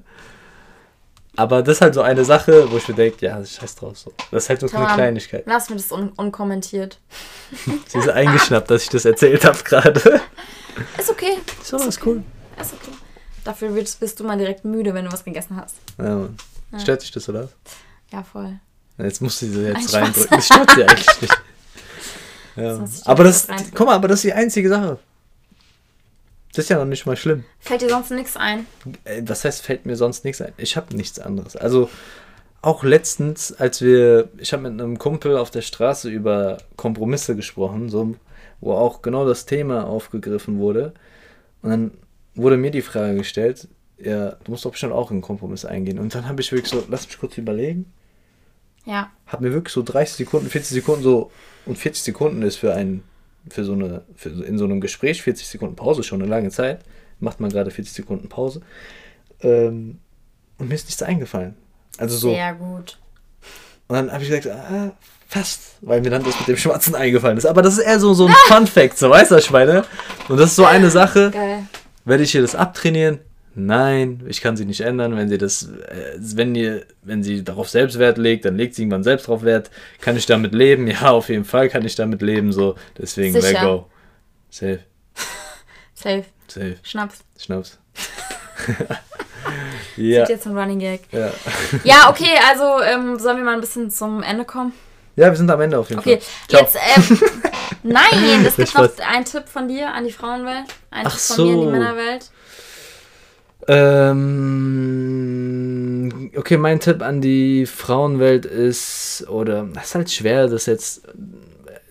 Aber 1.37 1.63
das 1.63 1.77
ist 1.77 1.81
halt 1.83 1.93
so 1.95 2.01
eine 2.01 2.25
Sache, 2.25 2.71
wo 2.73 2.79
ich 2.79 2.89
mir 2.89 2.95
denke, 2.95 3.27
ja, 3.27 3.45
scheiß 3.45 3.77
drauf, 3.77 3.99
so. 3.99 4.13
Das 4.31 4.45
ist 4.45 4.49
halt 4.49 4.63
nur 4.63 4.71
so 4.71 4.79
eine. 4.79 4.87
Kleinigkeit. 4.87 5.45
Lass 5.47 5.69
mir 5.69 5.77
das 5.77 5.93
un 5.93 6.09
unkommentiert. 6.17 6.99
Sie 7.89 7.99
ist 7.99 8.09
eingeschnappt, 8.09 8.71
dass 8.71 8.85
ich 8.85 8.89
das 8.89 9.05
erzählt 9.05 9.45
habe 9.45 9.59
gerade. 9.65 10.21
Ist 10.99 11.11
okay, 11.11 11.37
So, 11.63 11.77
ist 11.77 12.05
cool. 12.07 12.23
ist 12.59 12.73
okay. 12.73 12.97
Dafür 13.49 13.75
wirst, 13.75 13.99
bist 13.99 14.21
du 14.21 14.25
mal 14.25 14.37
direkt 14.37 14.67
müde, 14.67 14.93
wenn 14.93 15.07
du 15.07 15.11
was 15.11 15.25
gegessen 15.25 15.57
hast. 15.57 15.77
Ja, 15.97 16.17
Mann. 16.17 16.37
Stört 16.79 17.01
dich 17.01 17.13
das, 17.13 17.31
oder? 17.31 17.49
Ja, 18.13 18.23
voll. 18.23 18.61
Jetzt 18.99 19.23
muss 19.23 19.39
sie 19.39 19.51
so 19.51 19.61
jetzt 19.63 19.95
Ein 19.95 20.03
reindrücken. 20.03 20.37
Das 20.37 20.45
stört 20.45 20.71
sie 20.71 20.85
eigentlich 20.85 21.23
nicht. 21.23 21.43
Ja. 22.57 22.77
Das 22.77 23.07
aber 23.07 23.23
das, 23.23 23.47
guck 23.73 23.87
mal, 23.87 23.95
aber 23.95 24.09
das 24.09 24.19
ist 24.19 24.25
die 24.25 24.33
einzige 24.33 24.69
Sache. 24.69 24.99
Das 26.53 26.65
ist 26.65 26.69
ja 26.71 26.77
noch 26.79 26.87
nicht 26.87 27.07
mal 27.07 27.17
schlimm. 27.17 27.45
Fällt 27.61 27.83
dir 27.83 27.89
sonst 27.89 28.11
nichts 28.11 28.37
ein? 28.37 28.67
Äh, 29.05 29.23
was 29.25 29.45
heißt, 29.45 29.63
fällt 29.63 29.87
mir 29.87 29.95
sonst 29.95 30.25
nichts 30.25 30.43
ein? 30.43 30.53
Ich 30.57 30.77
habe 30.77 30.97
nichts 30.97 31.21
anderes. 31.21 31.55
Also 31.57 31.89
auch 32.61 32.83
letztens, 32.83 33.53
als 33.53 33.81
wir, 33.81 34.29
ich 34.39 34.53
habe 34.53 34.65
mit 34.69 34.73
einem 34.73 34.99
Kumpel 34.99 35.39
auf 35.39 35.53
der 35.53 35.63
Straße 35.63 36.11
über 36.11 36.59
Kompromisse 36.77 37.37
gesprochen, 37.37 37.89
so, 37.91 38.17
wo 38.61 38.73
auch 38.73 39.01
genau 39.03 39.25
das 39.25 39.47
Thema 39.47 39.87
aufgegriffen 39.87 40.59
wurde. 40.59 40.93
Und 41.63 41.71
dann 41.71 41.91
wurde 42.38 42.57
mir 42.57 42.70
die 42.70 42.83
Frage 42.83 43.16
gestellt, 43.16 43.68
ja, 43.98 44.31
du 44.31 44.51
musst 44.51 44.64
doch 44.64 44.70
bestimmt 44.70 44.92
auch 44.92 45.11
einen 45.11 45.20
Kompromiss 45.20 45.64
eingehen. 45.64 45.98
Und 45.98 46.14
dann 46.14 46.29
habe 46.29 46.40
ich 46.40 46.53
wirklich 46.53 46.70
so, 46.70 46.85
lass 46.88 47.07
mich 47.07 47.18
kurz 47.18 47.37
überlegen. 47.37 47.92
Ja. 48.85 49.11
Hab 49.27 49.40
mir 49.40 49.53
wirklich 49.53 49.74
so 49.74 49.83
30 49.83 50.16
Sekunden, 50.16 50.48
40 50.48 50.70
Sekunden 50.70 51.03
so, 51.03 51.31
und 51.66 51.77
40 51.77 52.03
Sekunden 52.03 52.42
ist 52.42 52.57
für 52.57 52.72
ein, 52.72 53.03
für 53.51 53.64
so 53.64 53.72
eine, 53.72 54.03
für 54.14 54.31
in 54.31 54.57
so 54.57 54.64
einem 54.64 54.81
Gespräch 54.81 55.22
40 55.22 55.46
Sekunden 55.48 55.77
Pause 55.77 56.03
schon 56.03 56.22
eine 56.22 56.31
lange 56.31 56.51
Zeit. 56.51 56.85
Macht 57.20 57.40
man 57.40 57.51
gerade 57.51 57.70
40 57.70 57.92
Sekunden 57.92 58.29
Pause. 58.29 58.61
Ähm, 59.40 59.98
und 60.59 60.68
mir 60.68 60.74
ist 60.74 60.87
nichts 60.87 61.03
eingefallen. 61.03 61.57
Also 61.98 62.16
so. 62.16 62.31
Sehr 62.31 62.55
gut. 62.55 62.98
Und 63.88 63.96
dann 63.96 64.12
habe 64.12 64.22
ich 64.22 64.31
gesagt, 64.31 64.46
ah, 64.46 64.92
fast, 65.27 65.77
weil 65.81 66.01
mir 66.01 66.11
dann 66.11 66.22
das 66.22 66.38
mit 66.38 66.48
dem 66.48 66.57
Schwarzen 66.57 66.94
eingefallen 66.94 67.37
ist. 67.37 67.46
Aber 67.46 67.62
das 67.62 67.74
ist 67.79 67.85
eher 67.85 67.98
so, 67.98 68.14
so 68.14 68.27
ein 68.27 68.35
Fun 68.46 68.66
Fact, 68.66 68.98
so 68.98 69.11
weißt 69.11 69.33
du, 69.33 69.40
Schweine. 69.40 69.85
Und 70.29 70.38
das 70.38 70.51
ist 70.51 70.57
so 70.57 70.64
eine 70.64 70.90
Sache. 70.90 71.31
Geil. 71.31 71.64
Werde 72.09 72.23
ich 72.23 72.33
hier 72.33 72.40
das 72.40 72.55
abtrainieren? 72.55 73.21
Nein, 73.55 74.23
ich 74.27 74.40
kann 74.40 74.57
sie 74.57 74.64
nicht 74.64 74.81
ändern. 74.81 75.14
Wenn 75.16 75.29
sie 75.29 75.37
das, 75.37 75.64
äh, 75.64 76.16
wenn 76.18 76.55
ihr, 76.55 76.87
wenn 77.03 77.23
sie 77.23 77.44
darauf 77.44 77.68
selbst 77.68 77.99
Wert 77.99 78.16
legt, 78.16 78.47
dann 78.47 78.57
legt 78.57 78.75
sie 78.75 78.83
irgendwann 78.83 79.03
selbst 79.03 79.27
darauf 79.27 79.42
Wert. 79.42 79.71
Kann 80.01 80.16
ich 80.16 80.25
damit 80.25 80.55
leben? 80.55 80.87
Ja, 80.88 81.11
auf 81.11 81.29
jeden 81.29 81.44
Fall 81.44 81.68
kann 81.68 81.85
ich 81.85 81.97
damit 81.97 82.23
leben. 82.23 82.53
So, 82.53 82.77
deswegen 82.97 83.35
Sicher. 83.35 83.53
let 83.53 83.61
go. 83.61 83.90
Safe. 84.49 84.81
Safe. 85.94 86.25
Safe. 86.47 86.77
Schnaps. 86.83 87.18
Schnaps. 87.38 87.79
ja. 89.97 90.25
Sieht 90.25 90.37
jetzt 90.37 90.47
ein 90.47 90.57
Running 90.57 90.79
Gag. 90.79 91.03
Ja. 91.12 91.31
ja, 91.85 92.11
okay, 92.11 92.38
also 92.49 92.83
ähm, 92.83 93.18
sollen 93.18 93.37
wir 93.37 93.44
mal 93.44 93.55
ein 93.55 93.61
bisschen 93.61 93.90
zum 93.90 94.23
Ende 94.23 94.47
kommen? 94.47 94.73
Ja, 95.19 95.31
wir 95.31 95.37
sind 95.37 95.51
am 95.51 95.61
Ende 95.61 95.77
auf 95.77 95.91
jeden 95.91 95.99
okay. 95.99 96.21
Fall. 96.49 96.61
Okay, 96.61 96.71
jetzt, 96.73 97.11
ähm, 97.11 97.19
nein, 97.83 98.47
es 98.47 98.55
gibt 98.55 98.73
noch 98.73 98.89
einen 99.05 99.25
Tipp 99.25 99.49
von 99.49 99.67
dir 99.67 99.93
an 99.93 100.05
die 100.05 100.13
Frauenwelt, 100.13 100.67
einen 100.93 101.09
Ach 101.09 101.13
Tipp 101.13 101.21
von 101.21 101.37
so. 101.37 101.45
mir 101.45 101.51
an 101.51 101.61
die 101.61 101.67
Männerwelt. 101.67 102.31
Ähm, 106.07 106.31
okay, 106.37 106.57
mein 106.57 106.79
Tipp 106.79 107.03
an 107.03 107.21
die 107.21 107.67
Frauenwelt 107.67 108.47
ist, 108.47 109.27
oder 109.29 109.67
es 109.75 109.87
ist 109.87 109.97
halt 109.97 110.09
schwer, 110.13 110.47
das 110.47 110.67
jetzt 110.67 111.03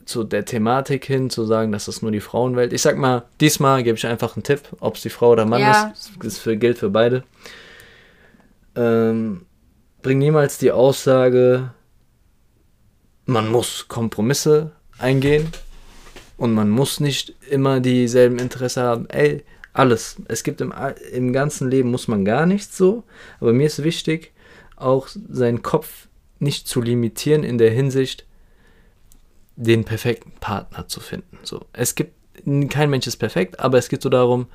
zu 0.05 0.23
der 0.23 0.45
Thematik 0.45 1.03
hin 1.03 1.29
zu 1.29 1.43
sagen, 1.43 1.73
dass 1.73 1.83
das 1.83 2.01
nur 2.01 2.11
die 2.11 2.21
Frauenwelt. 2.21 2.71
Ich 2.71 2.81
sag 2.81 2.95
mal, 2.95 3.25
diesmal 3.41 3.83
gebe 3.83 3.97
ich 3.97 4.07
einfach 4.07 4.37
einen 4.37 4.43
Tipp, 4.43 4.61
ob 4.79 4.95
es 4.95 5.01
die 5.01 5.09
Frau 5.09 5.31
oder 5.31 5.45
Mann 5.45 5.59
ja. 5.59 5.91
ist. 5.93 6.11
Das 6.23 6.37
für, 6.37 6.55
gilt 6.55 6.77
für 6.77 6.89
beide. 6.89 7.23
Ähm, 8.77 9.45
bring 10.01 10.17
niemals 10.17 10.59
die 10.59 10.71
Aussage, 10.71 11.71
man 13.27 13.49
muss 13.49 13.87
Kompromisse 13.87 14.71
eingehen 14.97 15.49
und 16.37 16.53
man 16.53 16.69
muss 16.69 16.99
nicht 16.99 17.35
immer 17.49 17.79
dieselben 17.79 18.39
Interesse 18.39 18.81
haben. 18.81 19.07
Ey, 19.09 19.43
alles. 19.73 20.15
Es 20.27 20.43
gibt 20.43 20.61
im, 20.61 20.73
im 21.11 21.33
ganzen 21.33 21.69
Leben 21.69 21.91
muss 21.91 22.07
man 22.07 22.25
gar 22.25 22.45
nichts 22.45 22.75
so, 22.77 23.03
aber 23.39 23.53
mir 23.53 23.67
ist 23.67 23.83
wichtig, 23.83 24.31
auch 24.75 25.07
seinen 25.07 25.61
Kopf 25.61 26.07
nicht 26.39 26.67
zu 26.67 26.81
limitieren 26.81 27.43
in 27.43 27.57
der 27.57 27.71
Hinsicht, 27.71 28.25
den 29.55 29.83
perfekten 29.85 30.31
Partner 30.39 30.87
zu 30.87 30.99
finden. 30.99 31.39
So, 31.43 31.65
es 31.73 31.95
gibt 31.95 32.13
kein 32.69 32.89
Mensch 32.89 33.07
ist 33.07 33.17
perfekt, 33.17 33.59
aber 33.59 33.77
es 33.77 33.89
geht 33.89 34.01
so 34.01 34.09
darum, 34.09 34.47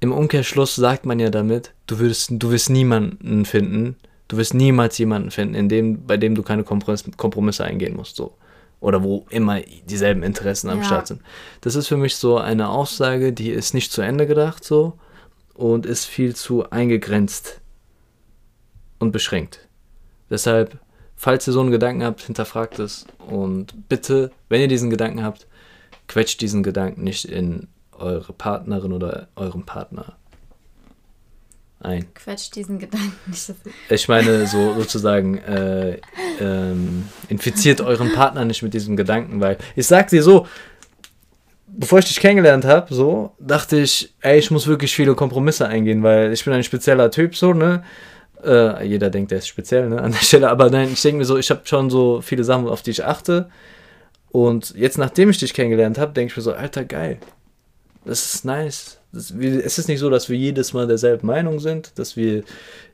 im 0.00 0.12
Umkehrschluss 0.12 0.74
sagt 0.74 1.06
man 1.06 1.20
ja 1.20 1.30
damit, 1.30 1.72
du 1.86 1.98
wirst, 1.98 2.30
du 2.32 2.50
wirst 2.50 2.70
niemanden 2.70 3.44
finden, 3.44 3.96
du 4.28 4.36
wirst 4.36 4.54
niemals 4.54 4.98
jemanden 4.98 5.30
finden, 5.30 5.54
in 5.54 5.68
dem, 5.68 6.06
bei 6.06 6.16
dem 6.16 6.34
du 6.34 6.42
keine 6.42 6.64
Kompromisse 6.64 7.64
eingehen 7.64 7.96
musst. 7.96 8.16
So 8.16 8.36
oder 8.84 9.02
wo 9.02 9.24
immer 9.30 9.60
dieselben 9.88 10.22
Interessen 10.22 10.68
am 10.68 10.80
ja. 10.80 10.84
Start 10.84 11.06
sind. 11.06 11.22
Das 11.62 11.74
ist 11.74 11.88
für 11.88 11.96
mich 11.96 12.16
so 12.16 12.36
eine 12.36 12.68
Aussage, 12.68 13.32
die 13.32 13.48
ist 13.48 13.72
nicht 13.72 13.90
zu 13.90 14.02
Ende 14.02 14.26
gedacht 14.26 14.62
so 14.62 14.98
und 15.54 15.86
ist 15.86 16.04
viel 16.04 16.36
zu 16.36 16.68
eingegrenzt 16.70 17.62
und 18.98 19.10
beschränkt. 19.10 19.66
Deshalb, 20.28 20.78
falls 21.16 21.46
ihr 21.46 21.54
so 21.54 21.60
einen 21.60 21.70
Gedanken 21.70 22.04
habt, 22.04 22.20
hinterfragt 22.20 22.78
es 22.78 23.06
und 23.26 23.88
bitte, 23.88 24.30
wenn 24.50 24.60
ihr 24.60 24.68
diesen 24.68 24.90
Gedanken 24.90 25.24
habt, 25.24 25.46
quetscht 26.06 26.42
diesen 26.42 26.62
Gedanken 26.62 27.04
nicht 27.04 27.24
in 27.24 27.68
eure 27.92 28.34
Partnerin 28.34 28.92
oder 28.92 29.28
euren 29.34 29.64
Partner 29.64 30.16
ein. 31.84 32.06
Quetsch 32.14 32.50
diesen 32.54 32.78
Gedanken 32.78 33.12
nicht. 33.26 33.52
Ich 33.88 34.08
meine, 34.08 34.46
so 34.46 34.74
sozusagen, 34.74 35.38
äh, 35.38 35.98
ähm, 36.40 37.08
infiziert 37.28 37.80
euren 37.80 38.12
Partner 38.12 38.44
nicht 38.44 38.62
mit 38.62 38.74
diesem 38.74 38.96
Gedanken, 38.96 39.40
weil 39.40 39.58
ich 39.76 39.86
sag 39.86 40.08
dir 40.08 40.22
so, 40.22 40.46
bevor 41.66 41.98
ich 41.98 42.06
dich 42.06 42.20
kennengelernt 42.20 42.64
habe, 42.64 42.92
so, 42.94 43.32
dachte 43.38 43.78
ich, 43.78 44.14
ey, 44.20 44.38
ich 44.38 44.50
muss 44.50 44.66
wirklich 44.66 44.94
viele 44.94 45.14
Kompromisse 45.14 45.66
eingehen, 45.66 46.02
weil 46.02 46.32
ich 46.32 46.44
bin 46.44 46.52
ein 46.52 46.64
spezieller 46.64 47.10
Typ, 47.10 47.36
so, 47.36 47.52
ne? 47.52 47.82
Äh, 48.44 48.86
jeder 48.86 49.10
denkt, 49.10 49.30
der 49.30 49.38
ist 49.38 49.48
speziell, 49.48 49.88
ne, 49.88 50.00
an 50.00 50.12
der 50.12 50.18
Stelle, 50.18 50.50
aber 50.50 50.70
nein, 50.70 50.90
ich 50.92 51.02
denke 51.02 51.18
mir 51.18 51.24
so, 51.24 51.38
ich 51.38 51.50
habe 51.50 51.62
schon 51.64 51.90
so 51.90 52.20
viele 52.20 52.44
Sachen, 52.44 52.68
auf 52.68 52.82
die 52.82 52.90
ich 52.90 53.04
achte. 53.04 53.50
Und 54.30 54.74
jetzt, 54.76 54.98
nachdem 54.98 55.30
ich 55.30 55.38
dich 55.38 55.54
kennengelernt 55.54 55.98
habe, 55.98 56.12
denke 56.12 56.32
ich 56.32 56.36
mir 56.36 56.42
so, 56.42 56.52
Alter, 56.52 56.84
geil. 56.84 57.18
Das 58.04 58.34
ist 58.34 58.44
nice 58.44 59.00
es 59.14 59.78
ist 59.78 59.88
nicht 59.88 60.00
so, 60.00 60.10
dass 60.10 60.28
wir 60.28 60.36
jedes 60.36 60.72
Mal 60.72 60.86
derselben 60.86 61.26
Meinung 61.26 61.60
sind, 61.60 61.98
dass 61.98 62.16
wir 62.16 62.44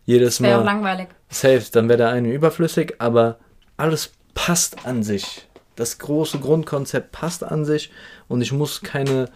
jedes 0.05 0.37
das 0.37 0.41
Mal. 0.41 0.55
Auch 0.57 0.65
langweilig. 0.65 1.09
Safe, 1.29 1.65
dann 1.73 1.89
wäre 1.89 1.99
der 1.99 2.09
eine 2.11 2.33
überflüssig, 2.33 2.95
aber 2.99 3.39
alles 3.77 4.13
passt 4.35 4.87
an 4.87 5.03
sich. 5.03 5.47
Das 5.77 5.99
große 5.99 6.39
Grundkonzept 6.39 7.13
passt 7.13 7.43
an 7.43 7.65
sich 7.65 7.91
und 8.29 8.43
ich 8.43 8.53
muss 8.53 8.83
keine 8.83 9.31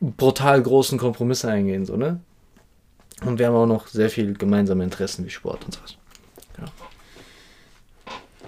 brutal 0.00 0.62
großen 0.62 0.98
Kompromisse 0.98 1.48
eingehen, 1.48 1.84
so, 1.86 1.96
ne? 1.96 2.20
Und 3.24 3.38
wir 3.38 3.46
haben 3.46 3.54
auch 3.54 3.66
noch 3.66 3.86
sehr 3.86 4.08
viel 4.08 4.32
gemeinsame 4.32 4.82
Interessen 4.82 5.26
wie 5.26 5.30
Sport 5.30 5.64
und 5.66 5.74
sowas. 5.74 5.96
Ja. 6.58 6.64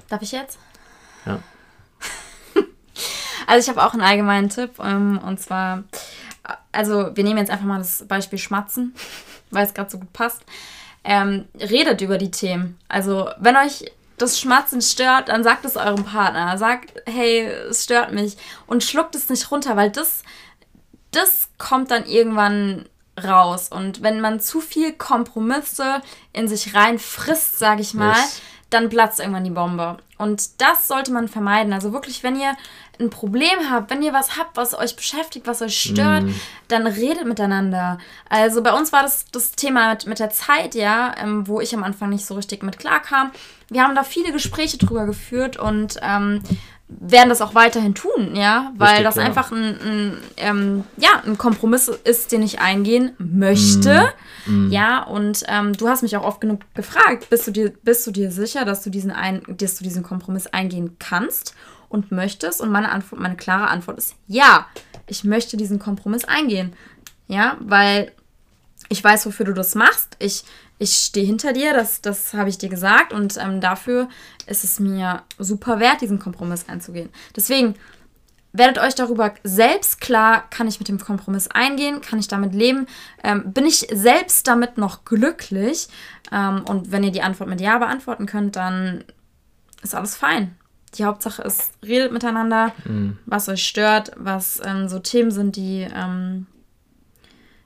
Darf 0.08 0.22
ich 0.22 0.32
jetzt? 0.32 0.58
Ja. 1.26 1.40
also 3.46 3.70
ich 3.70 3.76
habe 3.76 3.86
auch 3.86 3.92
einen 3.92 4.02
allgemeinen 4.02 4.48
Tipp 4.48 4.72
ähm, 4.82 5.20
und 5.24 5.40
zwar 5.40 5.84
also 6.72 7.14
wir 7.14 7.24
nehmen 7.24 7.38
jetzt 7.38 7.50
einfach 7.50 7.66
mal 7.66 7.78
das 7.78 8.06
Beispiel 8.06 8.38
Schmatzen, 8.38 8.94
weil 9.50 9.66
es 9.66 9.74
gerade 9.74 9.90
so 9.90 9.98
gut 9.98 10.12
passt. 10.12 10.42
Ähm, 11.04 11.46
redet 11.58 12.00
über 12.00 12.18
die 12.18 12.30
Themen. 12.30 12.78
Also 12.88 13.28
wenn 13.38 13.56
euch 13.56 13.84
das 14.18 14.38
Schmatzen 14.38 14.80
stört, 14.80 15.28
dann 15.28 15.42
sagt 15.42 15.64
es 15.64 15.76
eurem 15.76 16.04
Partner. 16.04 16.56
Sagt, 16.56 16.94
hey, 17.06 17.44
es 17.46 17.84
stört 17.84 18.12
mich. 18.12 18.36
Und 18.66 18.84
schluckt 18.84 19.14
es 19.14 19.28
nicht 19.28 19.50
runter, 19.50 19.76
weil 19.76 19.90
das, 19.90 20.22
das 21.10 21.48
kommt 21.58 21.90
dann 21.90 22.06
irgendwann 22.06 22.86
raus. 23.22 23.68
Und 23.68 24.02
wenn 24.02 24.20
man 24.20 24.40
zu 24.40 24.60
viel 24.60 24.92
Kompromisse 24.92 26.00
in 26.32 26.48
sich 26.48 26.74
rein 26.74 26.98
frisst, 26.98 27.58
sage 27.58 27.82
ich 27.82 27.94
mal, 27.94 28.16
yes. 28.16 28.40
dann 28.70 28.88
platzt 28.88 29.18
irgendwann 29.18 29.44
die 29.44 29.50
Bombe. 29.50 29.98
Und 30.18 30.60
das 30.60 30.88
sollte 30.88 31.12
man 31.12 31.28
vermeiden. 31.28 31.72
Also 31.72 31.92
wirklich, 31.92 32.22
wenn 32.22 32.40
ihr 32.40 32.56
ein 33.02 33.10
Problem 33.10 33.70
habt, 33.70 33.90
wenn 33.90 34.02
ihr 34.02 34.12
was 34.12 34.38
habt, 34.38 34.56
was 34.56 34.74
euch 34.74 34.96
beschäftigt, 34.96 35.46
was 35.46 35.62
euch 35.62 35.78
stört, 35.78 36.24
mm. 36.24 36.34
dann 36.68 36.86
redet 36.86 37.26
miteinander. 37.26 37.98
Also 38.28 38.62
bei 38.62 38.72
uns 38.72 38.92
war 38.92 39.02
das 39.02 39.26
das 39.30 39.52
Thema 39.52 39.90
mit, 39.90 40.06
mit 40.06 40.18
der 40.18 40.30
Zeit, 40.30 40.74
ja, 40.74 41.14
ähm, 41.22 41.46
wo 41.46 41.60
ich 41.60 41.74
am 41.74 41.82
Anfang 41.82 42.10
nicht 42.10 42.24
so 42.24 42.34
richtig 42.34 42.62
mit 42.62 42.78
klar 42.78 43.00
kam. 43.00 43.30
Wir 43.68 43.82
haben 43.82 43.94
da 43.94 44.04
viele 44.04 44.32
Gespräche 44.32 44.78
drüber 44.78 45.06
geführt 45.06 45.56
und 45.56 45.98
ähm, 46.02 46.42
werden 47.00 47.28
das 47.28 47.40
auch 47.40 47.54
weiterhin 47.54 47.94
tun, 47.94 48.34
ja, 48.34 48.72
weil 48.76 48.88
Richtig, 48.88 49.04
das 49.04 49.16
ja. 49.16 49.22
einfach 49.22 49.52
ein, 49.52 49.78
ein 49.80 50.16
ähm, 50.36 50.84
ja, 50.96 51.22
ein 51.24 51.38
Kompromiss 51.38 51.88
ist, 51.88 52.32
den 52.32 52.42
ich 52.42 52.60
eingehen 52.60 53.12
möchte, 53.18 54.12
mm. 54.46 54.70
ja, 54.70 55.02
und 55.02 55.44
ähm, 55.48 55.72
du 55.72 55.88
hast 55.88 56.02
mich 56.02 56.16
auch 56.16 56.24
oft 56.24 56.40
genug 56.40 56.60
gefragt, 56.74 57.30
bist 57.30 57.46
du 57.46 57.50
dir, 57.50 57.72
bist 57.82 58.06
du 58.06 58.10
dir 58.10 58.30
sicher, 58.30 58.64
dass 58.64 58.82
du 58.82 58.90
diesen, 58.90 59.10
ein, 59.10 59.42
dass 59.48 59.76
du 59.76 59.84
diesen 59.84 60.02
Kompromiss 60.02 60.46
eingehen 60.46 60.96
kannst? 60.98 61.54
Und 61.92 62.10
möchtest? 62.10 62.60
Und 62.60 62.70
meine 62.70 62.90
Antwort, 62.90 63.20
meine 63.20 63.36
klare 63.36 63.68
Antwort 63.68 63.98
ist 63.98 64.16
ja, 64.26 64.66
ich 65.06 65.24
möchte 65.24 65.56
diesen 65.56 65.78
Kompromiss 65.78 66.24
eingehen. 66.24 66.72
Ja, 67.28 67.56
weil 67.60 68.12
ich 68.88 69.02
weiß, 69.02 69.26
wofür 69.26 69.46
du 69.46 69.54
das 69.54 69.74
machst. 69.74 70.16
Ich, 70.18 70.44
ich 70.78 70.92
stehe 70.92 71.24
hinter 71.24 71.52
dir, 71.52 71.72
das, 71.72 72.00
das 72.00 72.34
habe 72.34 72.48
ich 72.48 72.58
dir 72.58 72.68
gesagt. 72.68 73.12
Und 73.12 73.36
ähm, 73.38 73.60
dafür 73.60 74.08
ist 74.46 74.64
es 74.64 74.80
mir 74.80 75.22
super 75.38 75.80
wert, 75.80 76.00
diesen 76.00 76.18
Kompromiss 76.18 76.68
einzugehen. 76.68 77.10
Deswegen 77.36 77.74
werdet 78.52 78.78
euch 78.78 78.94
darüber 78.94 79.32
selbst 79.44 80.00
klar, 80.00 80.48
kann 80.50 80.68
ich 80.68 80.78
mit 80.78 80.88
dem 80.88 80.98
Kompromiss 80.98 81.48
eingehen, 81.48 82.02
kann 82.02 82.18
ich 82.18 82.28
damit 82.28 82.54
leben, 82.54 82.86
ähm, 83.24 83.52
bin 83.52 83.64
ich 83.64 83.86
selbst 83.90 84.46
damit 84.46 84.76
noch 84.76 85.04
glücklich? 85.04 85.88
Ähm, 86.30 86.64
und 86.68 86.92
wenn 86.92 87.04
ihr 87.04 87.12
die 87.12 87.22
Antwort 87.22 87.48
mit 87.48 87.60
Ja 87.60 87.78
beantworten 87.78 88.26
könnt, 88.26 88.56
dann 88.56 89.04
ist 89.82 89.94
alles 89.94 90.16
fein. 90.16 90.56
Die 90.94 91.04
Hauptsache 91.04 91.42
ist, 91.42 91.72
redet 91.82 92.12
miteinander, 92.12 92.72
mhm. 92.84 93.18
was 93.24 93.48
euch 93.48 93.66
stört, 93.66 94.12
was 94.16 94.60
ähm, 94.64 94.88
so 94.88 94.98
Themen 94.98 95.30
sind, 95.30 95.56
die 95.56 95.86
ähm, 95.94 96.46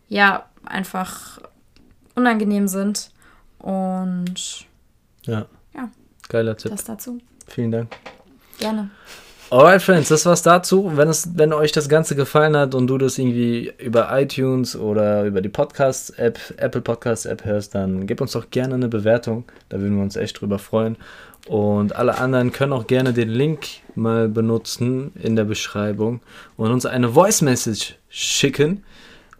ja 0.08 0.46
einfach 0.64 1.40
unangenehm 2.14 2.68
sind. 2.68 3.10
Und 3.58 4.66
ja. 5.22 5.46
ja. 5.74 5.90
Geiler 6.28 6.56
Tipp. 6.56 6.70
Das 6.70 6.84
dazu. 6.84 7.18
Vielen 7.48 7.72
Dank. 7.72 7.96
Gerne. 8.58 8.90
Alright, 9.48 9.80
Friends, 9.80 10.08
das 10.08 10.26
war's 10.26 10.42
dazu. 10.42 10.90
Wenn, 10.96 11.08
es, 11.08 11.36
wenn 11.36 11.52
euch 11.52 11.70
das 11.70 11.88
Ganze 11.88 12.16
gefallen 12.16 12.56
hat 12.56 12.74
und 12.74 12.88
du 12.88 12.98
das 12.98 13.16
irgendwie 13.16 13.72
über 13.78 14.08
iTunes 14.18 14.74
oder 14.74 15.24
über 15.24 15.40
die 15.40 15.48
Podcast-App, 15.48 16.54
Apple 16.56 16.80
Podcast-App 16.80 17.44
hörst, 17.44 17.76
dann 17.76 18.08
gib 18.08 18.20
uns 18.20 18.32
doch 18.32 18.50
gerne 18.50 18.74
eine 18.74 18.88
Bewertung. 18.88 19.44
Da 19.68 19.80
würden 19.80 19.96
wir 19.96 20.02
uns 20.02 20.16
echt 20.16 20.40
drüber 20.40 20.58
freuen. 20.58 20.96
Und 21.46 21.94
alle 21.94 22.18
anderen 22.18 22.50
können 22.50 22.72
auch 22.72 22.86
gerne 22.86 23.12
den 23.12 23.28
Link 23.28 23.66
mal 23.94 24.28
benutzen 24.28 25.12
in 25.14 25.36
der 25.36 25.44
Beschreibung 25.44 26.20
und 26.56 26.72
uns 26.72 26.86
eine 26.86 27.10
Voice 27.10 27.42
Message 27.42 27.96
schicken. 28.08 28.84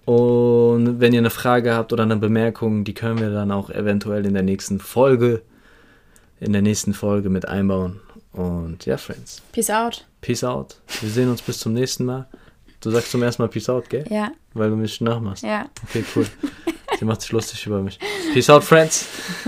Und 0.05 1.01
wenn 1.01 1.13
ihr 1.13 1.19
eine 1.19 1.31
Frage 1.31 1.75
habt 1.75 1.93
oder 1.93 2.05
eine 2.05 2.17
Bemerkung, 2.17 2.85
die 2.85 2.95
können 2.95 3.19
wir 3.19 3.31
dann 3.31 3.51
auch 3.51 3.71
eventuell 3.71 4.25
in 4.25 4.35
der 4.35 4.45
nächsten 4.45 4.79
Folge, 4.79 5.43
in 6.39 6.53
der 6.53 6.63
nächsten 6.63 6.95
Folge 6.95 7.29
mit 7.29 7.49
einbauen. 7.49 8.01
Und 8.33 8.87
ja, 8.87 8.99
Friends. 8.99 9.43
Peace 9.51 9.71
out. 9.71 10.07
Peace 10.21 10.45
out. 10.45 10.77
Wir 11.01 11.11
sehen 11.11 11.29
uns 11.29 11.43
bis 11.43 11.59
zum 11.59 11.73
nächsten 11.73 12.05
Mal. 12.05 12.29
Du 12.81 12.91
sagst 12.91 13.11
zum 13.11 13.23
ersten 13.23 13.43
Mal 13.43 13.49
Peace 13.49 13.69
out, 13.69 13.89
gell? 13.89 14.05
Ja. 14.11 14.31
Weil 14.55 14.71
du 14.71 14.77
mich 14.77 15.01
nachmachst. 15.01 15.43
Ja. 15.43 15.67
Okay, 15.89 16.05
cool. 16.15 16.27
Sie 16.99 17.05
macht 17.05 17.21
sich 17.21 17.33
lustig 17.33 17.67
über 17.67 17.81
mich. 17.83 17.99
Peace 18.33 18.49
out, 18.51 18.65
Friends. 18.65 19.07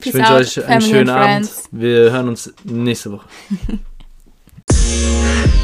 Peace 0.00 0.06
ich 0.06 0.14
wünsche 0.14 0.34
euch 0.34 0.64
einen 0.64 0.80
schönen 0.80 1.10
Abend. 1.10 1.50
Wir 1.70 2.10
hören 2.10 2.28
uns 2.28 2.52
nächste 2.64 3.12
Woche. 3.12 3.28